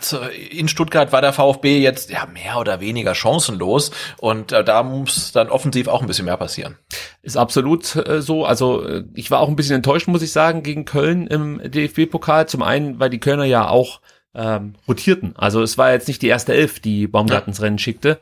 [0.00, 0.18] zu-
[0.50, 5.30] in Stuttgart war der VfB jetzt ja mehr oder weniger chancenlos und äh, da muss
[5.32, 6.78] dann offensiv auch ein bisschen mehr passieren.
[7.22, 8.44] Ist absolut äh, so.
[8.44, 12.48] Also äh, ich war auch ein bisschen enttäuscht, muss ich sagen, gegen Köln im DFB-Pokal.
[12.48, 14.00] Zum einen, weil die Kölner ja auch
[14.34, 15.34] ähm, rotierten.
[15.36, 18.18] Also es war jetzt nicht die erste Elf, die Baumgart ins Rennen schickte.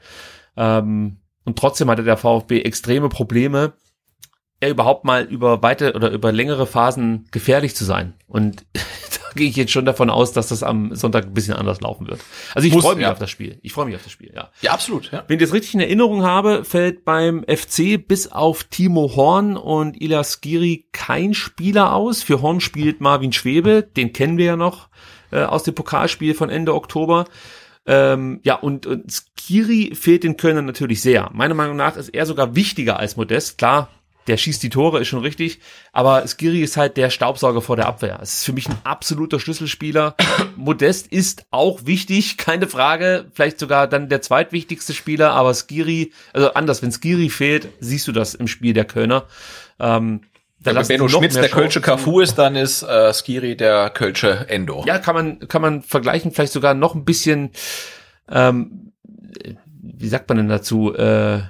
[0.57, 3.73] Ähm, und trotzdem hatte der VfB extreme Probleme,
[4.63, 8.15] ja überhaupt mal über weite oder über längere Phasen gefährlich zu sein.
[8.29, 11.81] Und da gehe ich jetzt schon davon aus, dass das am Sonntag ein bisschen anders
[11.81, 12.21] laufen wird.
[12.55, 13.13] Also ich freue mich ja.
[13.13, 13.59] auf das Spiel.
[13.63, 14.51] Ich freue mich auf das Spiel, ja.
[14.61, 15.11] Ja, absolut.
[15.11, 15.25] Ja.
[15.27, 20.01] Wenn ich das richtig in Erinnerung habe, fällt beim FC bis auf Timo Horn und
[20.01, 22.23] Ilas Skiri kein Spieler aus.
[22.23, 24.89] Für Horn spielt Marvin Schwebe, den kennen wir ja noch
[25.33, 27.25] äh, aus dem Pokalspiel von Ende Oktober.
[27.85, 31.31] Ähm, ja, und, und Skiri fehlt den Kölnern natürlich sehr.
[31.33, 33.59] Meiner Meinung nach ist er sogar wichtiger als Modest.
[33.59, 33.89] Klar,
[34.27, 35.61] der schießt die Tore, ist schon richtig,
[35.93, 38.19] aber Skiri ist halt der Staubsauger vor der Abwehr.
[38.23, 40.15] Es ist für mich ein absoluter Schlüsselspieler.
[40.57, 46.53] Modest ist auch wichtig, keine Frage, vielleicht sogar dann der zweitwichtigste Spieler, aber Skiri, also
[46.55, 49.25] anders, wenn Skiri fehlt, siehst du das im Spiel der Kölner.
[49.79, 50.23] Ähm,
[50.63, 51.81] da Wenn Benno Schmitz der Kölsche.
[51.81, 54.85] Cafu ist, dann ist äh, Skiri der Kölsche Endo.
[54.87, 57.51] Ja, kann man, kann man vergleichen, vielleicht sogar noch ein bisschen,
[58.31, 58.93] ähm,
[59.83, 61.41] wie sagt man denn dazu, äh,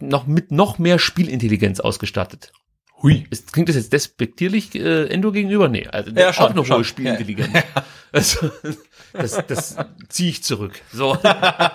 [0.00, 2.52] noch mit noch mehr Spielintelligenz ausgestattet.
[3.02, 3.24] Hui.
[3.30, 5.68] Ist, klingt das jetzt despektierlich äh, Endo gegenüber?
[5.68, 6.84] Nee, also Ja, auch schon, eine hohe schon.
[6.84, 7.50] Spielintelligenz.
[8.10, 8.50] Also,
[9.18, 9.76] das das
[10.08, 10.72] ziehe ich zurück.
[10.92, 11.16] So.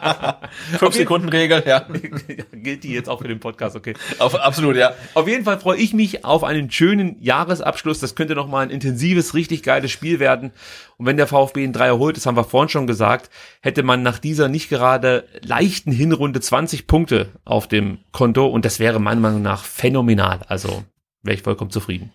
[0.80, 1.86] Fünf Sekunden Regel, ja.
[2.54, 3.94] Gilt die jetzt auch für den Podcast, okay.
[4.20, 4.94] Auf, absolut, ja.
[5.14, 8.00] Auf jeden Fall freue ich mich auf einen schönen Jahresabschluss.
[8.00, 10.52] Das könnte noch mal ein intensives, richtig geiles Spiel werden.
[10.98, 13.30] Und wenn der VfB einen Dreier holt, das haben wir vorhin schon gesagt,
[13.62, 18.80] hätte man nach dieser nicht gerade leichten Hinrunde 20 Punkte auf dem Konto und das
[18.80, 20.42] wäre meiner Meinung nach phänomenal.
[20.48, 20.84] Also
[21.24, 22.12] wäre ich vollkommen zufrieden.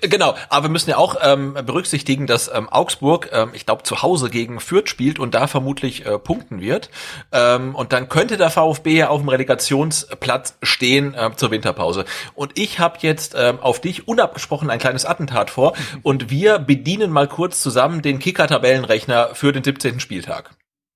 [0.00, 4.02] Genau, aber wir müssen ja auch ähm, berücksichtigen, dass ähm, Augsburg, ähm, ich glaube, zu
[4.02, 6.90] Hause gegen Fürth spielt und da vermutlich äh, punkten wird.
[7.30, 12.04] Ähm, und dann könnte der VfB ja auf dem Relegationsplatz stehen äh, zur Winterpause.
[12.34, 17.12] Und ich habe jetzt ähm, auf dich unabgesprochen ein kleines Attentat vor und wir bedienen
[17.12, 20.00] mal kurz zusammen den Kicker-Tabellenrechner für den 17.
[20.00, 20.50] Spieltag.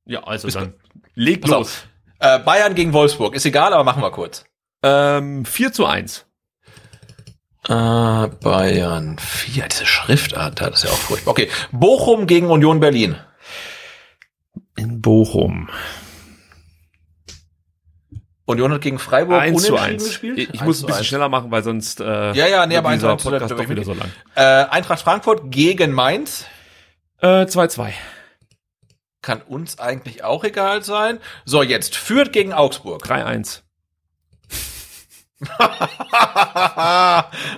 [0.06, 0.74] Ja, also dann
[1.14, 1.54] leg los.
[1.54, 1.88] auf.
[2.18, 4.44] Äh, Bayern gegen Wolfsburg, ist egal, aber machen wir kurz.
[4.82, 6.27] Ähm, 4 zu 1.
[7.66, 11.32] Äh, Bayern 4, diese Schriftart, da, das ist ja auch furchtbar.
[11.32, 13.16] Okay, Bochum gegen Union Berlin.
[14.76, 15.68] In Bochum.
[18.46, 20.04] Union hat gegen Freiburg 1 zu unentschieden 1.
[20.04, 20.38] gespielt.
[20.38, 21.06] Ich, ich 1 muss ein bisschen 1.
[21.06, 23.60] schneller machen, weil sonst äh, Ja, ja, nee, aber 1 zu dieser 1 Podcast wird
[23.60, 24.10] doch wieder so lang.
[24.34, 26.46] Äh, Eintracht Frankfurt gegen Mainz.
[27.20, 27.92] Äh, 2-2.
[29.20, 31.18] Kann uns eigentlich auch egal sein.
[31.44, 33.04] So, jetzt Fürth gegen Augsburg.
[33.04, 33.62] 3-1.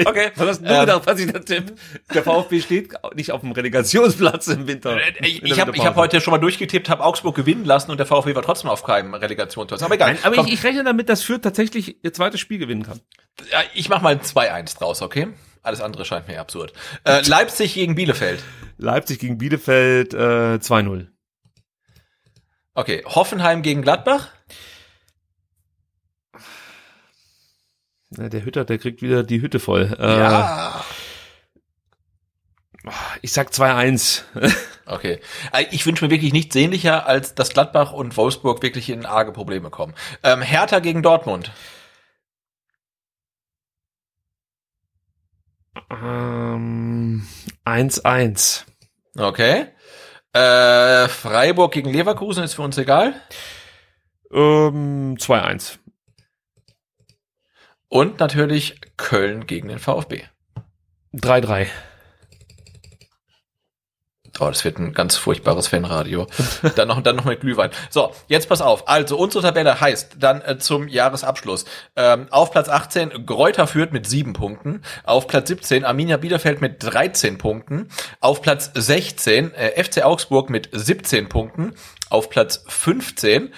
[0.04, 0.30] okay.
[0.36, 1.72] Was hast du Ähm, gedacht, was ich da tipp?
[2.12, 4.96] Der VfB steht nicht auf dem Relegationsplatz im Winter.
[4.98, 7.64] Äh, Ich, In der ich habe ich hab heute schon mal durchgetippt, habe Augsburg gewinnen
[7.64, 9.82] lassen und der VfB war trotzdem auf keinem Relegationsplatz.
[9.82, 10.14] Aber egal.
[10.14, 13.00] Nein, aber ich, ich rechne damit, dass Fürth tatsächlich ihr zweites Spiel gewinnen kann.
[13.50, 15.28] ja, ich mach mal ein 2-1 draus, okay?
[15.62, 16.72] Alles andere scheint mir absurd.
[17.04, 18.42] Äh, Leipzig gegen Bielefeld.
[18.78, 21.06] Leipzig gegen Bielefeld äh, 2-0.
[22.74, 24.28] Okay, Hoffenheim gegen Gladbach.
[28.10, 29.96] Der Hütter, der kriegt wieder die Hütte voll.
[29.98, 30.84] Äh, Ja.
[33.22, 34.22] Ich sag 2-1.
[34.86, 35.20] Okay.
[35.52, 39.30] Äh, Ich wünsche mir wirklich nichts sehnlicher, als dass Gladbach und Wolfsburg wirklich in arge
[39.30, 39.94] Probleme kommen.
[40.24, 41.52] Ähm, Hertha gegen Dortmund.
[45.90, 47.26] Ähm,
[47.64, 48.64] 1-1.
[49.16, 49.66] Okay.
[50.32, 53.14] Äh, Freiburg gegen Leverkusen ist für uns egal.
[54.32, 55.78] Ähm, 2-1.
[57.90, 60.22] Und natürlich Köln gegen den VfB.
[61.12, 61.66] 3-3.
[64.38, 66.28] Oh, das wird ein ganz furchtbares Fanradio.
[66.76, 67.70] dann noch, dann noch mit Glühwein.
[67.90, 68.88] So, jetzt pass auf.
[68.88, 71.64] Also, unsere Tabelle heißt dann äh, zum Jahresabschluss.
[71.96, 74.82] Ähm, auf Platz 18 Gräuter führt mit sieben Punkten.
[75.02, 77.88] Auf Platz 17 Arminia Bielefeld mit 13 Punkten.
[78.20, 81.74] Auf Platz 16 äh, FC Augsburg mit 17 Punkten.
[82.08, 83.52] Auf Platz 15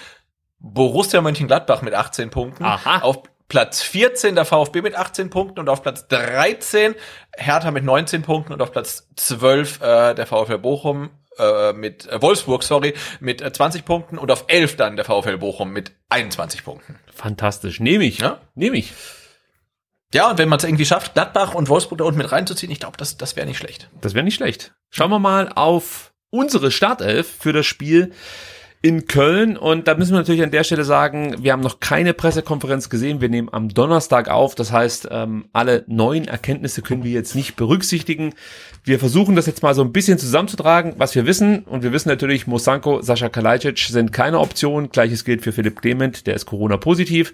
[0.57, 2.65] Borussia Mönchengladbach mit 18 Punkten.
[2.65, 2.99] Aha.
[2.99, 3.21] Auf
[3.53, 6.95] Platz 14 der VfB mit 18 Punkten und auf Platz 13
[7.37, 12.19] Hertha mit 19 Punkten und auf Platz 12 äh, der VfL Bochum äh, mit äh,
[12.19, 16.63] Wolfsburg, sorry, mit äh, 20 Punkten und auf 11 dann der VfL Bochum mit 21
[16.63, 16.95] Punkten.
[17.13, 17.79] Fantastisch.
[17.79, 18.17] Nehme ich.
[18.17, 18.41] Ja?
[18.55, 18.91] Nehme ich.
[20.15, 22.79] Ja, und wenn man es irgendwie schafft, Gladbach und Wolfsburg da unten mit reinzuziehen, ich
[22.79, 23.87] glaube, das, das wäre nicht schlecht.
[24.01, 24.73] Das wäre nicht schlecht.
[24.89, 28.13] Schauen wir mal auf unsere Startelf für das Spiel
[28.83, 29.55] in Köln.
[29.55, 33.21] Und da müssen wir natürlich an der Stelle sagen, wir haben noch keine Pressekonferenz gesehen.
[33.21, 34.55] Wir nehmen am Donnerstag auf.
[34.55, 38.33] Das heißt, ähm, alle neuen Erkenntnisse können wir jetzt nicht berücksichtigen.
[38.83, 41.59] Wir versuchen das jetzt mal so ein bisschen zusammenzutragen, was wir wissen.
[41.59, 44.89] Und wir wissen natürlich, Mosanko, Sascha Kalajdzic sind keine Option.
[44.89, 47.33] Gleiches gilt für Philipp Clement, der ist Corona-positiv.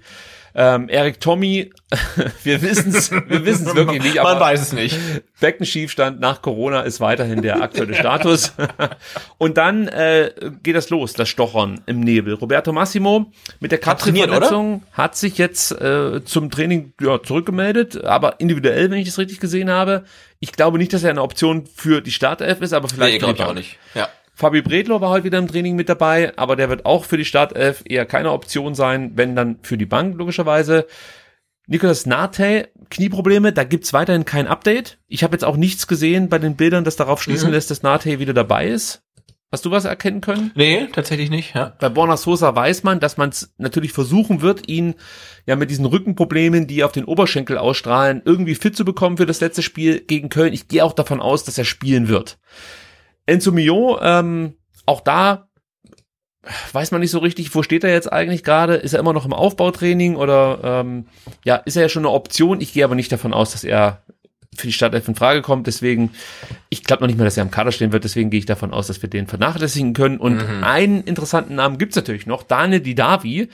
[0.55, 1.71] Ähm, Erik Tommy,
[2.43, 4.15] wir wissen es wir wissen's wirklich nicht.
[4.15, 4.97] Man weiß es nicht.
[5.39, 8.53] Beckenschiefstand nach Corona ist weiterhin der aktuelle Status.
[9.37, 10.31] Und dann äh,
[10.63, 12.33] geht das los, das Stochern im Nebel.
[12.33, 18.91] Roberto Massimo mit der Kapselverletzung hat sich jetzt äh, zum Training ja, zurückgemeldet, aber individuell,
[18.91, 20.03] wenn ich das richtig gesehen habe.
[20.39, 23.35] Ich glaube nicht, dass er eine Option für die Startelf ist, aber vielleicht Nee, glaube
[23.35, 23.77] ich auch nicht.
[23.93, 24.09] Ja.
[24.39, 27.25] Fabi Bredlo war heute wieder im Training mit dabei, aber der wird auch für die
[27.25, 30.87] Startelf eher keine Option sein, wenn dann für die Bank logischerweise.
[31.67, 34.97] Nicolas Nate, Knieprobleme, da gibt's weiterhin kein Update.
[35.07, 37.53] Ich habe jetzt auch nichts gesehen bei den Bildern, das darauf schließen Mhm.
[37.53, 39.03] lässt, dass Nate wieder dabei ist.
[39.51, 40.51] Hast du was erkennen können?
[40.55, 41.75] Nee, tatsächlich nicht, ja.
[41.81, 44.95] Bei Borna Sosa weiß man, dass man es natürlich versuchen wird, ihn
[45.47, 49.41] ja mit diesen Rückenproblemen, die auf den Oberschenkel ausstrahlen, irgendwie fit zu bekommen für das
[49.41, 50.53] letzte Spiel gegen Köln.
[50.53, 52.37] Ich gehe auch davon aus, dass er spielen wird.
[53.25, 54.55] Enzo Mio, ähm,
[54.85, 55.49] auch da
[56.71, 58.75] weiß man nicht so richtig, wo steht er jetzt eigentlich gerade?
[58.75, 61.05] Ist er immer noch im Aufbautraining oder ähm,
[61.43, 62.61] ja, ist er ja schon eine Option?
[62.61, 64.03] Ich gehe aber nicht davon aus, dass er
[64.55, 65.67] für die Startelf in Frage kommt.
[65.67, 66.11] Deswegen,
[66.69, 68.03] ich glaube noch nicht mal, dass er am Kader stehen wird.
[68.03, 70.17] Deswegen gehe ich davon aus, dass wir den vernachlässigen können.
[70.17, 73.49] Und einen interessanten Namen gibt's natürlich noch, Daniel Didavi.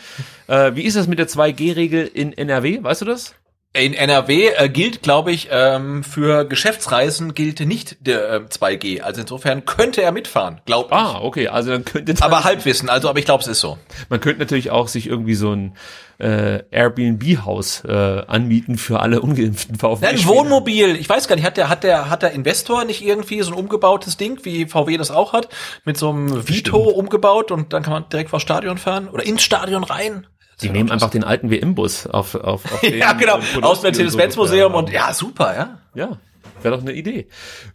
[0.47, 2.83] Äh, wie ist das mit der 2G-Regel in NRW?
[2.83, 3.35] Weißt du das?
[3.75, 9.01] In NRW äh, gilt, glaube ich, ähm, für Geschäftsreisen gilt nicht der äh, 2G.
[9.01, 10.97] Also insofern könnte er mitfahren, glaube ich.
[10.97, 11.49] Ah, okay.
[11.49, 13.77] Also dann könnte dann, Aber Halbwissen, also aber ich glaube, es ist so.
[14.07, 15.75] man könnte natürlich auch sich irgendwie so ein
[16.19, 17.91] äh, Airbnb-Haus äh,
[18.27, 20.05] anmieten für alle ungeimpften VfB.
[20.05, 23.03] Ja, ein Wohnmobil, ich weiß gar nicht, hat der, hat der, hat der Investor nicht
[23.03, 25.49] irgendwie so ein umgebautes Ding, wie VW das auch hat,
[25.83, 29.43] mit so einem Vito umgebaut und dann kann man direkt vor Stadion fahren oder ins
[29.43, 30.27] Stadion rein?
[30.61, 33.77] Die nehmen einfach den alten WM-Bus auf, auf, auf den, Ja, genau, ähm, Podolski aus
[33.77, 34.77] und Mercedes-Benz-Museum so.
[34.77, 35.79] und ja, super, ja.
[35.93, 36.17] Ja,
[36.61, 37.27] wäre doch eine Idee.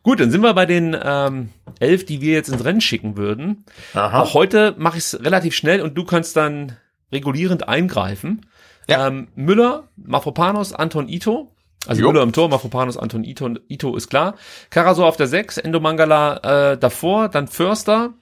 [0.02, 3.64] Gut, dann sind wir bei den ähm, elf, die wir jetzt ins Rennen schicken würden.
[3.94, 4.22] Aha.
[4.22, 6.76] Auch heute mache ich es relativ schnell und du kannst dann
[7.12, 8.46] regulierend eingreifen.
[8.88, 9.06] Ja.
[9.06, 11.52] Ähm, Müller, Mafropanos, Anton Ito.
[11.86, 12.08] Also Jo.
[12.12, 14.34] Müller im Tor, Mafropanos, Anton Ito, Ito ist klar.
[14.70, 18.14] Karasor auf der 6, Endo Mangala äh, davor, dann Förster.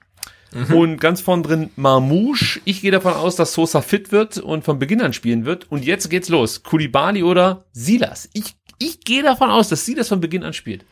[0.53, 0.75] Mhm.
[0.75, 2.61] Und ganz vorn drin Marmouche.
[2.65, 5.71] Ich gehe davon aus, dass Sosa fit wird und von Beginn an spielen wird.
[5.71, 6.63] Und jetzt geht's los.
[6.63, 8.29] Kulibali oder Silas.
[8.33, 10.85] Ich, ich gehe davon aus, dass Silas von Beginn an spielt.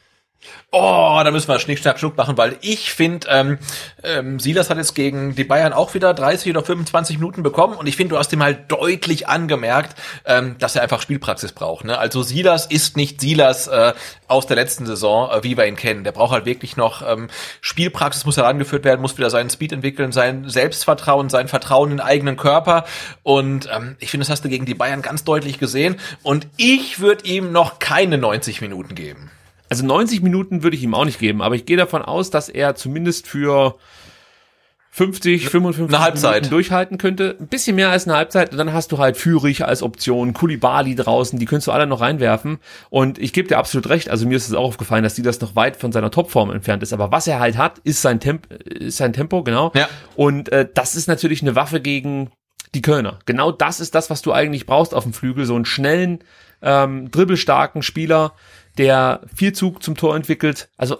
[0.73, 3.59] Oh, da müssen wir Schnick, Schnack, Schnuck machen, weil ich finde, ähm,
[4.03, 7.87] ähm, Silas hat jetzt gegen die Bayern auch wieder 30 oder 25 Minuten bekommen und
[7.87, 9.97] ich finde, du hast ihm halt deutlich angemerkt,
[10.27, 11.85] ähm, dass er einfach Spielpraxis braucht.
[11.85, 11.97] Ne?
[11.97, 13.95] Also Silas ist nicht Silas äh,
[14.27, 16.05] aus der letzten Saison, äh, wie wir ihn kennen.
[16.05, 17.29] Der braucht halt wirklich noch ähm,
[17.61, 22.07] Spielpraxis, muss herangeführt werden, muss wieder seinen Speed entwickeln, sein Selbstvertrauen, sein Vertrauen in den
[22.07, 22.85] eigenen Körper
[23.23, 26.99] und ähm, ich finde, das hast du gegen die Bayern ganz deutlich gesehen und ich
[26.99, 29.31] würde ihm noch keine 90 Minuten geben.
[29.69, 32.49] Also 90 Minuten würde ich ihm auch nicht geben, aber ich gehe davon aus, dass
[32.49, 33.77] er zumindest für
[34.97, 36.35] 50, 55 Eine Halbzeit.
[36.37, 37.37] Minuten durchhalten könnte.
[37.39, 38.53] Ein bisschen mehr als eine Halbzeit.
[38.53, 42.01] Und dann hast du halt Führig als Option, Kulibali draußen, die könntest du alle noch
[42.01, 42.61] reinwerfen.
[42.89, 44.09] Und ich gebe dir absolut recht.
[44.09, 46.83] Also mir ist es auch aufgefallen, dass die das noch weit von seiner Topform entfernt
[46.83, 46.95] ist.
[46.95, 49.71] Aber was er halt hat, ist sein, Temp ist sein Tempo, genau.
[49.75, 49.87] Ja.
[50.15, 52.31] Und äh, das ist natürlich eine Waffe gegen
[52.75, 53.19] die Kölner.
[53.27, 55.45] Genau das ist das, was du eigentlich brauchst auf dem Flügel.
[55.45, 56.21] So einen schnellen,
[56.63, 58.33] ähm, dribbelstarken Spieler,
[58.79, 60.69] der viel Zug zum Tor entwickelt.
[60.77, 60.99] Also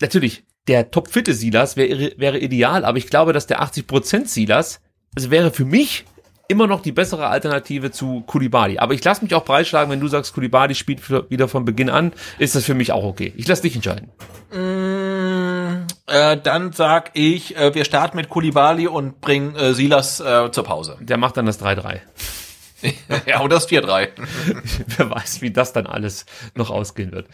[0.00, 4.80] natürlich, der topfitte Silas wäre wäre ideal, aber ich glaube, dass der 80% Silas,
[5.14, 6.04] also wäre für mich
[6.48, 8.78] immer noch die bessere Alternative zu Kulibali.
[8.78, 12.12] Aber ich lasse mich auch breitschlagen, wenn du sagst, Kulibali spielt wieder von Beginn an,
[12.38, 13.32] ist das für mich auch okay.
[13.36, 14.10] Ich lasse dich entscheiden.
[14.52, 20.50] Mm, äh, dann sag ich, äh, wir starten mit Kulibali und bringen äh, Silas äh,
[20.50, 20.98] zur Pause.
[21.00, 22.00] Der macht dann das 3-3.
[23.26, 24.08] ja, und das 4-3.
[24.96, 27.26] Wer weiß, wie das dann alles noch ausgehen wird.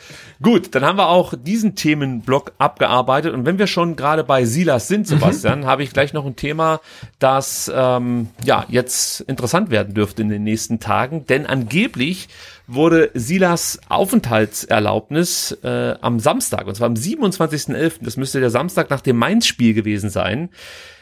[0.42, 3.34] Gut, dann haben wir auch diesen Themenblock abgearbeitet.
[3.34, 5.66] Und wenn wir schon gerade bei Silas sind, Sebastian, mhm.
[5.66, 6.80] habe ich gleich noch ein Thema,
[7.18, 11.26] das ähm, ja jetzt interessant werden dürfte in den nächsten Tagen.
[11.26, 12.28] Denn angeblich
[12.66, 19.00] wurde Silas Aufenthaltserlaubnis äh, am Samstag, und zwar am 27.11., das müsste der Samstag nach
[19.00, 20.50] dem Mainz-Spiel gewesen sein,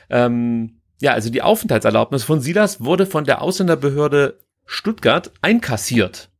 [0.09, 6.31] ähm, ja, also die Aufenthaltserlaubnis von Silas wurde von der Ausländerbehörde Stuttgart einkassiert.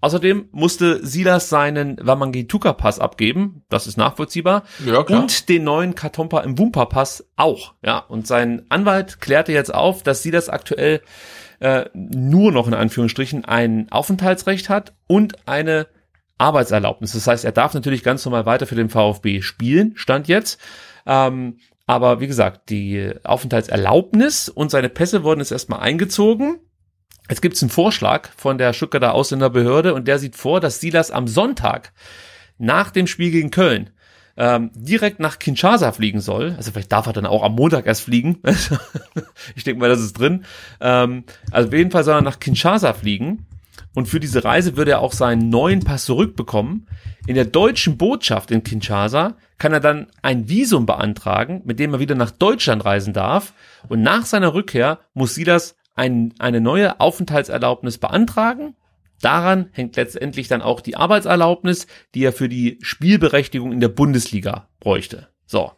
[0.00, 5.22] Außerdem musste Silas seinen Wamangituka-Pass abgeben, das ist nachvollziehbar, ja, klar.
[5.22, 7.74] und den neuen Katompa im Wumpa-Pass auch.
[7.84, 11.02] Ja, und sein Anwalt klärte jetzt auf, dass Silas aktuell
[11.60, 15.86] äh, nur noch in Anführungsstrichen ein Aufenthaltsrecht hat und eine
[16.36, 17.12] Arbeitserlaubnis.
[17.12, 20.60] Das heißt, er darf natürlich ganz normal weiter für den VfB spielen, stand jetzt.
[21.06, 26.58] Ähm, aber wie gesagt, die Aufenthaltserlaubnis und seine Pässe wurden jetzt erstmal eingezogen.
[27.28, 31.10] Jetzt gibt es einen Vorschlag von der Stuttgarter Ausländerbehörde und der sieht vor, dass Silas
[31.10, 31.92] am Sonntag
[32.58, 33.90] nach dem Spiel gegen Köln
[34.36, 36.54] ähm, direkt nach Kinshasa fliegen soll.
[36.56, 38.40] Also vielleicht darf er dann auch am Montag erst fliegen.
[39.54, 40.44] ich denke mal, das ist drin.
[40.80, 43.46] Ähm, also auf jeden Fall soll er nach Kinshasa fliegen.
[43.94, 46.88] Und für diese Reise würde er auch seinen neuen Pass zurückbekommen.
[47.26, 52.00] In der deutschen Botschaft in Kinshasa kann er dann ein Visum beantragen, mit dem er
[52.00, 53.52] wieder nach Deutschland reisen darf.
[53.88, 58.74] Und nach seiner Rückkehr muss Silas ein, eine neue Aufenthaltserlaubnis beantragen.
[59.20, 64.68] Daran hängt letztendlich dann auch die Arbeitserlaubnis, die er für die Spielberechtigung in der Bundesliga
[64.80, 65.28] bräuchte.
[65.46, 65.72] So.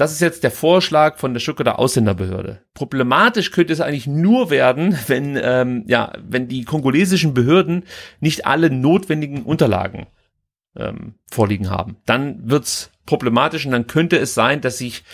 [0.00, 2.62] Das ist jetzt der Vorschlag von der Stuttgarter Ausländerbehörde.
[2.72, 7.84] Problematisch könnte es eigentlich nur werden, wenn, ähm, ja, wenn die kongolesischen Behörden
[8.18, 10.06] nicht alle notwendigen Unterlagen
[10.74, 11.98] ähm, vorliegen haben.
[12.06, 15.04] Dann wird's problematisch und dann könnte es sein, dass sich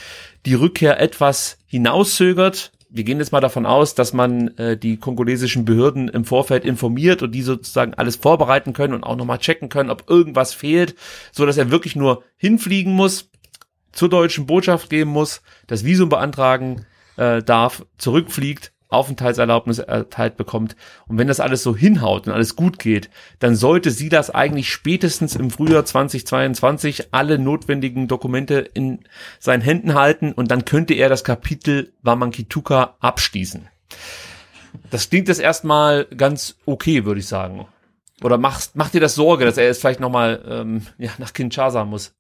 [0.45, 2.71] die Rückkehr etwas hinauszögert.
[2.89, 7.23] Wir gehen jetzt mal davon aus, dass man äh, die kongolesischen Behörden im Vorfeld informiert
[7.23, 10.95] und die sozusagen alles vorbereiten können und auch nochmal checken können, ob irgendwas fehlt,
[11.33, 13.31] so dass er wirklich nur hinfliegen muss
[13.97, 16.87] zur deutschen Botschaft gehen muss, das Visum beantragen
[17.17, 20.77] äh, darf, zurückfliegt, Aufenthaltserlaubnis erteilt bekommt.
[21.09, 23.11] Und wenn das alles so hinhaut und alles gut geht,
[23.41, 29.01] dann sollte sie das eigentlich spätestens im Frühjahr 2022 alle notwendigen Dokumente in
[29.41, 33.69] seinen Händen halten und dann könnte er das Kapitel Wamankituka abschließen.
[34.91, 37.67] Das klingt jetzt erstmal ganz okay, würde ich sagen.
[38.23, 41.85] Oder macht, macht dir das Sorge, dass er jetzt vielleicht nochmal ähm, ja, nach Kinshasa
[41.85, 42.15] muss?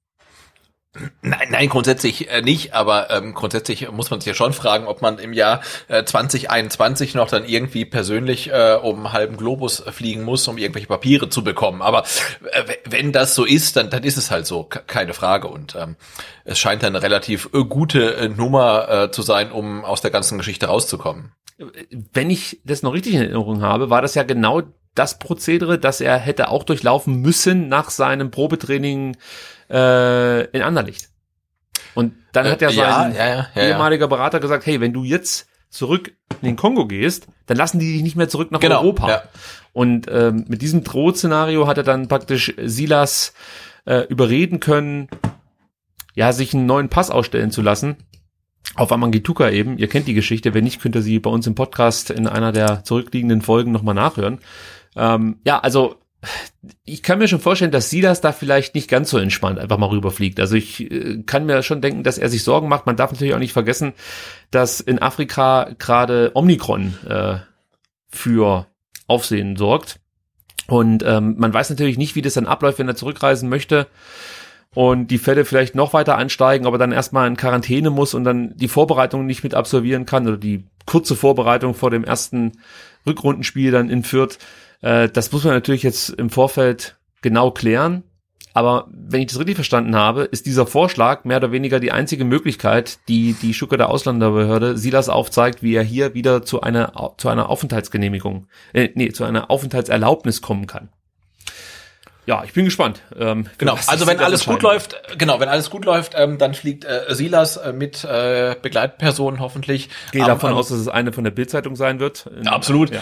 [1.22, 5.02] Nein, nein, grundsätzlich äh, nicht, aber ähm, grundsätzlich muss man sich ja schon fragen, ob
[5.02, 10.46] man im Jahr äh, 2021 noch dann irgendwie persönlich äh, um halben Globus fliegen muss,
[10.48, 11.82] um irgendwelche Papiere zu bekommen.
[11.82, 12.04] Aber
[12.52, 15.48] äh, wenn das so ist, dann, dann ist es halt so, keine Frage.
[15.48, 15.96] Und ähm,
[16.44, 20.38] es scheint eine relativ äh, gute äh, Nummer äh, zu sein, um aus der ganzen
[20.38, 21.32] Geschichte rauszukommen.
[22.12, 24.62] Wenn ich das noch richtig in Erinnerung habe, war das ja genau
[24.94, 29.16] das Prozedere, das er hätte auch durchlaufen müssen nach seinem Probetraining
[29.70, 31.08] äh, in Anderlicht.
[31.94, 35.04] Und dann äh, hat ja sein ja, ja, ja, ehemaliger Berater gesagt, hey, wenn du
[35.04, 36.12] jetzt zurück
[36.42, 39.24] in den Kongo gehst, dann lassen die dich nicht mehr zurück nach genau, Europa.
[39.72, 43.34] Und ähm, mit diesem Drohszenario hat er dann praktisch Silas
[43.84, 45.08] äh, überreden können,
[46.14, 47.96] ja, sich einen neuen Pass ausstellen zu lassen.
[48.74, 49.78] Auf Amangituka eben.
[49.78, 50.54] Ihr kennt die Geschichte.
[50.54, 53.94] Wenn nicht, könnt ihr sie bei uns im Podcast in einer der zurückliegenden Folgen nochmal
[53.94, 54.38] nachhören.
[54.96, 55.96] Ähm, ja, also
[56.84, 59.90] ich kann mir schon vorstellen, dass Silas da vielleicht nicht ganz so entspannt einfach mal
[59.90, 60.40] rüberfliegt.
[60.40, 62.86] Also ich äh, kann mir schon denken, dass er sich Sorgen macht.
[62.86, 63.92] Man darf natürlich auch nicht vergessen,
[64.50, 67.38] dass in Afrika gerade Omikron äh,
[68.08, 68.66] für
[69.06, 70.00] Aufsehen sorgt.
[70.68, 73.86] Und ähm, man weiß natürlich nicht, wie das dann abläuft, wenn er zurückreisen möchte
[74.74, 78.54] und die Fälle vielleicht noch weiter ansteigen, aber dann erstmal in Quarantäne muss und dann
[78.56, 82.52] die Vorbereitung nicht mit absolvieren kann oder die kurze Vorbereitung vor dem ersten
[83.06, 84.38] Rückrundenspiel dann in Fürth.
[84.86, 88.04] Äh, das muss man natürlich jetzt im Vorfeld genau klären.
[88.54, 92.24] Aber wenn ich das richtig verstanden habe, ist dieser Vorschlag mehr oder weniger die einzige
[92.24, 97.50] Möglichkeit, die die Stuttgarter Ausländerbehörde Silas aufzeigt, wie er hier wieder zu einer, zu einer
[97.50, 100.88] Aufenthaltsgenehmigung, äh, nee, zu einer Aufenthaltserlaubnis kommen kann.
[102.26, 103.02] Ja, ich bin gespannt.
[103.16, 106.84] Ähm, genau, also wenn alles gut läuft, genau, wenn alles gut läuft, ähm, dann fliegt
[106.84, 109.90] äh, Silas äh, mit äh, Begleitpersonen hoffentlich.
[110.12, 112.28] Gehe davon aus, dass es eine von der Bildzeitung sein wird.
[112.42, 112.90] Ja, absolut.
[112.90, 113.00] Ja.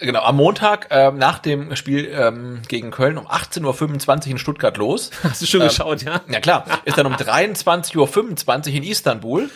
[0.00, 4.76] Genau, am Montag äh, nach dem Spiel ähm, gegen Köln um 18.25 Uhr in Stuttgart
[4.76, 5.10] los.
[5.22, 6.20] Hast du schon ähm, geschaut, ja?
[6.28, 9.50] Ja klar, ist dann um 23.25 Uhr in Istanbul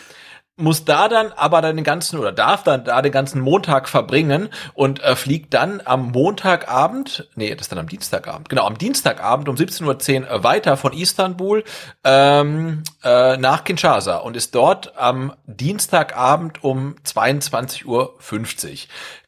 [0.60, 4.48] muss da dann aber dann den ganzen oder darf dann da den ganzen Montag verbringen
[4.74, 9.48] und äh, fliegt dann am Montagabend, nee, das ist dann am Dienstagabend, genau, am Dienstagabend
[9.48, 11.64] um 17.10 Uhr weiter von Istanbul
[12.04, 18.18] ähm, äh, nach Kinshasa und ist dort am Dienstagabend um 22.50 Uhr.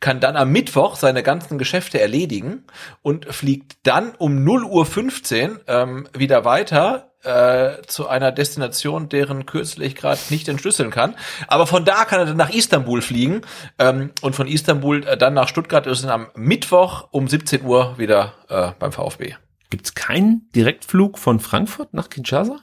[0.00, 2.64] Kann dann am Mittwoch seine ganzen Geschäfte erledigen
[3.02, 9.82] und fliegt dann um 0.15 Uhr ähm, wieder weiter äh, zu einer Destination, deren Kürzel
[9.82, 11.14] ich gerade nicht entschlüsseln kann.
[11.48, 13.42] Aber von da kann er dann nach Istanbul fliegen
[13.78, 17.98] ähm, und von Istanbul äh, dann nach Stuttgart ist er am Mittwoch um 17 Uhr
[17.98, 19.34] wieder äh, beim VfB.
[19.70, 22.60] Gibt es keinen Direktflug von Frankfurt nach Kinshasa?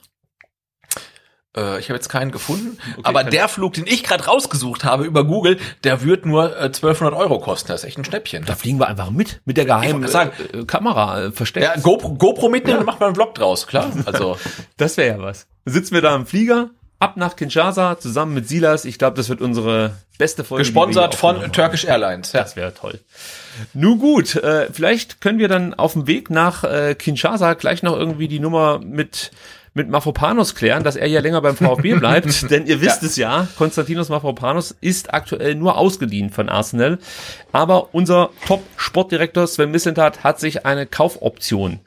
[1.56, 5.04] Äh, ich habe jetzt keinen gefunden, okay, aber der Flug, den ich gerade rausgesucht habe
[5.04, 7.68] über Google, der wird nur äh, 1200 Euro kosten.
[7.68, 8.44] Das ist echt ein Schnäppchen.
[8.44, 11.66] Da fliegen wir einfach mit, mit der geheimen sagen, äh, Kamera äh, versteckt.
[11.66, 12.76] Ja, GoPro, GoPro mitnehmen, ja.
[12.78, 13.90] dann macht man einen Vlog draus, klar.
[14.06, 14.38] Also
[14.76, 15.46] das wäre ja was.
[15.64, 16.70] Sitzen wir da im Flieger,
[17.00, 18.84] ab nach Kinshasa zusammen mit Silas.
[18.84, 20.62] Ich glaube, das wird unsere beste Folge.
[20.62, 22.32] Gesponsert von Turkish Airlines.
[22.32, 22.42] Ja.
[22.42, 23.00] Das wäre toll.
[23.74, 27.96] Nun gut, äh, vielleicht können wir dann auf dem Weg nach äh, Kinshasa gleich noch
[27.96, 29.32] irgendwie die Nummer mit
[29.74, 33.08] mit Mafropanos klären, dass er ja länger beim VfB bleibt, denn ihr wisst ja.
[33.08, 36.98] es ja, Konstantinos Mafropanos ist aktuell nur ausgeliehen von Arsenal,
[37.52, 41.80] aber unser Top-Sportdirektor Sven Missentat hat sich eine Kaufoption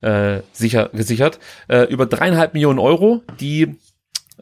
[0.00, 1.38] äh, sicher, gesichert
[1.68, 3.76] äh, über dreieinhalb Millionen Euro, die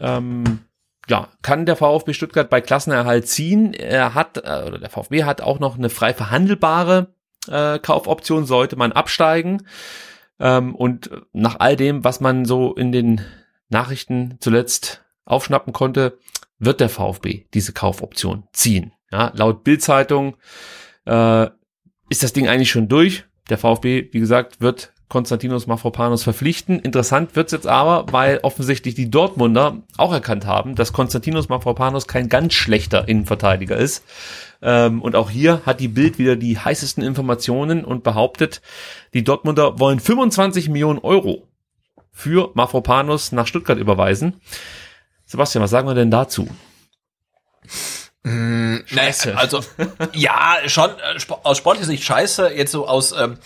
[0.01, 0.61] ähm,
[1.09, 3.75] ja, kann der VfB Stuttgart bei Klassenerhalt ziehen.
[3.75, 7.09] Er hat, äh, oder der VfB hat auch noch eine frei verhandelbare
[7.49, 9.67] äh, Kaufoption, sollte man absteigen.
[10.41, 13.21] Ähm, und nach all dem, was man so in den
[13.69, 16.19] Nachrichten zuletzt aufschnappen konnte,
[16.59, 18.93] wird der VfB diese Kaufoption ziehen.
[19.11, 20.37] Ja, laut Bildzeitung
[21.07, 21.47] äh,
[22.09, 23.25] ist das Ding eigentlich schon durch.
[23.49, 26.81] Der VfB, wie gesagt, wird Konstantinos Mafropanos verpflichten.
[26.81, 32.29] Interessant wird's jetzt aber, weil offensichtlich die Dortmunder auch erkannt haben, dass Konstantinos Mafropanos kein
[32.29, 34.05] ganz schlechter Innenverteidiger ist.
[34.65, 38.63] Ähm, und auch hier hat die Bild wieder die heißesten Informationen und behauptet,
[39.13, 41.47] die Dortmunder wollen 25 Millionen Euro
[42.11, 44.41] für Mafropanos nach Stuttgart überweisen.
[45.27, 46.49] Sebastian, was sagen wir denn dazu?
[48.23, 49.37] Mmh, scheiße.
[49.37, 49.61] also
[50.15, 52.53] ja, schon äh, aus sportlicher Sicht scheiße.
[52.55, 53.37] Jetzt so aus ähm,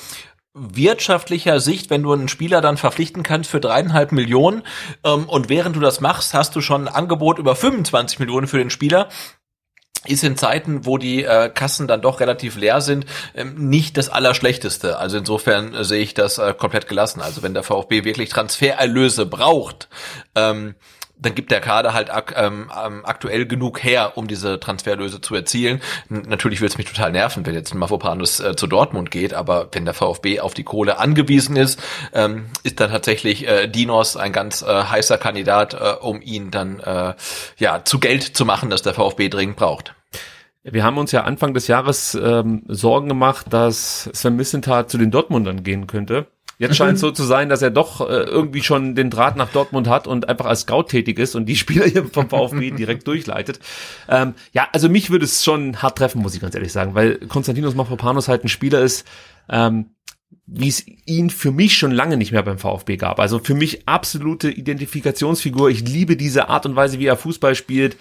[0.55, 4.63] wirtschaftlicher Sicht, wenn du einen Spieler dann verpflichten kannst für dreieinhalb Millionen
[5.05, 8.59] ähm, und während du das machst, hast du schon ein Angebot über 25 Millionen für
[8.59, 9.09] den Spieler,
[10.07, 14.09] ist in Zeiten, wo die äh, Kassen dann doch relativ leer sind, ähm, nicht das
[14.09, 14.99] Allerschlechteste.
[14.99, 17.21] Also insofern äh, sehe ich das äh, komplett gelassen.
[17.21, 19.89] Also wenn der VfB wirklich Transfererlöse braucht,
[20.35, 20.75] ähm,
[21.21, 25.35] dann gibt der Kader halt ak ähm, ähm, aktuell genug her, um diese Transferlöse zu
[25.35, 25.81] erzielen.
[26.11, 29.35] N natürlich würde es mich total nerven, wenn jetzt ein Mafropanus äh, zu Dortmund geht,
[29.35, 31.81] aber wenn der VfB auf die Kohle angewiesen ist,
[32.13, 36.81] ähm, ist dann tatsächlich äh, Dinos ein ganz äh, heißer Kandidat, äh, um ihn dann
[36.81, 37.15] äh,
[37.59, 39.95] ja zu Geld zu machen, das der VfB dringend braucht.
[40.63, 45.11] Wir haben uns ja Anfang des Jahres ähm, Sorgen gemacht, dass Sven Missentat zu den
[45.11, 46.27] Dortmundern gehen könnte.
[46.59, 49.51] Jetzt scheint es so zu sein, dass er doch äh, irgendwie schon den Draht nach
[49.51, 53.07] Dortmund hat und einfach als Scout tätig ist und die Spieler hier vom VfB direkt
[53.07, 53.61] durchleitet.
[54.09, 57.17] Ähm, ja, also mich würde es schon hart treffen, muss ich ganz ehrlich sagen, weil
[57.19, 59.07] Konstantinos Mafropanos halt ein Spieler ist,
[59.49, 59.91] ähm,
[60.47, 63.21] wie es ihn für mich schon lange nicht mehr beim VfB gab.
[63.21, 65.71] Also für mich absolute Identifikationsfigur.
[65.71, 67.97] Ich liebe diese Art und Weise, wie er Fußball spielt.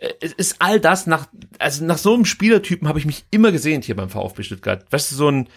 [0.00, 3.52] Äh, es ist all das nach, also nach so einem Spielertypen habe ich mich immer
[3.52, 4.84] gesehnt hier beim VfB Stuttgart.
[4.90, 5.48] Weißt du, so ein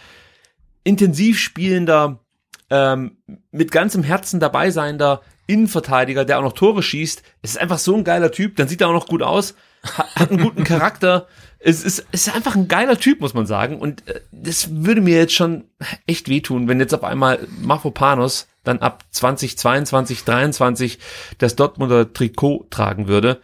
[0.83, 2.24] intensiv spielender,
[2.69, 3.17] ähm,
[3.51, 7.21] mit ganzem Herzen dabei seiender Innenverteidiger, der auch noch Tore schießt.
[7.41, 8.55] Es ist einfach so ein geiler Typ.
[8.55, 11.27] Dann sieht er auch noch gut aus, hat, einen guten Charakter.
[11.59, 13.79] Es ist, es ist einfach ein geiler Typ, muss man sagen.
[13.79, 15.65] Und äh, das würde mir jetzt schon
[16.07, 20.99] echt wehtun, wenn jetzt auf einmal Mafropanos dann ab 2022, 23
[21.37, 23.39] das Dortmunder Trikot tragen würde.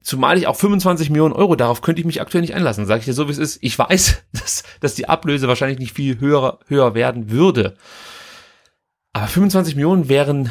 [0.00, 3.04] Zumal ich auch 25 Millionen Euro, darauf könnte ich mich aktuell nicht einlassen, sage ich
[3.04, 3.58] dir so, wie es ist.
[3.60, 7.76] Ich weiß, dass, dass die Ablöse wahrscheinlich nicht viel höher, höher werden würde.
[9.14, 10.50] Aber 25 Millionen wären,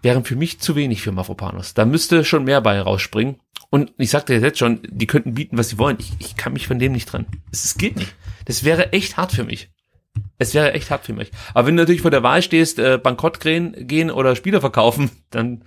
[0.00, 1.74] wären für mich zu wenig für Mafropanos.
[1.74, 3.40] Da müsste schon mehr bei rausspringen.
[3.70, 5.96] Und ich sagte jetzt schon, die könnten bieten, was sie wollen.
[5.98, 7.26] Ich, ich kann mich von dem nicht trennen.
[7.50, 8.14] Es, geht nicht.
[8.44, 9.68] Das wäre echt hart für mich.
[10.38, 11.32] Es wäre echt hart für mich.
[11.54, 15.10] Aber wenn du natürlich vor der Wahl stehst, äh, bankrott gehen, gehen oder Spieler verkaufen,
[15.30, 15.64] dann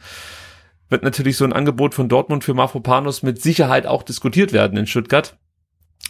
[0.87, 4.87] wird natürlich so ein Angebot von Dortmund für Mafropanos mit Sicherheit auch diskutiert werden in
[4.87, 5.37] Stuttgart.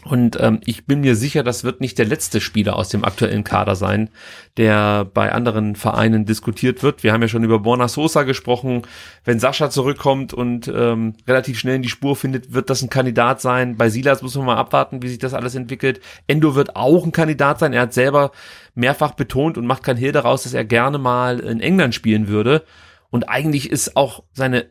[0.06, 3.44] Und ähm, ich bin mir sicher, das wird nicht der letzte Spieler aus dem aktuellen
[3.44, 4.10] Kader sein,
[4.56, 7.04] der bei anderen Vereinen diskutiert wird.
[7.04, 8.84] Wir haben ja schon über Borna Sosa gesprochen.
[9.26, 13.42] Wenn Sascha zurückkommt und ähm, relativ schnell in die Spur findet, wird das ein Kandidat
[13.42, 13.76] sein.
[13.76, 16.00] Bei Silas muss man mal abwarten, wie sich das alles entwickelt.
[16.28, 17.74] Endo wird auch ein Kandidat sein.
[17.74, 18.32] Er hat selber
[18.76, 22.64] mehrfach betont und macht kein Hehl daraus, dass er gerne mal in England spielen würde.
[23.10, 24.68] Und eigentlich ist auch seine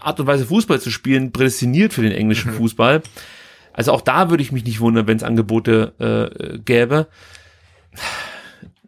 [0.00, 2.56] Art und Weise Fußball zu spielen prädestiniert für den englischen Mhm.
[2.56, 3.02] Fußball.
[3.76, 7.08] Also auch da würde ich mich nicht wundern, wenn es Angebote äh, gäbe.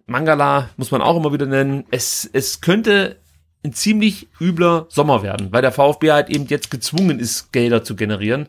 [0.06, 1.84] Mangala muss man auch immer wieder nennen.
[1.90, 3.18] Es, es könnte
[3.62, 7.96] ein ziemlich übler Sommer werden, weil der VfB halt eben jetzt gezwungen ist, Gelder zu
[7.96, 8.48] generieren.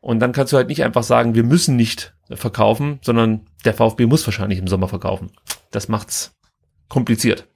[0.00, 4.06] Und dann kannst du halt nicht einfach sagen, wir müssen nicht verkaufen, sondern der VfB
[4.06, 5.30] muss wahrscheinlich im Sommer verkaufen.
[5.70, 6.34] Das macht's
[6.88, 7.46] kompliziert.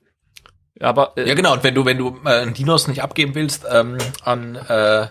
[0.80, 1.54] Aber äh, Ja, genau.
[1.54, 5.06] Und wenn du, wenn du äh, Dinos nicht abgeben willst ähm, an, äh, äh,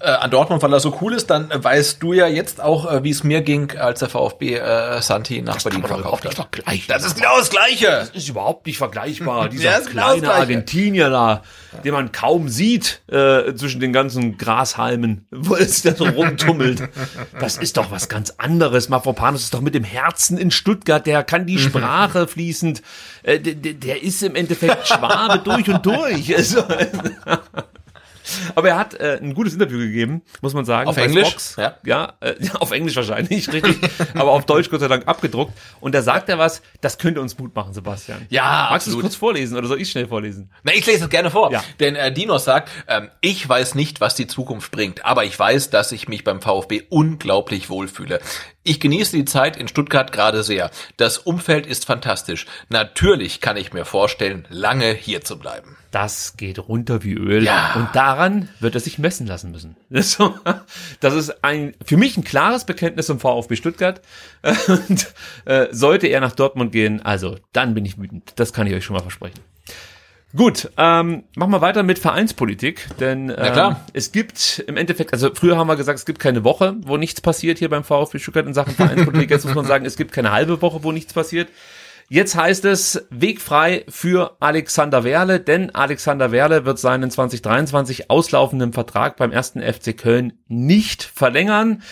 [0.00, 3.04] an Dortmund, weil er so cool ist, dann äh, weißt du ja jetzt auch, äh,
[3.04, 6.30] wie es mir ging, als der VfB äh, Santi nach Berlin man doch verkauft hat.
[6.30, 6.84] nicht vergleichen.
[6.88, 7.86] Das ist genau das Gleiche.
[7.86, 9.48] Das ist überhaupt nicht vergleichbar.
[9.50, 10.34] Dieser genau das kleine Gleiche.
[10.40, 11.42] Argentinier da,
[11.84, 16.82] den man kaum sieht äh, zwischen den ganzen Grashalmen, wo es da so rumtummelt.
[17.40, 18.88] Das ist doch was ganz anderes.
[18.88, 21.06] Mafropanos ist doch mit dem Herzen in Stuttgart.
[21.06, 22.80] Der kann die Sprache fließend.
[23.22, 26.34] Äh, der- der ist im Endeffekt Schwabe durch und durch.
[26.44, 26.64] Also,
[28.54, 30.88] aber er hat äh, ein gutes Interview gegeben, muss man sagen.
[30.88, 31.30] Auf Englisch?
[31.30, 31.56] Fox.
[31.56, 31.76] Ja.
[31.84, 33.78] Ja, äh, auf Englisch wahrscheinlich, richtig.
[34.14, 35.52] aber auf Deutsch Gott sei Dank abgedruckt.
[35.80, 38.26] Und da sagt er was, das könnte uns Mut machen, Sebastian.
[38.30, 40.50] Ja, Magst du es kurz vorlesen oder soll ich schnell vorlesen?
[40.62, 41.52] Na, ich lese es gerne vor.
[41.52, 41.62] Ja.
[41.80, 45.70] Denn äh, Dinos sagt, ähm, ich weiß nicht, was die Zukunft bringt, aber ich weiß,
[45.70, 48.20] dass ich mich beim VfB unglaublich wohlfühle.
[48.66, 50.70] Ich genieße die Zeit in Stuttgart gerade sehr.
[50.96, 52.46] Das Umfeld ist fantastisch.
[52.70, 55.76] Natürlich kann ich mir vorstellen, lange hier zu bleiben.
[55.90, 57.44] Das geht runter wie Öl.
[57.44, 57.74] Ja.
[57.74, 59.76] Und daran wird er sich messen lassen müssen.
[61.00, 64.00] Das ist ein, für mich ein klares Bekenntnis zum VfB Stuttgart.
[64.66, 65.12] Und
[65.44, 68.32] äh, sollte er nach Dortmund gehen, also dann bin ich wütend.
[68.36, 69.40] Das kann ich euch schon mal versprechen.
[70.36, 75.56] Gut, ähm, machen wir weiter mit Vereinspolitik, denn ähm, es gibt im Endeffekt, also früher
[75.56, 78.52] haben wir gesagt, es gibt keine Woche, wo nichts passiert hier beim VfB Stuttgart in
[78.52, 79.30] Sachen Vereinspolitik.
[79.30, 81.48] Jetzt muss man sagen, es gibt keine halbe Woche, wo nichts passiert.
[82.08, 88.72] Jetzt heißt es Weg frei für Alexander Werle, denn Alexander Werle wird seinen 2023 auslaufenden
[88.72, 91.82] Vertrag beim ersten FC Köln nicht verlängern.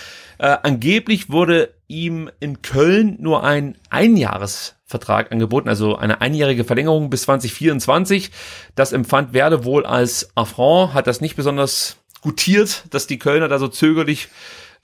[0.42, 7.22] Äh, angeblich wurde ihm in Köln nur ein Einjahresvertrag angeboten, also eine einjährige Verlängerung bis
[7.22, 8.32] 2024.
[8.74, 13.60] Das empfand Werle wohl als Affront, hat das nicht besonders gutiert, dass die Kölner da
[13.60, 14.30] so zögerlich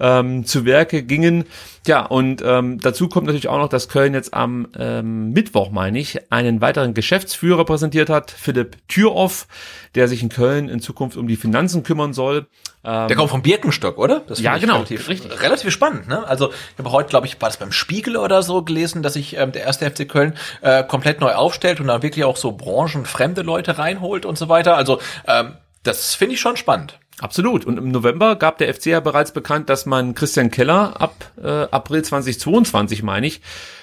[0.00, 1.44] ähm, zu Werke gingen.
[1.86, 5.98] Ja, und ähm, dazu kommt natürlich auch noch, dass Köln jetzt am ähm, Mittwoch, meine
[5.98, 9.46] ich, einen weiteren Geschäftsführer präsentiert hat, Philipp Türoff,
[9.94, 12.46] der sich in Köln in Zukunft um die Finanzen kümmern soll.
[12.84, 14.20] Ähm, Der kommt vom Birkenstock, oder?
[14.20, 15.42] Das Ja, genau, Relativ, richtig.
[15.42, 16.26] relativ spannend, ne?
[16.26, 19.36] Also, ich habe heute, glaube ich, war das beim Spiegel oder so gelesen, dass sich
[19.36, 23.42] ähm, der erste FC Köln äh, komplett neu aufstellt und dann wirklich auch so branchenfremde
[23.42, 24.76] Leute reinholt und so weiter.
[24.76, 26.98] Also, ähm, das finde ich schon spannend.
[27.20, 27.64] Absolut.
[27.64, 31.48] Und im November gab der FC ja bereits bekannt, dass man Christian Keller ab äh,
[31.48, 33.40] April 2022, meine ich,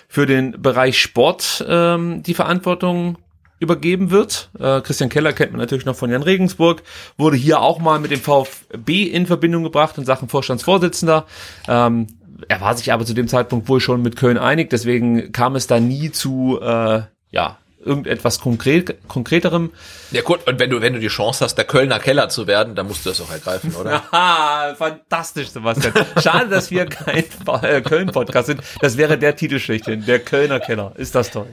[0.07, 3.17] für den Bereich Sport ähm, die Verantwortung
[3.59, 4.49] übergeben wird.
[4.59, 6.83] Äh, Christian Keller kennt man natürlich noch von Jan Regensburg,
[7.17, 11.25] wurde hier auch mal mit dem VfB in Verbindung gebracht in Sachen Vorstandsvorsitzender.
[11.67, 12.07] Ähm,
[12.47, 15.67] er war sich aber zu dem Zeitpunkt wohl schon mit Köln einig, deswegen kam es
[15.67, 17.01] da nie zu äh,
[17.31, 19.71] ja irgendetwas konkret, konkreterem.
[20.11, 22.75] Ja gut, und wenn du, wenn du die Chance hast, der Kölner Keller zu werden,
[22.75, 24.03] dann musst du das auch ergreifen, oder?
[24.11, 25.93] Ah, fantastisch, Sebastian.
[26.21, 27.25] Schade, dass wir kein
[27.61, 28.61] äh, Köln-Podcast sind.
[28.79, 30.05] Das wäre der Titel schlechthin.
[30.05, 30.93] Der Kölner Keller.
[30.95, 31.47] Ist das toll.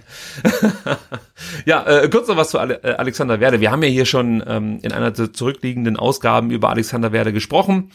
[1.64, 3.60] ja, äh, kurz noch was zu Ale äh, Alexander Werde.
[3.60, 7.90] Wir haben ja hier schon ähm, in einer der zurückliegenden Ausgaben über Alexander Werde gesprochen.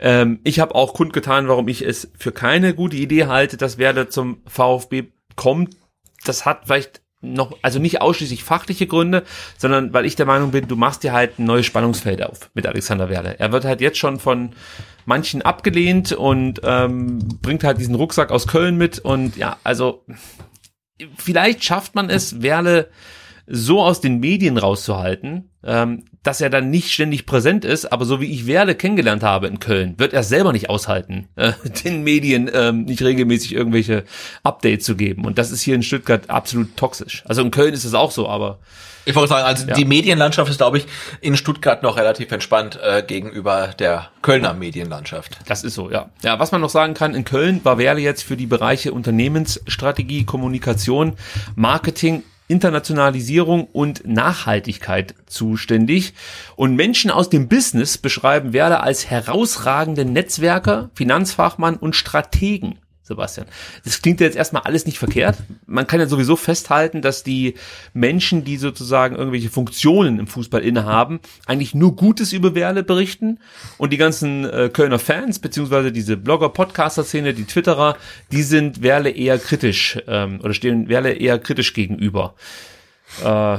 [0.00, 4.08] Ähm, ich habe auch kundgetan, warum ich es für keine gute Idee halte, dass Werde
[4.08, 5.04] zum VfB
[5.36, 5.76] kommt.
[6.24, 9.24] Das hat vielleicht noch, also nicht ausschließlich fachliche Gründe,
[9.58, 12.66] sondern weil ich der Meinung bin, du machst dir halt ein neues Spannungsfeld auf mit
[12.66, 13.38] Alexander Werle.
[13.38, 14.50] Er wird halt jetzt schon von
[15.04, 20.04] manchen abgelehnt und ähm, bringt halt diesen Rucksack aus Köln mit und ja, also
[21.16, 22.88] vielleicht schafft man es, Werle
[23.46, 28.20] so aus den Medien rauszuhalten, ähm, dass er dann nicht ständig präsent ist, aber so
[28.20, 31.52] wie ich Werle kennengelernt habe in Köln, wird er selber nicht aushalten, äh,
[31.84, 34.04] den Medien ähm, nicht regelmäßig irgendwelche
[34.42, 35.24] Updates zu geben.
[35.24, 37.22] Und das ist hier in Stuttgart absolut toxisch.
[37.26, 38.58] Also in Köln ist es auch so, aber
[39.06, 39.72] Ich wollte sagen, also Ja.
[39.74, 40.86] die Medienlandschaft ist, glaube ich,
[41.22, 45.38] in Stuttgart noch relativ entspannt äh, gegenüber der Kölner Medienlandschaft.
[45.48, 46.10] Das ist so, ja.
[46.22, 50.24] Ja, was man noch sagen kann, in Köln war Werle jetzt für die Bereiche Unternehmensstrategie,
[50.24, 51.14] Kommunikation,
[51.56, 56.14] Marketing, Internationalisierung und Nachhaltigkeit zuständig.
[56.56, 62.78] Und Menschen aus dem Business beschreiben Werle als herausragenden Netzwerker, Finanzfachmann und Strategen.
[63.10, 63.46] Sebastian.
[63.84, 65.36] Das klingt ja jetzt erstmal alles nicht verkehrt.
[65.66, 67.54] Man kann ja sowieso festhalten, dass die
[67.92, 73.40] Menschen, die sozusagen irgendwelche Funktionen im Fußball innehaben, eigentlich nur Gutes über Werle berichten
[73.78, 77.96] und die ganzen äh, Kölner Fans, beziehungsweise diese Blogger, Podcaster-Szene, die Twitterer,
[78.30, 82.34] die sind Werle eher kritisch ähm, oder stehen Werle eher kritisch gegenüber.
[83.24, 83.58] Äh,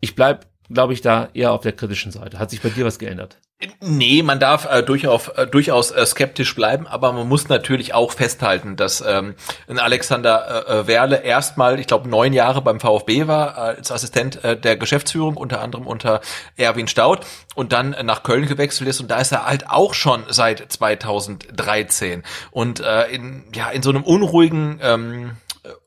[0.00, 2.38] ich bleib, glaube ich, da eher auf der kritischen Seite.
[2.38, 3.38] Hat sich bei dir was geändert?
[3.80, 8.10] Nee, man darf äh, durchaus, äh, durchaus äh, skeptisch bleiben, aber man muss natürlich auch
[8.10, 9.34] festhalten, dass ähm,
[9.68, 14.42] Alexander äh, äh Werle erstmal, ich glaube, neun Jahre beim VfB war äh, als Assistent
[14.42, 16.20] äh, der Geschäftsführung, unter anderem unter
[16.56, 17.20] Erwin Staud
[17.54, 19.00] und dann äh, nach Köln gewechselt ist.
[19.00, 23.90] Und da ist er halt auch schon seit 2013 und äh, in ja in so
[23.90, 25.36] einem unruhigen ähm,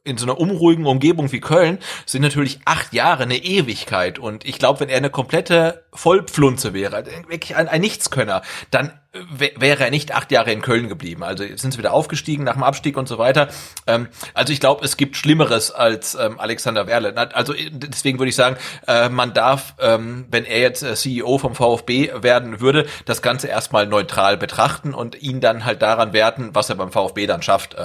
[0.04, 4.20] in so einer unruhigen Umgebung wie Köln sind natürlich acht Jahre eine Ewigkeit.
[4.20, 8.42] Und ich glaube, wenn er eine komplette Vollpflunze wäre, also wirklich ein, ein Nichtskönner,
[8.72, 8.94] dann
[9.32, 11.24] wäre er nicht acht Jahre in Köln geblieben.
[11.24, 13.48] Also jetzt sind sie wieder aufgestiegen nach dem Abstieg und so weiter.
[13.88, 17.16] Ähm, also ich glaube, es gibt Schlimmeres als ähm, Alexander Werle.
[17.34, 18.58] Also deswegen würde ich sagen,
[18.88, 23.48] äh, man darf, ähm, wenn er jetzt äh, CEO vom VfB werden würde, das Ganze
[23.48, 27.76] erstmal neutral betrachten und ihn dann halt daran werten, was er beim VfB dann schafft.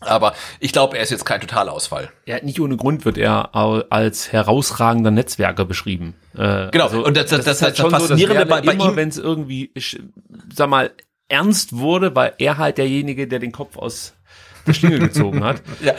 [0.00, 2.10] Aber ich glaube, er ist jetzt kein Totalausfall.
[2.24, 6.14] Ja, nicht ohne Grund wird er als herausragender Netzwerker beschrieben.
[6.34, 8.96] Äh, genau, also, und das, das, das, das, halt das Faszinierende so, bei, bei immer,
[8.96, 10.00] wenn es irgendwie, ich,
[10.54, 10.90] sag mal,
[11.28, 14.14] ernst wurde, war er halt derjenige, der den Kopf aus
[14.66, 15.62] der Schlinge gezogen hat.
[15.82, 15.94] ja.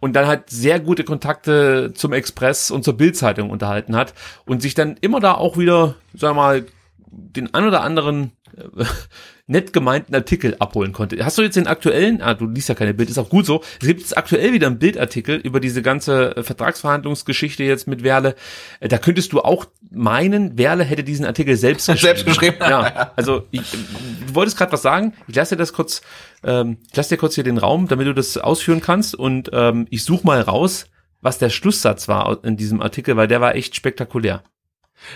[0.00, 4.14] Und dann halt sehr gute Kontakte zum Express und zur Bildzeitung unterhalten hat
[4.44, 6.66] und sich dann immer da auch wieder, sag mal,
[7.12, 8.84] den ein oder anderen äh,
[9.46, 11.22] nett gemeinten Artikel abholen konnte.
[11.24, 13.62] Hast du jetzt den aktuellen, ah, du liest ja keine Bild, ist auch gut so.
[13.80, 18.34] Es gibt jetzt aktuell wieder einen Bildartikel über diese ganze äh, Vertragsverhandlungsgeschichte jetzt mit Werle.
[18.80, 22.00] Äh, da könntest du auch meinen, Werle hätte diesen Artikel selbst geschrieben.
[22.00, 22.56] selbst geschrieben.
[22.60, 25.12] Ja, also ich, du wolltest gerade was sagen.
[25.28, 26.00] Ich lasse dir das kurz,
[26.44, 29.86] ähm, ich lasse dir kurz hier den Raum, damit du das ausführen kannst und ähm,
[29.90, 30.86] ich suche mal raus,
[31.20, 34.42] was der Schlusssatz war in diesem Artikel, weil der war echt spektakulär.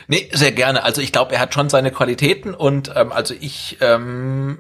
[0.09, 0.83] Nee, sehr gerne.
[0.85, 4.59] Also ich glaube, er hat schon seine Qualitäten und ähm, also ich ähm,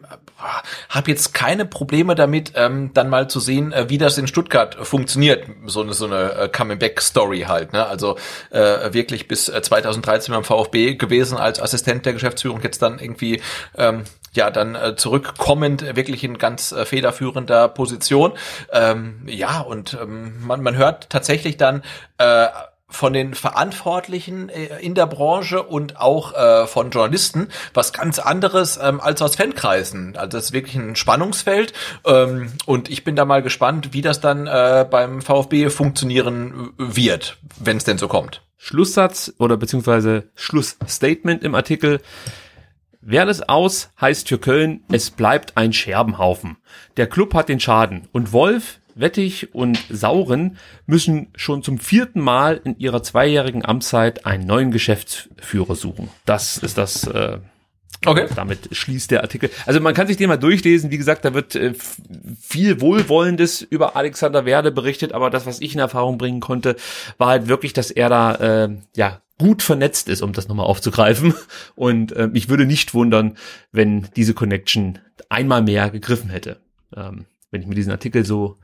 [0.88, 4.74] habe jetzt keine Probleme damit, ähm, dann mal zu sehen, äh, wie das in Stuttgart
[4.74, 5.46] funktioniert.
[5.66, 7.72] So eine so eine äh, Coming-Back-Story halt.
[7.72, 7.86] Ne?
[7.86, 8.16] Also
[8.50, 13.40] äh, wirklich bis äh, 2013 beim VfB gewesen als Assistent der Geschäftsführung, jetzt dann irgendwie
[13.76, 14.04] ähm,
[14.34, 18.32] ja dann äh, zurückkommend wirklich in ganz äh, federführender Position.
[18.72, 21.82] Ähm, ja und ähm, man, man hört tatsächlich dann
[22.18, 22.48] äh,
[22.88, 28.78] von den Verantwortlichen äh, in der Branche und auch äh, von Journalisten was ganz anderes
[28.80, 30.16] ähm, als aus Fankreisen.
[30.16, 31.72] Also das ist wirklich ein Spannungsfeld
[32.04, 37.38] ähm, und ich bin da mal gespannt, wie das dann äh, beim VfB funktionieren wird,
[37.58, 38.42] wenn es denn so kommt.
[38.56, 42.00] Schlusssatz oder beziehungsweise Schlussstatement im Artikel.
[43.00, 46.56] Wer es aus heißt für Köln, es bleibt ein Scherbenhaufen.
[46.96, 50.56] Der Club hat den Schaden und Wolf Wettig und Sauren
[50.86, 56.08] müssen schon zum vierten Mal in ihrer zweijährigen Amtszeit einen neuen Geschäftsführer suchen.
[56.24, 57.06] Das ist das.
[57.06, 57.38] Äh,
[58.04, 58.26] Okay.
[58.36, 59.50] Damit schließt der Artikel.
[59.64, 60.90] Also man kann sich den mal durchlesen.
[60.90, 61.72] Wie gesagt, da wird äh,
[62.40, 66.76] viel Wohlwollendes über Alexander Werde berichtet, aber das, was ich in Erfahrung bringen konnte,
[67.18, 71.34] war halt wirklich, dass er da äh, ja gut vernetzt ist, um das nochmal aufzugreifen.
[71.74, 73.36] Und äh, ich würde nicht wundern,
[73.72, 74.98] wenn diese Connection
[75.28, 76.60] einmal mehr gegriffen hätte.
[76.94, 78.56] Ähm, wenn ich mir diesen Artikel so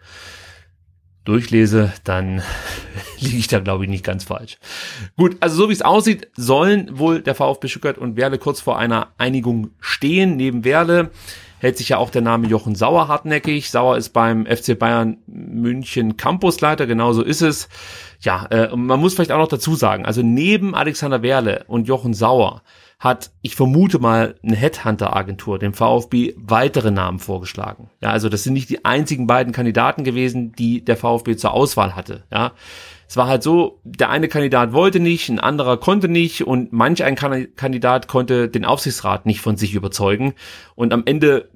[1.24, 2.42] durchlese, dann
[3.20, 4.58] liege ich da, glaube ich, nicht ganz falsch.
[5.16, 8.78] Gut, also so wie es aussieht, sollen wohl der VfB Stuttgart und Werle kurz vor
[8.78, 10.36] einer Einigung stehen.
[10.36, 11.10] Neben Werle
[11.58, 13.70] hält sich ja auch der Name Jochen Sauer hartnäckig.
[13.70, 17.68] Sauer ist beim FC Bayern München Campusleiter, genauso ist es.
[18.20, 22.14] Ja, äh, man muss vielleicht auch noch dazu sagen, also neben Alexander Werle und Jochen
[22.14, 22.62] Sauer
[23.02, 27.90] hat, ich vermute mal, eine Headhunter-Agentur dem VfB weitere Namen vorgeschlagen.
[28.00, 31.96] Ja, also das sind nicht die einzigen beiden Kandidaten gewesen, die der VfB zur Auswahl
[31.96, 32.22] hatte.
[32.30, 32.52] Ja,
[33.08, 37.02] es war halt so, der eine Kandidat wollte nicht, ein anderer konnte nicht und manch
[37.02, 40.34] ein Kandidat konnte den Aufsichtsrat nicht von sich überzeugen.
[40.76, 41.48] Und am Ende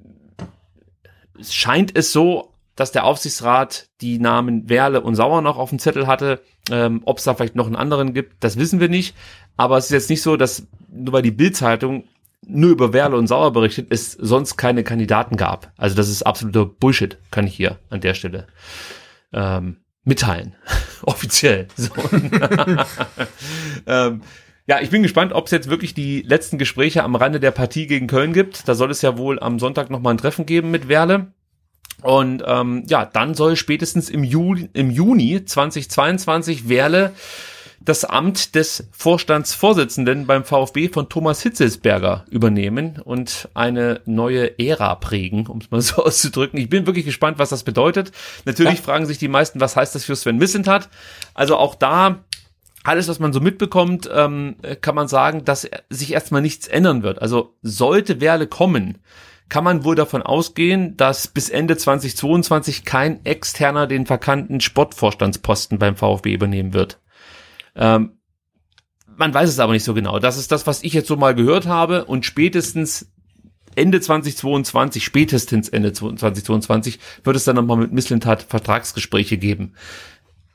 [1.41, 6.07] scheint es so, dass der Aufsichtsrat die Namen Werle und Sauer noch auf dem Zettel
[6.07, 6.41] hatte.
[6.71, 9.15] Ähm, Ob es da vielleicht noch einen anderen gibt, das wissen wir nicht.
[9.57, 12.05] Aber es ist jetzt nicht so, dass nur weil die Bildzeitung
[12.45, 15.73] nur über Werle und Sauer berichtet, es sonst keine Kandidaten gab.
[15.75, 18.47] Also das ist absoluter Bullshit, kann ich hier an der Stelle
[19.33, 20.55] ähm, mitteilen.
[21.01, 21.67] Offiziell.
[21.75, 21.91] So.
[23.87, 24.21] ähm,
[24.67, 27.87] ja, ich bin gespannt, ob es jetzt wirklich die letzten Gespräche am Rande der Partie
[27.87, 28.67] gegen Köln gibt.
[28.67, 31.31] Da soll es ja wohl am Sonntag nochmal ein Treffen geben mit Werle.
[32.03, 37.13] Und ähm, ja, dann soll spätestens im Juli, im Juni 2022 Werle
[37.87, 45.47] das Amt des Vorstandsvorsitzenden beim VfB von Thomas Hitzelsberger übernehmen und eine neue Ära prägen,
[45.47, 46.59] um es mal so auszudrücken.
[46.59, 48.11] Ich bin wirklich gespannt, was das bedeutet.
[48.45, 48.83] Natürlich ja.
[48.83, 50.89] fragen sich die meisten, was heißt das für Sven Missentat?
[51.33, 52.25] Also auch da
[52.83, 57.21] alles, was man so mitbekommt, ähm, kann man sagen, dass sich erstmal nichts ändern wird.
[57.21, 58.97] Also sollte Werle kommen,
[59.49, 65.95] kann man wohl davon ausgehen, dass bis Ende 2022 kein externer den vakanten Sportvorstandsposten beim
[65.95, 66.99] VfB übernehmen wird.
[67.75, 68.17] Ähm,
[69.15, 70.19] man weiß es aber nicht so genau.
[70.19, 73.11] Das ist das, was ich jetzt so mal gehört habe und spätestens
[73.75, 79.73] Ende 2022, spätestens Ende 2022 wird es dann nochmal mit Misslintat Vertragsgespräche geben.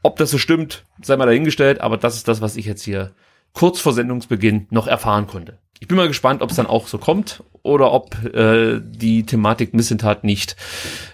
[0.03, 3.15] Ob das so stimmt, sei mal dahingestellt, aber das ist das, was ich jetzt hier
[3.53, 5.59] kurz vor Sendungsbeginn noch erfahren konnte.
[5.83, 9.75] Ich bin mal gespannt, ob es dann auch so kommt oder ob äh, die Thematik
[9.75, 10.55] Missentat nicht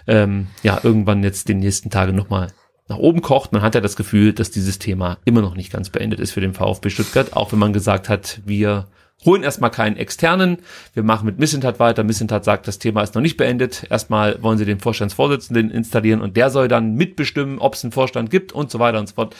[0.05, 2.51] ähm, ja irgendwann jetzt den nächsten Tagen nochmal
[2.87, 3.51] nach oben kocht.
[3.51, 6.41] Man hat ja das Gefühl, dass dieses Thema immer noch nicht ganz beendet ist für
[6.41, 8.85] den VfB Stuttgart, auch wenn man gesagt hat, wir
[9.25, 10.59] holen erstmal keinen externen,
[10.93, 12.03] wir machen mit Missentat weiter.
[12.03, 13.87] Missentat sagt, das Thema ist noch nicht beendet.
[13.89, 18.29] Erstmal wollen sie den Vorstandsvorsitzenden installieren und der soll dann mitbestimmen, ob es einen Vorstand
[18.29, 19.35] gibt und so weiter und so fort.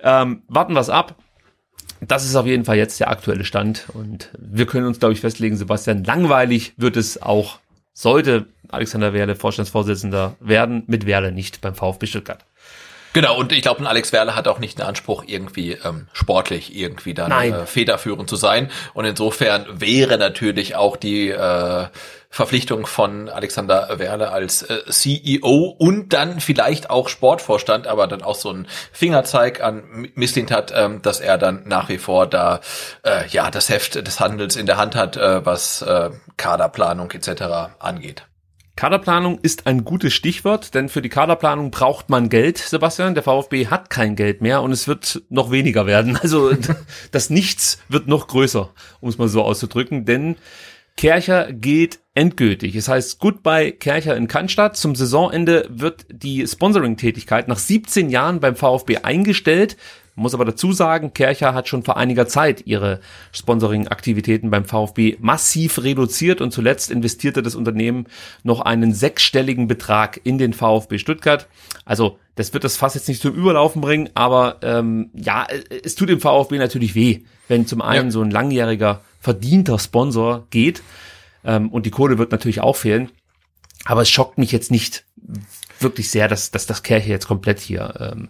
[0.00, 1.16] Ähm, warten wir ab.
[2.08, 5.20] Das ist auf jeden Fall jetzt der aktuelle Stand und wir können uns, glaube ich,
[5.20, 7.60] festlegen, Sebastian, langweilig wird es auch,
[7.92, 12.44] sollte Alexander Werle Vorstandsvorsitzender werden, mit Werle nicht beim VfB Stuttgart.
[13.12, 16.74] Genau, und ich glaube, ein Alex Werle hat auch nicht den Anspruch, irgendwie ähm, sportlich
[16.74, 18.70] irgendwie dann äh, federführend zu sein.
[18.94, 21.86] Und insofern wäre natürlich auch die äh,
[22.30, 28.36] Verpflichtung von Alexander Werle als äh, CEO und dann vielleicht auch Sportvorstand, aber dann auch
[28.36, 32.60] so ein Fingerzeig an Misslint hat, ähm, dass er dann nach wie vor da
[33.02, 37.74] äh, ja das Heft des Handels in der Hand hat, äh, was äh, Kaderplanung etc.
[37.78, 38.24] angeht.
[38.74, 43.14] Kaderplanung ist ein gutes Stichwort, denn für die Kaderplanung braucht man Geld, Sebastian.
[43.14, 46.16] Der VfB hat kein Geld mehr und es wird noch weniger werden.
[46.16, 46.52] Also
[47.10, 48.70] das Nichts wird noch größer,
[49.00, 50.36] um es mal so auszudrücken, denn
[50.96, 52.76] Kercher geht endgültig.
[52.76, 54.76] Es heißt Goodbye Kercher in Cannstatt.
[54.76, 59.76] Zum Saisonende wird die Sponsoring-Tätigkeit nach 17 Jahren beim VfB eingestellt.
[60.14, 63.00] Muss aber dazu sagen, Kercher hat schon vor einiger Zeit ihre
[63.32, 68.06] Sponsoring-Aktivitäten beim VfB massiv reduziert und zuletzt investierte das Unternehmen
[68.42, 71.48] noch einen sechsstelligen Betrag in den VfB Stuttgart.
[71.86, 75.46] Also das wird das Fass jetzt nicht zum Überlaufen bringen, aber ähm, ja,
[75.82, 78.10] es tut dem VfB natürlich weh, wenn zum einen ja.
[78.10, 80.82] so ein langjähriger verdienter Sponsor geht
[81.42, 83.10] ähm, und die Kohle wird natürlich auch fehlen.
[83.86, 85.04] Aber es schockt mich jetzt nicht
[85.80, 88.28] wirklich sehr, dass, dass das Kercher jetzt komplett hier ähm,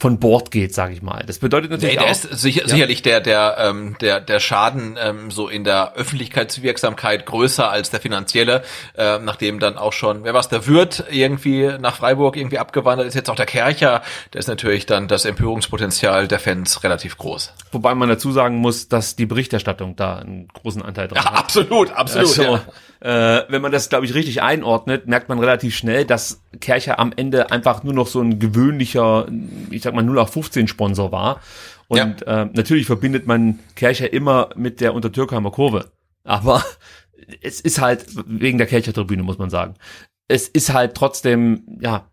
[0.00, 1.24] von Bord geht, sage ich mal.
[1.26, 2.68] Das bedeutet natürlich nee, der auch, ist sicher, ja.
[2.68, 8.00] sicherlich der der ähm, der der Schaden ähm, so in der Öffentlichkeitswirksamkeit größer als der
[8.00, 8.62] finanzielle,
[8.96, 13.14] äh, nachdem dann auch schon wer was der Wirt irgendwie nach Freiburg irgendwie abgewandert ist,
[13.14, 17.52] jetzt auch der Kercher, da ist natürlich dann das Empörungspotenzial der Fans relativ groß.
[17.72, 21.38] Wobei man dazu sagen muss, dass die Berichterstattung da einen großen Anteil dran ja, hat.
[21.38, 22.38] Absolut, absolut.
[22.38, 22.62] Also, ja.
[23.00, 27.12] Äh, wenn man das, glaube ich, richtig einordnet, merkt man relativ schnell, dass Kercher am
[27.14, 29.26] Ende einfach nur noch so ein gewöhnlicher,
[29.70, 31.40] ich sag mal, 0 auf 15 Sponsor war.
[31.88, 32.42] Und ja.
[32.42, 35.90] äh, natürlich verbindet man Kercher immer mit der Untertürkheimer Kurve.
[36.24, 36.62] Aber
[37.42, 39.74] es ist halt, wegen der Kercher Tribüne, muss man sagen.
[40.28, 42.06] Es ist halt trotzdem, ja,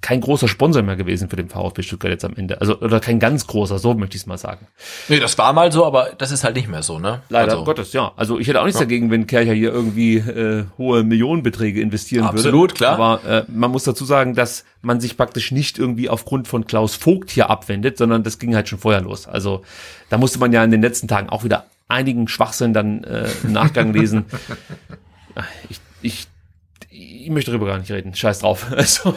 [0.00, 2.60] kein großer Sponsor mehr gewesen für den VfB Stuttgart jetzt am Ende.
[2.60, 4.66] Also, oder kein ganz großer, so möchte ich es mal sagen.
[5.08, 7.22] Nee, das war mal so, aber das ist halt nicht mehr so, ne?
[7.28, 8.12] Leider also, Gottes, ja.
[8.16, 8.86] Also ich hätte auch nichts ja.
[8.86, 12.48] dagegen, wenn Kercher hier irgendwie äh, hohe Millionenbeträge investieren Absolut, würde.
[12.48, 12.98] Absolut, klar.
[12.98, 16.94] Aber äh, man muss dazu sagen, dass man sich praktisch nicht irgendwie aufgrund von Klaus
[16.94, 19.26] Vogt hier abwendet, sondern das ging halt schon vorher los.
[19.26, 19.62] Also
[20.10, 23.52] da musste man ja in den letzten Tagen auch wieder einigen Schwachsinn dann äh, im
[23.52, 24.26] Nachgang lesen.
[25.68, 26.28] ich, ich
[27.08, 28.14] ich möchte darüber gar nicht reden.
[28.14, 28.66] Scheiß drauf.
[28.78, 29.14] Also,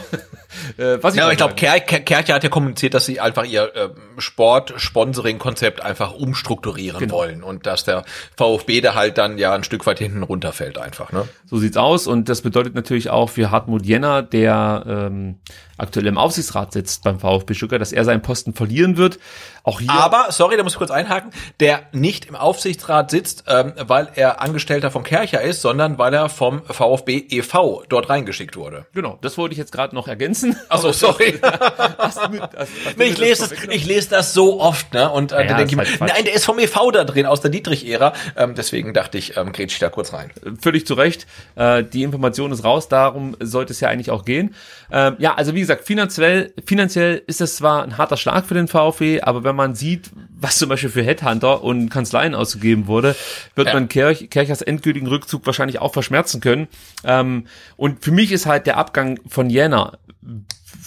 [0.76, 3.44] äh, was ich ja, aber ich glaube, Ker Kercher hat ja kommuniziert, dass sie einfach
[3.44, 3.88] ihr äh,
[4.18, 7.14] Sport-Sponsoring-Konzept einfach umstrukturieren genau.
[7.14, 8.04] wollen und dass der
[8.36, 11.12] VfB da halt dann ja ein Stück weit hinten runterfällt einfach.
[11.12, 11.28] Ne?
[11.46, 15.38] So sieht's aus und das bedeutet natürlich auch für Hartmut Jenner, der ähm,
[15.78, 19.18] aktuell im Aufsichtsrat sitzt beim VfB Stuttgart, dass er seinen Posten verlieren wird.
[19.64, 19.90] Auch hier.
[19.90, 21.30] Aber, sorry, da muss ich kurz einhaken,
[21.60, 26.28] der nicht im Aufsichtsrat sitzt, ähm, weil er Angestellter vom Kercher ist, sondern weil er
[26.28, 27.84] vom VfB e.V.
[27.88, 28.86] dort reingeschickt wurde.
[28.92, 30.56] Genau, das wollte ich jetzt gerade noch ergänzen.
[30.68, 31.38] Achso, sorry.
[31.98, 35.10] hast du, hast, hast nee, ich, lese das, ich lese das so oft, ne?
[35.10, 36.90] Und äh, ja, da denke ich mir, halt nein, der ist vom e.V.
[36.90, 38.14] da drin, aus der Dietrich-Ära.
[38.36, 40.32] Ähm, deswegen dachte ich, ähm, grätsch ich da kurz rein.
[40.60, 41.26] Völlig zu Recht.
[41.54, 44.54] Äh, die Information ist raus, darum sollte es ja eigentlich auch gehen.
[44.90, 48.68] Ähm, ja, also wie gesagt, finanziell, finanziell ist es zwar ein harter Schlag für den
[48.68, 53.16] VfB, aber wenn man sieht, was zum Beispiel für Headhunter und Kanzleien ausgegeben wurde,
[53.54, 53.74] wird ja.
[53.74, 56.68] man Kirch, Kirchers endgültigen Rückzug wahrscheinlich auch verschmerzen können.
[57.04, 57.46] Ähm,
[57.76, 59.98] und für mich ist halt der Abgang von Jena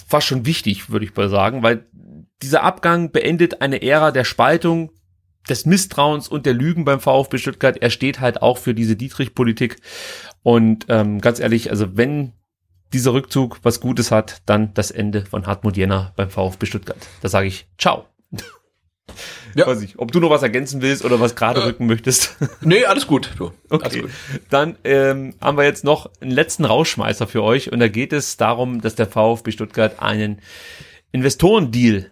[0.08, 1.86] fast schon wichtig, würde ich mal sagen, weil
[2.42, 4.90] dieser Abgang beendet eine Ära der Spaltung,
[5.48, 7.76] des Misstrauens und der Lügen beim VfB Stuttgart.
[7.80, 9.76] Er steht halt auch für diese Dietrich-Politik.
[10.42, 12.32] Und ähm, ganz ehrlich, also wenn
[12.92, 16.98] dieser Rückzug was Gutes hat, dann das Ende von Hartmut Jenner beim VfB Stuttgart.
[17.20, 18.06] Da sage ich Ciao.
[19.54, 19.66] Ja.
[19.66, 22.36] Weiß ich, ob du noch was ergänzen willst oder was gerade äh, rücken möchtest.
[22.60, 23.30] Nee, alles gut.
[23.38, 23.52] Du.
[23.70, 23.84] Okay.
[23.84, 24.10] Alles gut.
[24.50, 28.36] Dann ähm, haben wir jetzt noch einen letzten Rausschmeißer für euch und da geht es
[28.36, 30.40] darum, dass der VfB Stuttgart einen
[31.12, 32.10] Investorendeal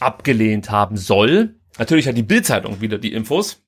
[0.00, 1.54] abgelehnt haben soll.
[1.78, 3.62] natürlich hat die Bildzeitung wieder die Infos.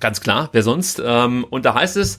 [0.00, 1.02] Ganz klar, wer sonst?
[1.04, 2.18] Ähm, und da heißt es,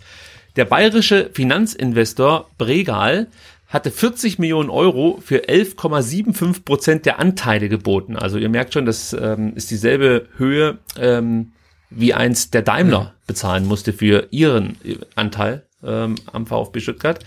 [0.56, 3.27] der bayerische Finanzinvestor Bregal
[3.74, 8.16] hatte 40 Millionen Euro für 11,75 Prozent der Anteile geboten.
[8.16, 11.54] Also ihr merkt schon, das ähm, ist dieselbe Höhe, ähm,
[11.90, 14.78] wie einst der Daimler bezahlen musste für ihren
[15.16, 17.26] Anteil ähm, am VfB Stuttgart.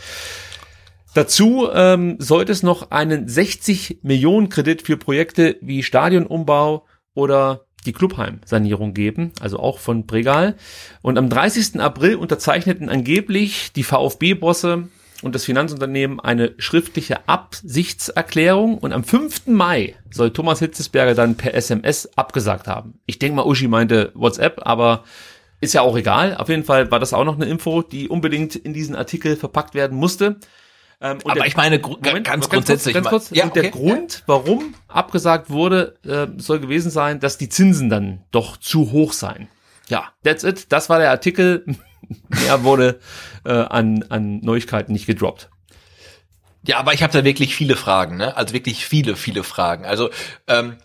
[1.14, 7.92] Dazu ähm, sollte es noch einen 60 Millionen Kredit für Projekte wie Stadionumbau oder die
[7.92, 10.56] Clubheim-Sanierung geben, also auch von Bregal.
[11.02, 11.80] Und am 30.
[11.80, 14.88] April unterzeichneten angeblich die VfB-Bosse
[15.22, 19.46] und das Finanzunternehmen eine schriftliche Absichtserklärung und am 5.
[19.46, 23.00] Mai soll Thomas Hitzesberger dann per SMS abgesagt haben.
[23.06, 25.04] Ich denke mal, Uschi meinte WhatsApp, aber
[25.60, 26.36] ist ja auch egal.
[26.36, 29.74] Auf jeden Fall war das auch noch eine Info, die unbedingt in diesen Artikel verpackt
[29.74, 30.36] werden musste.
[31.00, 32.94] Ähm, aber der, ich meine, Moment, ganz, grundsätzlich.
[32.94, 33.62] Ganz kurz, ja, und okay.
[33.62, 38.92] der Grund, warum abgesagt wurde, äh, soll gewesen sein, dass die Zinsen dann doch zu
[38.92, 39.48] hoch seien.
[39.88, 40.72] Ja, that's it.
[40.72, 41.64] Das war der Artikel.
[42.28, 43.00] Mehr wurde
[43.44, 45.48] äh, an, an Neuigkeiten nicht gedroppt.
[46.66, 48.36] Ja, aber ich habe da wirklich viele Fragen, ne?
[48.36, 49.84] Also wirklich viele, viele Fragen.
[49.84, 50.10] Also
[50.48, 50.76] ähm,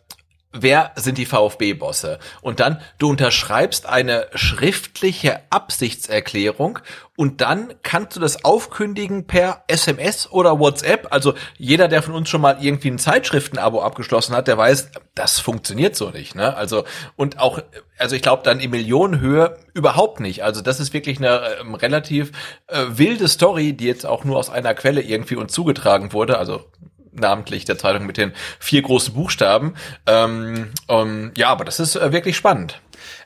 [0.54, 2.20] wer sind die VfB-Bosse?
[2.42, 6.80] Und dann, du unterschreibst eine schriftliche Absichtserklärung
[7.16, 11.08] und dann kannst du das aufkündigen per SMS oder WhatsApp.
[11.12, 15.40] Also jeder, der von uns schon mal irgendwie ein Zeitschriftenabo abgeschlossen hat, der weiß, das
[15.40, 16.36] funktioniert so nicht.
[16.36, 16.56] Ne?
[16.56, 16.84] Also
[17.16, 17.62] und auch,
[17.98, 20.44] also ich glaube dann in Millionenhöhe überhaupt nicht.
[20.44, 22.32] Also das ist wirklich eine ähm, relativ
[22.68, 26.38] äh, wilde Story, die jetzt auch nur aus einer Quelle irgendwie uns zugetragen wurde.
[26.40, 26.66] Also
[27.14, 29.74] namentlich der Zeitung mit den vier großen Buchstaben.
[30.06, 32.82] Ähm, um, ja, aber das ist äh, wirklich spannend.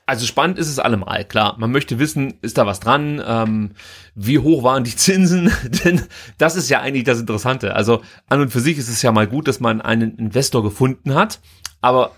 [0.05, 1.55] Also spannend ist es allemal, klar.
[1.57, 3.21] Man möchte wissen, ist da was dran?
[3.25, 3.71] Ähm,
[4.13, 5.51] wie hoch waren die Zinsen?
[5.83, 6.03] Denn
[6.37, 7.75] das ist ja eigentlich das Interessante.
[7.75, 11.15] Also an und für sich ist es ja mal gut, dass man einen Investor gefunden
[11.15, 11.39] hat.
[11.81, 12.11] Aber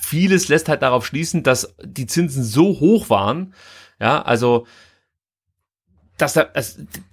[0.00, 3.54] vieles lässt halt darauf schließen, dass die Zinsen so hoch waren.
[4.00, 4.66] Ja, also
[6.18, 6.50] dass der,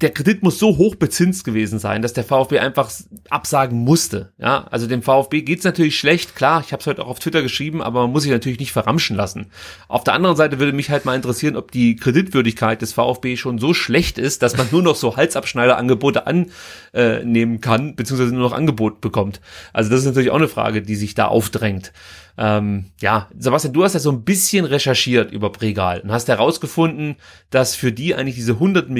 [0.02, 2.92] der Kredit muss so hoch bezinst gewesen sein, dass der VfB einfach
[3.30, 4.34] absagen musste.
[4.38, 7.42] Ja, also dem VfB geht's natürlich schlecht, klar, ich habe es heute auch auf Twitter
[7.42, 9.48] geschrieben, aber man muss sich natürlich nicht verramschen lassen.
[9.88, 13.58] Auf der anderen Seite würde mich halt mal interessieren, ob die Kreditwürdigkeit des VfB schon
[13.58, 19.02] so schlecht ist, dass man nur noch so Halsabschneiderangebote annehmen kann, beziehungsweise nur noch Angebot
[19.02, 19.42] bekommt.
[19.74, 21.94] Also das ist natürlich auch eine Frage, die sich da aufdrängt.
[22.42, 27.18] Ähm, ja, Sebastian, du hast ja so ein bisschen recherchiert über Pregal und hast herausgefunden,
[27.50, 28.99] dass für die eigentlich diese 100 Millionen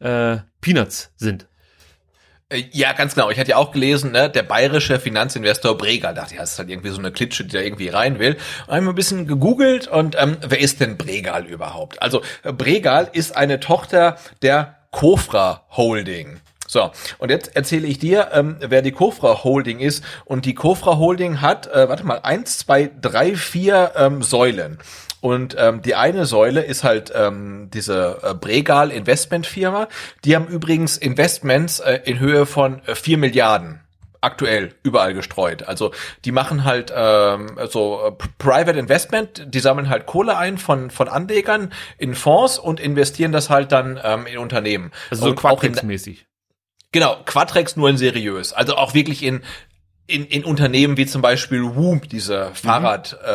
[0.00, 1.46] äh, Peanuts sind.
[2.50, 3.30] Äh, ja, ganz genau.
[3.30, 6.14] Ich hatte ja auch gelesen, ne, der bayerische Finanzinvestor Bregal.
[6.14, 8.36] Dachte ich, das ist halt irgendwie so eine Klitsche, die da irgendwie rein will.
[8.66, 12.00] Und habe ein bisschen gegoogelt und ähm, wer ist denn Bregal überhaupt?
[12.02, 16.40] Also Bregal ist eine Tochter der Kofra Holding.
[16.66, 20.04] So, und jetzt erzähle ich dir, ähm, wer die Kofra Holding ist.
[20.26, 24.78] Und die Kofra Holding hat, äh, warte mal, eins, zwei, drei, vier ähm, Säulen.
[25.20, 29.88] Und ähm, die eine Säule ist halt ähm, diese äh, Bregal Investment Firma.
[30.24, 33.80] Die haben übrigens Investments äh, in Höhe von äh, 4 Milliarden
[34.20, 35.62] aktuell überall gestreut.
[35.62, 35.92] Also
[36.24, 41.08] die machen halt ähm, so äh, Private Investment, die sammeln halt Kohle ein von von
[41.08, 44.92] Anlegern in Fonds und investieren das halt dann ähm, in Unternehmen.
[45.10, 46.26] Also so Quadrex-mäßig.
[46.90, 48.52] Genau, Quadrex nur in seriös.
[48.52, 49.42] Also auch wirklich in
[50.08, 53.28] in, in Unternehmen wie zum Beispiel Whoop, diese Fahrrad, mhm.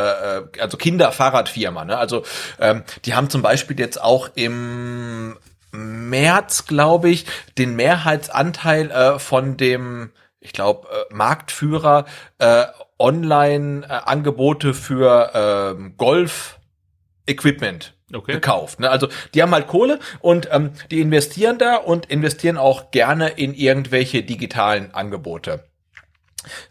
[0.57, 1.85] äh, also Kinderfahrradfirma.
[1.85, 1.97] Ne?
[1.97, 2.23] Also
[2.59, 5.37] ähm, die haben zum Beispiel jetzt auch im
[5.71, 7.25] März, glaube ich,
[7.57, 12.05] den Mehrheitsanteil äh, von dem, ich glaube, äh, Marktführer
[12.39, 12.65] äh,
[12.99, 18.33] Online-Angebote äh, für äh, Golf-Equipment okay.
[18.33, 18.79] gekauft.
[18.79, 18.89] Ne?
[18.89, 23.53] Also die haben halt Kohle und ähm, die investieren da und investieren auch gerne in
[23.53, 25.63] irgendwelche digitalen Angebote.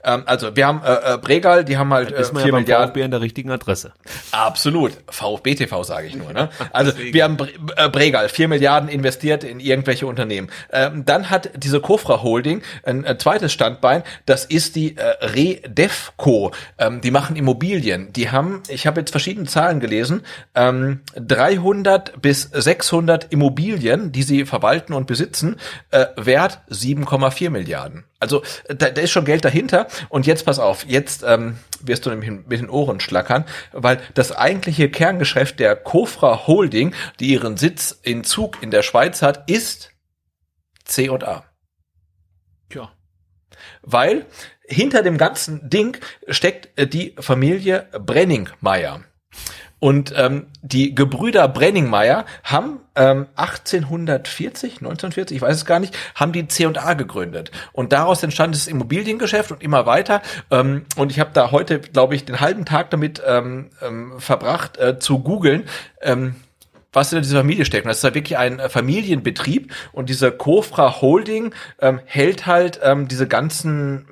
[0.04, 2.88] Ähm, also wir haben äh, äh, Bregal, die haben halt äh, vier ja Milliarden.
[2.88, 3.92] VfB an der richtigen Adresse.
[4.30, 4.92] Absolut.
[5.08, 6.32] VfB TV sage ich nur.
[6.32, 6.48] Ne?
[6.72, 10.50] Also wir haben Bre äh, Bregal, vier Milliarden investiert in irgendwelche Unternehmen.
[10.72, 16.52] Ähm, dann hat diese Kofra Holding ein, ein zweites Standbein, das ist die äh, Redefco.
[16.78, 18.12] Ähm, die machen Immobilien.
[18.12, 20.22] Die haben, ich habe jetzt verschiedene Zahlen gelesen,
[20.54, 25.56] ähm, 300 bis 600 Immobilien, die sie verwalten und besitzen,
[25.90, 28.04] äh, wert 7,4 Milliarden.
[28.22, 29.88] Also da, da ist schon Geld dahinter.
[30.08, 34.32] Und jetzt pass auf, jetzt ähm, wirst du nämlich mit den Ohren schlackern, weil das
[34.32, 39.90] eigentliche Kerngeschäft der Kofra Holding, die ihren Sitz in Zug in der Schweiz hat, ist
[40.84, 41.44] C und A.
[42.70, 42.92] Tja.
[43.82, 44.26] Weil
[44.64, 49.02] hinter dem ganzen Ding steckt äh, die Familie Brenningmeier.
[49.82, 56.30] Und ähm, die Gebrüder Brenningmeier haben ähm, 1840, 1940, ich weiß es gar nicht, haben
[56.30, 57.50] die C&A gegründet.
[57.72, 60.22] Und daraus entstand das Immobiliengeschäft und immer weiter.
[60.52, 64.76] Ähm, und ich habe da heute, glaube ich, den halben Tag damit ähm, ähm, verbracht,
[64.76, 65.64] äh, zu googeln.
[66.00, 66.36] Ähm,
[66.92, 67.84] was in dieser Familie steckt.
[67.84, 72.78] Und das ist halt wirklich ein äh, Familienbetrieb und diese Kofra Holding ähm, hält halt
[72.84, 74.06] ähm, diese ganzen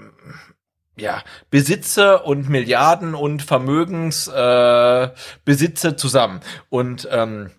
[1.00, 6.40] ja, Besitze und Milliarden und Vermögensbesitze äh, zusammen.
[6.68, 7.50] Und ähm,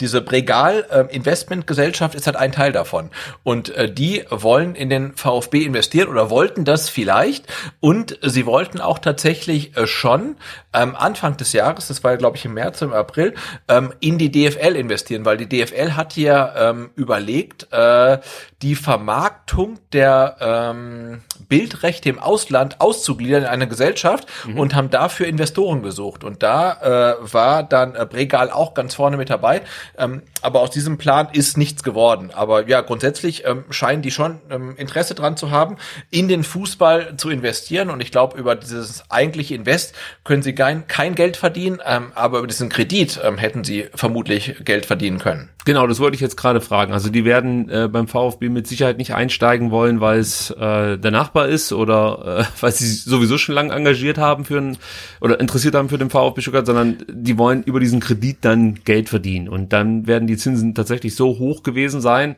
[0.00, 3.10] diese Bregal äh, Investmentgesellschaft ist halt ein Teil davon
[3.44, 7.46] und äh, die wollen in den VfB investieren oder wollten das vielleicht
[7.80, 10.36] und sie wollten auch tatsächlich äh, schon
[10.76, 13.34] ähm, Anfang des Jahres, das war glaube ich im März im April,
[13.68, 18.18] ähm, in die DFL investieren, weil die DFL hat ja ähm, überlegt, äh,
[18.62, 24.58] die Vermarktung der ähm, Bildrechte im Ausland auszugliedern in eine Gesellschaft mhm.
[24.58, 29.16] und haben dafür Investoren gesucht und da äh, war dann äh, Bregal auch ganz vorne
[29.16, 29.62] mit dabei
[29.98, 32.30] ähm, aber aus diesem Plan ist nichts geworden.
[32.32, 35.76] Aber ja, grundsätzlich ähm, scheinen die schon ähm, Interesse dran zu haben,
[36.10, 37.90] in den Fußball zu investieren.
[37.90, 42.38] Und ich glaube, über dieses eigentliche Invest können sie kein, kein Geld verdienen, ähm, aber
[42.38, 45.48] über diesen Kredit ähm, hätten sie vermutlich Geld verdienen können.
[45.64, 46.92] Genau, das wollte ich jetzt gerade fragen.
[46.92, 51.10] Also die werden äh, beim VfB mit Sicherheit nicht einsteigen wollen, weil es äh, der
[51.12, 54.76] Nachbar ist oder äh, weil sie sowieso schon lange engagiert haben für einen
[55.20, 59.08] oder interessiert haben für den VfB Stuttgart, sondern die wollen über diesen Kredit dann Geld
[59.08, 59.48] verdienen.
[59.48, 62.34] Und dann werden die Zinsen tatsächlich so hoch gewesen sein,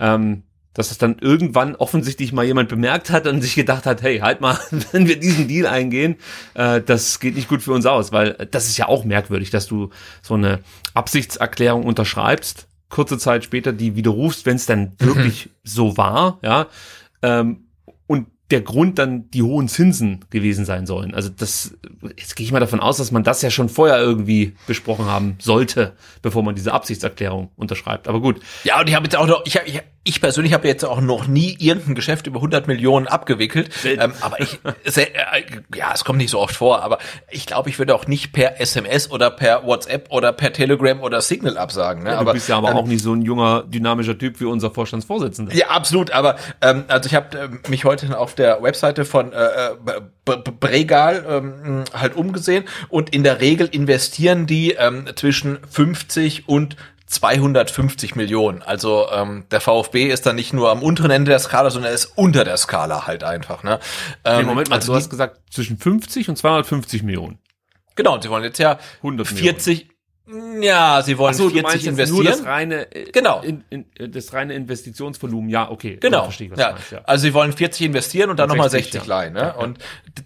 [0.00, 0.42] ähm,
[0.74, 4.40] dass es dann irgendwann offensichtlich mal jemand bemerkt hat und sich gedacht hat, hey, halt
[4.40, 4.58] mal,
[4.92, 6.16] wenn wir diesen Deal eingehen,
[6.54, 9.66] äh, das geht nicht gut für uns aus, weil das ist ja auch merkwürdig, dass
[9.66, 9.90] du
[10.22, 10.60] so eine
[10.94, 15.06] Absichtserklärung unterschreibst, kurze Zeit später die widerrufst, wenn es dann mhm.
[15.06, 16.66] wirklich so war, ja,
[17.22, 17.61] ähm,
[18.52, 21.14] der Grund dann die hohen Zinsen gewesen sein sollen.
[21.14, 21.74] Also das,
[22.16, 25.36] jetzt gehe ich mal davon aus, dass man das ja schon vorher irgendwie besprochen haben
[25.40, 28.08] sollte, bevor man diese Absichtserklärung unterschreibt.
[28.08, 28.40] Aber gut.
[28.64, 31.00] Ja, und ich habe jetzt auch noch, ich, hab, ich, ich persönlich habe jetzt auch
[31.00, 33.70] noch nie irgendein Geschäft über 100 Millionen abgewickelt.
[33.84, 35.06] Ähm, aber ich, äh,
[35.74, 36.98] ja, es kommt nicht so oft vor, aber
[37.30, 41.20] ich glaube, ich würde auch nicht per SMS oder per WhatsApp oder per Telegram oder
[41.20, 42.02] Signal absagen.
[42.02, 42.10] Ne?
[42.10, 44.44] Ja, aber, du bist ja aber ähm, auch nicht so ein junger, dynamischer Typ wie
[44.44, 45.54] unser Vorstandsvorsitzender.
[45.54, 46.10] Ja, absolut.
[46.10, 50.00] Aber ähm, also ich habe äh, mich heute auf der Webseite von äh, äh
[50.60, 58.16] Bregal ähm, halt umgesehen und in der Regel investieren die ähm, zwischen 50 und 250
[58.16, 58.62] Millionen.
[58.62, 61.94] Also ähm, der VfB ist dann nicht nur am unteren Ende der Skala, sondern er
[61.94, 63.62] ist unter der Skala halt einfach.
[63.62, 63.78] Ne?
[64.24, 67.38] Ähm, nee, Moment mal, also du hast gesagt zwischen 50 und 250 Millionen.
[67.94, 69.88] Genau, und sie wollen jetzt ja 100 40,
[70.60, 72.24] ja, sie wollen so, 40 investieren.
[72.24, 73.42] Nur das reine, äh, genau.
[73.42, 75.98] In, in, das reine Investitionsvolumen, ja, okay.
[76.00, 76.24] Genau.
[76.24, 76.72] Verstehe, ja.
[76.72, 77.00] Meinst, ja.
[77.04, 79.14] Also sie wollen 40 investieren und dann nochmal 60, 60 ja.
[79.14, 79.34] leihen.
[79.34, 79.40] Ne?
[79.40, 79.78] Ja, und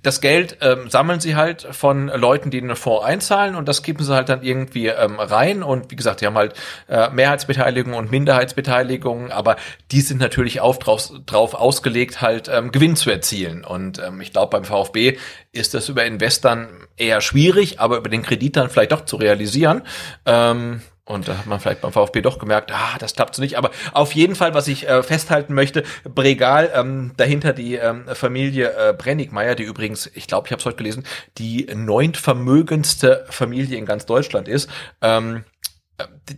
[0.02, 4.04] das Geld ähm, sammeln sie halt von Leuten, die einen Fonds einzahlen und das geben
[4.04, 5.62] sie halt dann irgendwie ähm, rein.
[5.62, 6.54] Und wie gesagt, die haben halt
[6.88, 9.56] äh, Mehrheitsbeteiligung und Minderheitsbeteiligung, aber
[9.90, 13.64] die sind natürlich auch drauf, drauf ausgelegt, halt ähm, Gewinn zu erzielen.
[13.64, 15.18] Und ähm, ich glaube, beim VfB
[15.52, 19.82] ist das über Investoren eher schwierig, aber über den Kredit dann vielleicht doch zu realisieren.
[20.24, 23.56] Ähm, und da hat man vielleicht beim VfB doch gemerkt, ah, das klappt so nicht.
[23.56, 28.74] Aber auf jeden Fall, was ich äh, festhalten möchte, Bregal, ähm, dahinter die ähm, Familie
[28.77, 31.05] äh, Brennigmeier, die übrigens, ich glaube, ich habe es heute gelesen,
[31.39, 34.68] die neuntvermögendste Familie in ganz Deutschland ist.
[35.01, 35.44] Ähm,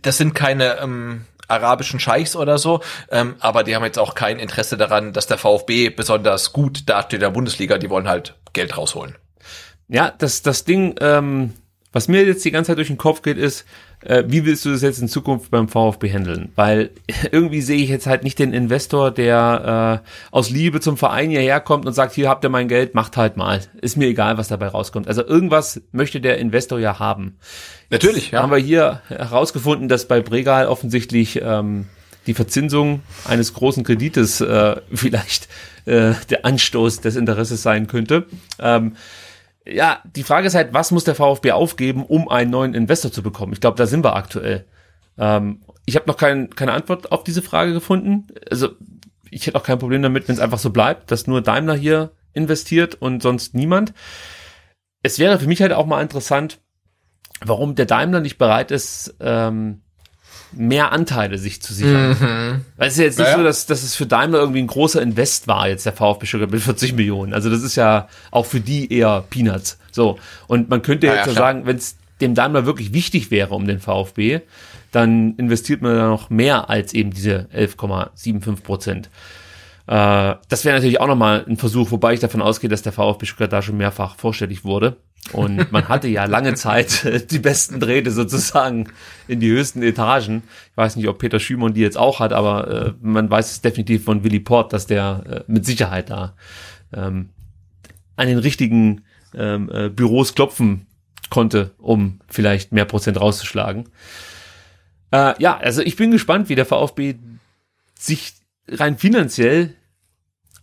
[0.03, 4.37] das sind keine ähm, arabischen Scheichs oder so, ähm, aber die haben jetzt auch kein
[4.37, 7.79] Interesse daran, dass der VfB besonders gut dasteht in der Bundesliga.
[7.79, 9.15] Die wollen halt Geld rausholen.
[9.89, 11.53] Ja, das, das Ding, ähm,
[11.91, 13.65] was mir jetzt die ganze Zeit durch den Kopf geht, ist,
[14.05, 16.51] äh, wie willst du das jetzt in Zukunft beim VfB handeln?
[16.55, 16.91] Weil
[17.31, 21.59] irgendwie sehe ich jetzt halt nicht den Investor, der äh, aus Liebe zum Verein hierher
[21.59, 23.61] kommt und sagt, hier habt ihr mein Geld, macht halt mal.
[23.81, 25.07] Ist mir egal, was dabei rauskommt.
[25.07, 27.37] Also irgendwas möchte der Investor ja haben.
[27.89, 28.43] Natürlich, ja.
[28.43, 31.87] Haben wir hier herausgefunden, dass bei Bregal offensichtlich ähm,
[32.27, 35.47] die Verzinsung eines großen Kredites äh, vielleicht
[35.85, 38.27] äh, der Anstoß des Interesses sein könnte.
[38.59, 38.95] Ähm,
[39.65, 43.21] ja, die Frage ist halt, was muss der VfB aufgeben, um einen neuen Investor zu
[43.21, 43.53] bekommen?
[43.53, 44.65] Ich glaube, da sind wir aktuell.
[45.17, 48.27] Ähm, ich habe noch kein, keine Antwort auf diese Frage gefunden.
[48.49, 48.69] Also
[49.29, 52.11] ich hätte auch kein Problem damit, wenn es einfach so bleibt, dass nur Daimler hier
[52.33, 53.93] investiert und sonst niemand.
[55.03, 56.59] Es wäre für mich halt auch mal interessant,
[57.43, 59.81] warum der Daimler nicht bereit ist, ähm,
[60.51, 62.09] mehr Anteile sich zu sichern.
[62.19, 62.65] Mhm.
[62.77, 63.37] Weil es ist ja jetzt nicht naja.
[63.37, 66.51] so, dass, dass es für Daimler irgendwie ein großer Invest war, jetzt der VfB Stuttgart
[66.51, 67.33] mit 40 Millionen.
[67.33, 69.77] Also das ist ja auch für die eher Peanuts.
[69.91, 70.17] So.
[70.47, 73.67] Und man könnte naja, jetzt ja sagen, wenn es dem Daimler wirklich wichtig wäre um
[73.67, 74.41] den VfB,
[74.91, 79.09] dann investiert man da noch mehr als eben diese 11,75 Prozent.
[79.87, 83.25] Äh, das wäre natürlich auch nochmal ein Versuch, wobei ich davon ausgehe, dass der VfB
[83.25, 84.97] Stuttgart da schon mehrfach vorstellig wurde.
[85.31, 88.89] Und man hatte ja lange Zeit die besten Drähte sozusagen
[89.27, 90.43] in die höchsten Etagen.
[90.71, 93.61] Ich weiß nicht, ob Peter Schümon die jetzt auch hat, aber äh, man weiß es
[93.61, 96.35] definitiv von Willy Port, dass der äh, mit Sicherheit da
[96.93, 97.29] ähm,
[98.15, 99.03] an den richtigen
[99.35, 100.87] ähm, äh, Büros klopfen
[101.29, 103.89] konnte, um vielleicht mehr Prozent rauszuschlagen.
[105.11, 107.15] Äh, ja, also ich bin gespannt, wie der VfB
[107.97, 108.33] sich
[108.67, 109.75] rein finanziell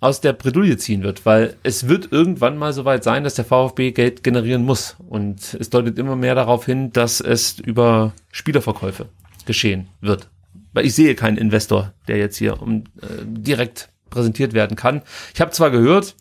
[0.01, 3.93] aus der Bredouille ziehen wird, weil es wird irgendwann mal soweit sein, dass der VfB
[3.93, 4.97] Geld generieren muss.
[5.09, 9.07] Und es deutet immer mehr darauf hin, dass es über Spielerverkäufe
[9.47, 10.29] geschehen wird.
[10.73, 15.03] Weil ich sehe keinen Investor, der jetzt hier um, äh, direkt präsentiert werden kann.
[15.35, 16.15] Ich habe zwar gehört,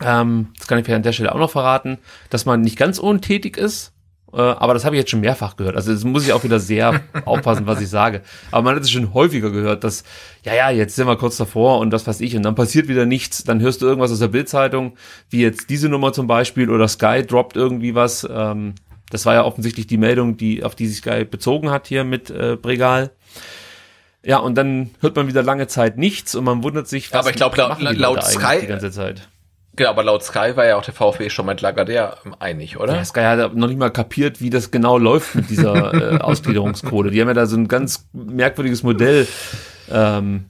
[0.00, 1.98] ähm, das kann ich an der Stelle auch noch verraten,
[2.30, 3.92] dass man nicht ganz untätig ist,
[4.36, 5.76] aber das habe ich jetzt schon mehrfach gehört.
[5.76, 8.22] Also das muss ich auch wieder sehr aufpassen, was ich sage.
[8.50, 10.04] Aber man hat es schon häufiger gehört, dass,
[10.44, 13.06] ja, ja, jetzt sind wir kurz davor und das weiß ich und dann passiert wieder
[13.06, 13.44] nichts.
[13.44, 14.96] Dann hörst du irgendwas aus der Bildzeitung,
[15.30, 18.28] wie jetzt diese Nummer zum Beispiel oder Sky droppt irgendwie was.
[18.30, 18.74] Ähm,
[19.10, 22.28] das war ja offensichtlich die Meldung, die auf die sich Sky bezogen hat hier mit
[22.28, 23.10] äh, Bregal.
[24.22, 27.30] Ja, und dann hört man wieder lange Zeit nichts und man wundert sich, was Aber
[27.30, 29.28] ich glaube, laut, laut Sky die ganze Zeit
[29.78, 32.96] Genau, aber laut Sky war ja auch der VfB schon mit Lagardère einig, oder?
[32.96, 37.12] Ja, Sky hat noch nicht mal kapiert, wie das genau läuft mit dieser äh, Ausgliederungsquote.
[37.12, 39.28] Die haben ja da so ein ganz merkwürdiges Modell
[39.88, 40.46] ähm,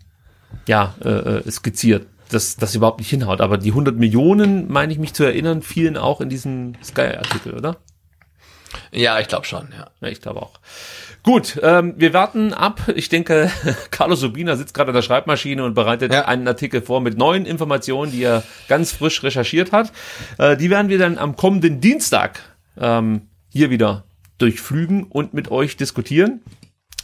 [0.66, 3.42] ja, äh, äh skizziert, das, das überhaupt nicht hinhaut.
[3.42, 7.76] Aber die 100 Millionen, meine ich mich zu erinnern, fielen auch in diesem Sky-Artikel, oder?
[8.92, 9.90] Ja, ich glaube schon, ja.
[10.00, 10.58] ja ich glaube auch.
[11.28, 12.90] Gut, ähm, wir warten ab.
[12.94, 13.50] Ich denke,
[13.90, 16.24] Carlos Subina sitzt gerade an der Schreibmaschine und bereitet ja.
[16.24, 19.92] einen Artikel vor mit neuen Informationen, die er ganz frisch recherchiert hat.
[20.38, 22.40] Äh, die werden wir dann am kommenden Dienstag
[22.80, 24.04] ähm, hier wieder
[24.38, 26.40] durchflügen und mit euch diskutieren.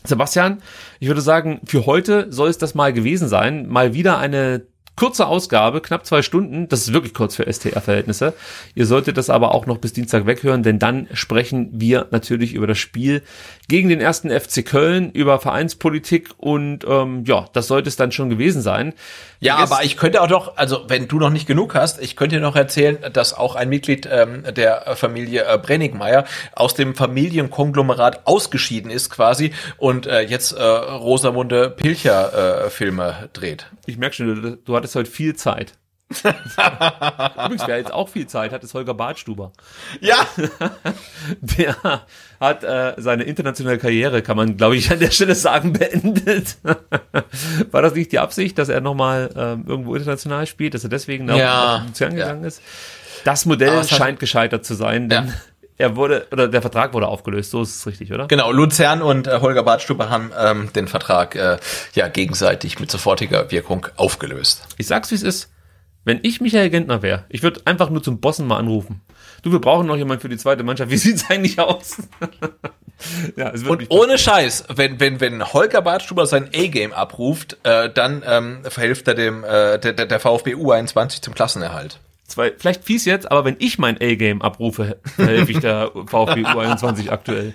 [0.05, 0.62] Sebastian,
[1.01, 3.68] ich würde sagen, für heute soll es das mal gewesen sein.
[3.68, 4.66] Mal wieder eine
[4.97, 6.69] Kurze Ausgabe, knapp zwei Stunden.
[6.69, 8.33] Das ist wirklich kurz für STR-Verhältnisse.
[8.77, 12.69] Ihr solltet das aber auch noch bis Dienstag weghören, denn dann sprechen wir natürlich über
[12.69, 13.23] das Spiel
[13.69, 18.29] gegen den ersten FC Köln, über Vereinspolitik und ähm, ja, das sollte es dann schon
[18.29, 18.93] gewesen sein.
[19.41, 22.37] Ja, aber ich könnte auch noch, also wenn du noch nicht genug hast, ich könnte
[22.37, 28.27] dir noch erzählen, dass auch ein Mitglied ähm, der Familie äh, Brennigmeier aus dem Familienkonglomerat
[28.27, 33.66] ausgeschieden ist quasi und äh, jetzt äh, Rosamunde Pilcher äh, Filme dreht.
[33.87, 35.74] Ich merke schon, du, du hattest heute viel Zeit.
[36.23, 39.52] Übrigens, wer jetzt auch viel Zeit hat, ist Holger Badstuber.
[40.01, 40.27] Ja.
[41.40, 41.77] Der
[42.40, 46.59] hat äh, seine internationale Karriere, kann man, glaube ich, an der Stelle sagen, beendet.
[47.70, 51.24] War das nicht die Absicht, dass er nochmal ähm, irgendwo international spielt, dass er deswegen
[51.24, 51.85] nach ja.
[51.86, 52.27] Luzern ja.
[52.27, 52.62] gegangen ist?
[53.24, 55.32] Das Modell scheint gescheitert zu sein, denn ja.
[55.76, 58.28] Er wurde, oder der Vertrag wurde aufgelöst, so ist es richtig, oder?
[58.28, 61.59] Genau, Luzern und äh, Holger Badstuber haben ähm, den Vertrag äh,
[61.94, 64.66] ja gegenseitig mit sofortiger Wirkung aufgelöst.
[64.78, 65.51] Ich sag's, wie es ist
[66.05, 69.01] wenn ich Michael Gentner wäre, ich würde einfach nur zum Bossen mal anrufen.
[69.42, 70.90] Du, wir brauchen noch jemanden für die zweite Mannschaft.
[70.90, 71.96] Wie sieht's eigentlich aus?
[73.36, 78.60] ja, Und ohne Scheiß, wenn, wenn, wenn Holger Bartstuber sein A-Game abruft, äh, dann ähm,
[78.64, 81.98] verhilft er dem äh, der, der VfB U21 zum Klassenerhalt.
[82.26, 87.10] Zwei, vielleicht fies jetzt, aber wenn ich mein A-Game abrufe, helfe ich der VfB U21
[87.10, 87.55] aktuell.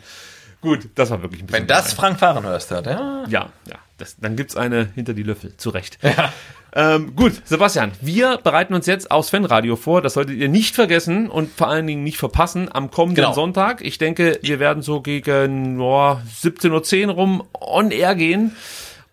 [0.61, 1.61] Gut, das war wirklich ein bisschen.
[1.61, 3.23] Wenn das Frank Fahrenhörst hat, ja.
[3.29, 3.75] Ja, ja.
[3.97, 5.97] Das, dann gibt's eine hinter die Löffel, zu Recht.
[6.01, 6.33] Ja.
[6.73, 10.01] Ähm, gut, Sebastian, wir bereiten uns jetzt aufs Fanradio vor.
[10.01, 13.33] Das solltet ihr nicht vergessen und vor allen Dingen nicht verpassen am kommenden genau.
[13.33, 13.81] Sonntag.
[13.81, 18.55] Ich denke, wir werden so gegen oh, 17.10 Uhr rum on air gehen.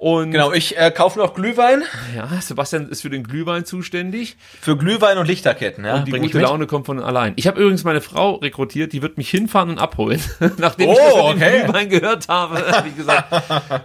[0.07, 1.83] Und genau, ich äh, kaufe noch Glühwein.
[2.15, 4.37] Ja, Sebastian ist für den Glühwein zuständig.
[4.61, 5.97] Für Glühwein und Lichterketten, ja.
[5.97, 7.33] Und die gute Laune kommt von allein.
[7.35, 10.23] Ich habe übrigens meine Frau rekrutiert, die wird mich hinfahren und abholen.
[10.59, 11.63] Nachdem oh, ich das okay.
[11.65, 13.33] Glühwein gehört habe, habe ich gesagt,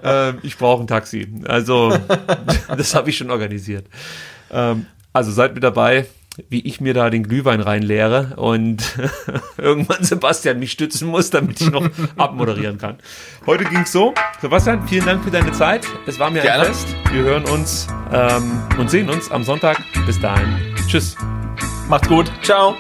[0.04, 1.28] äh, ich brauche ein Taxi.
[1.48, 1.92] Also,
[2.78, 3.88] das habe ich schon organisiert.
[4.52, 6.06] Ähm, also seid mit dabei
[6.50, 8.84] wie ich mir da den Glühwein reinleere und
[9.58, 12.98] irgendwann Sebastian mich stützen muss, damit ich noch abmoderieren kann.
[13.46, 14.14] Heute ging's so.
[14.42, 15.86] Sebastian, vielen Dank für deine Zeit.
[16.08, 16.68] Es war mir Gerne.
[16.68, 16.88] ein Fest.
[17.12, 19.82] Wir hören uns ähm, und sehen uns am Sonntag.
[20.06, 20.58] Bis dahin.
[20.88, 21.16] Tschüss.
[21.90, 22.32] Macht's gut.
[22.44, 22.76] Ciao.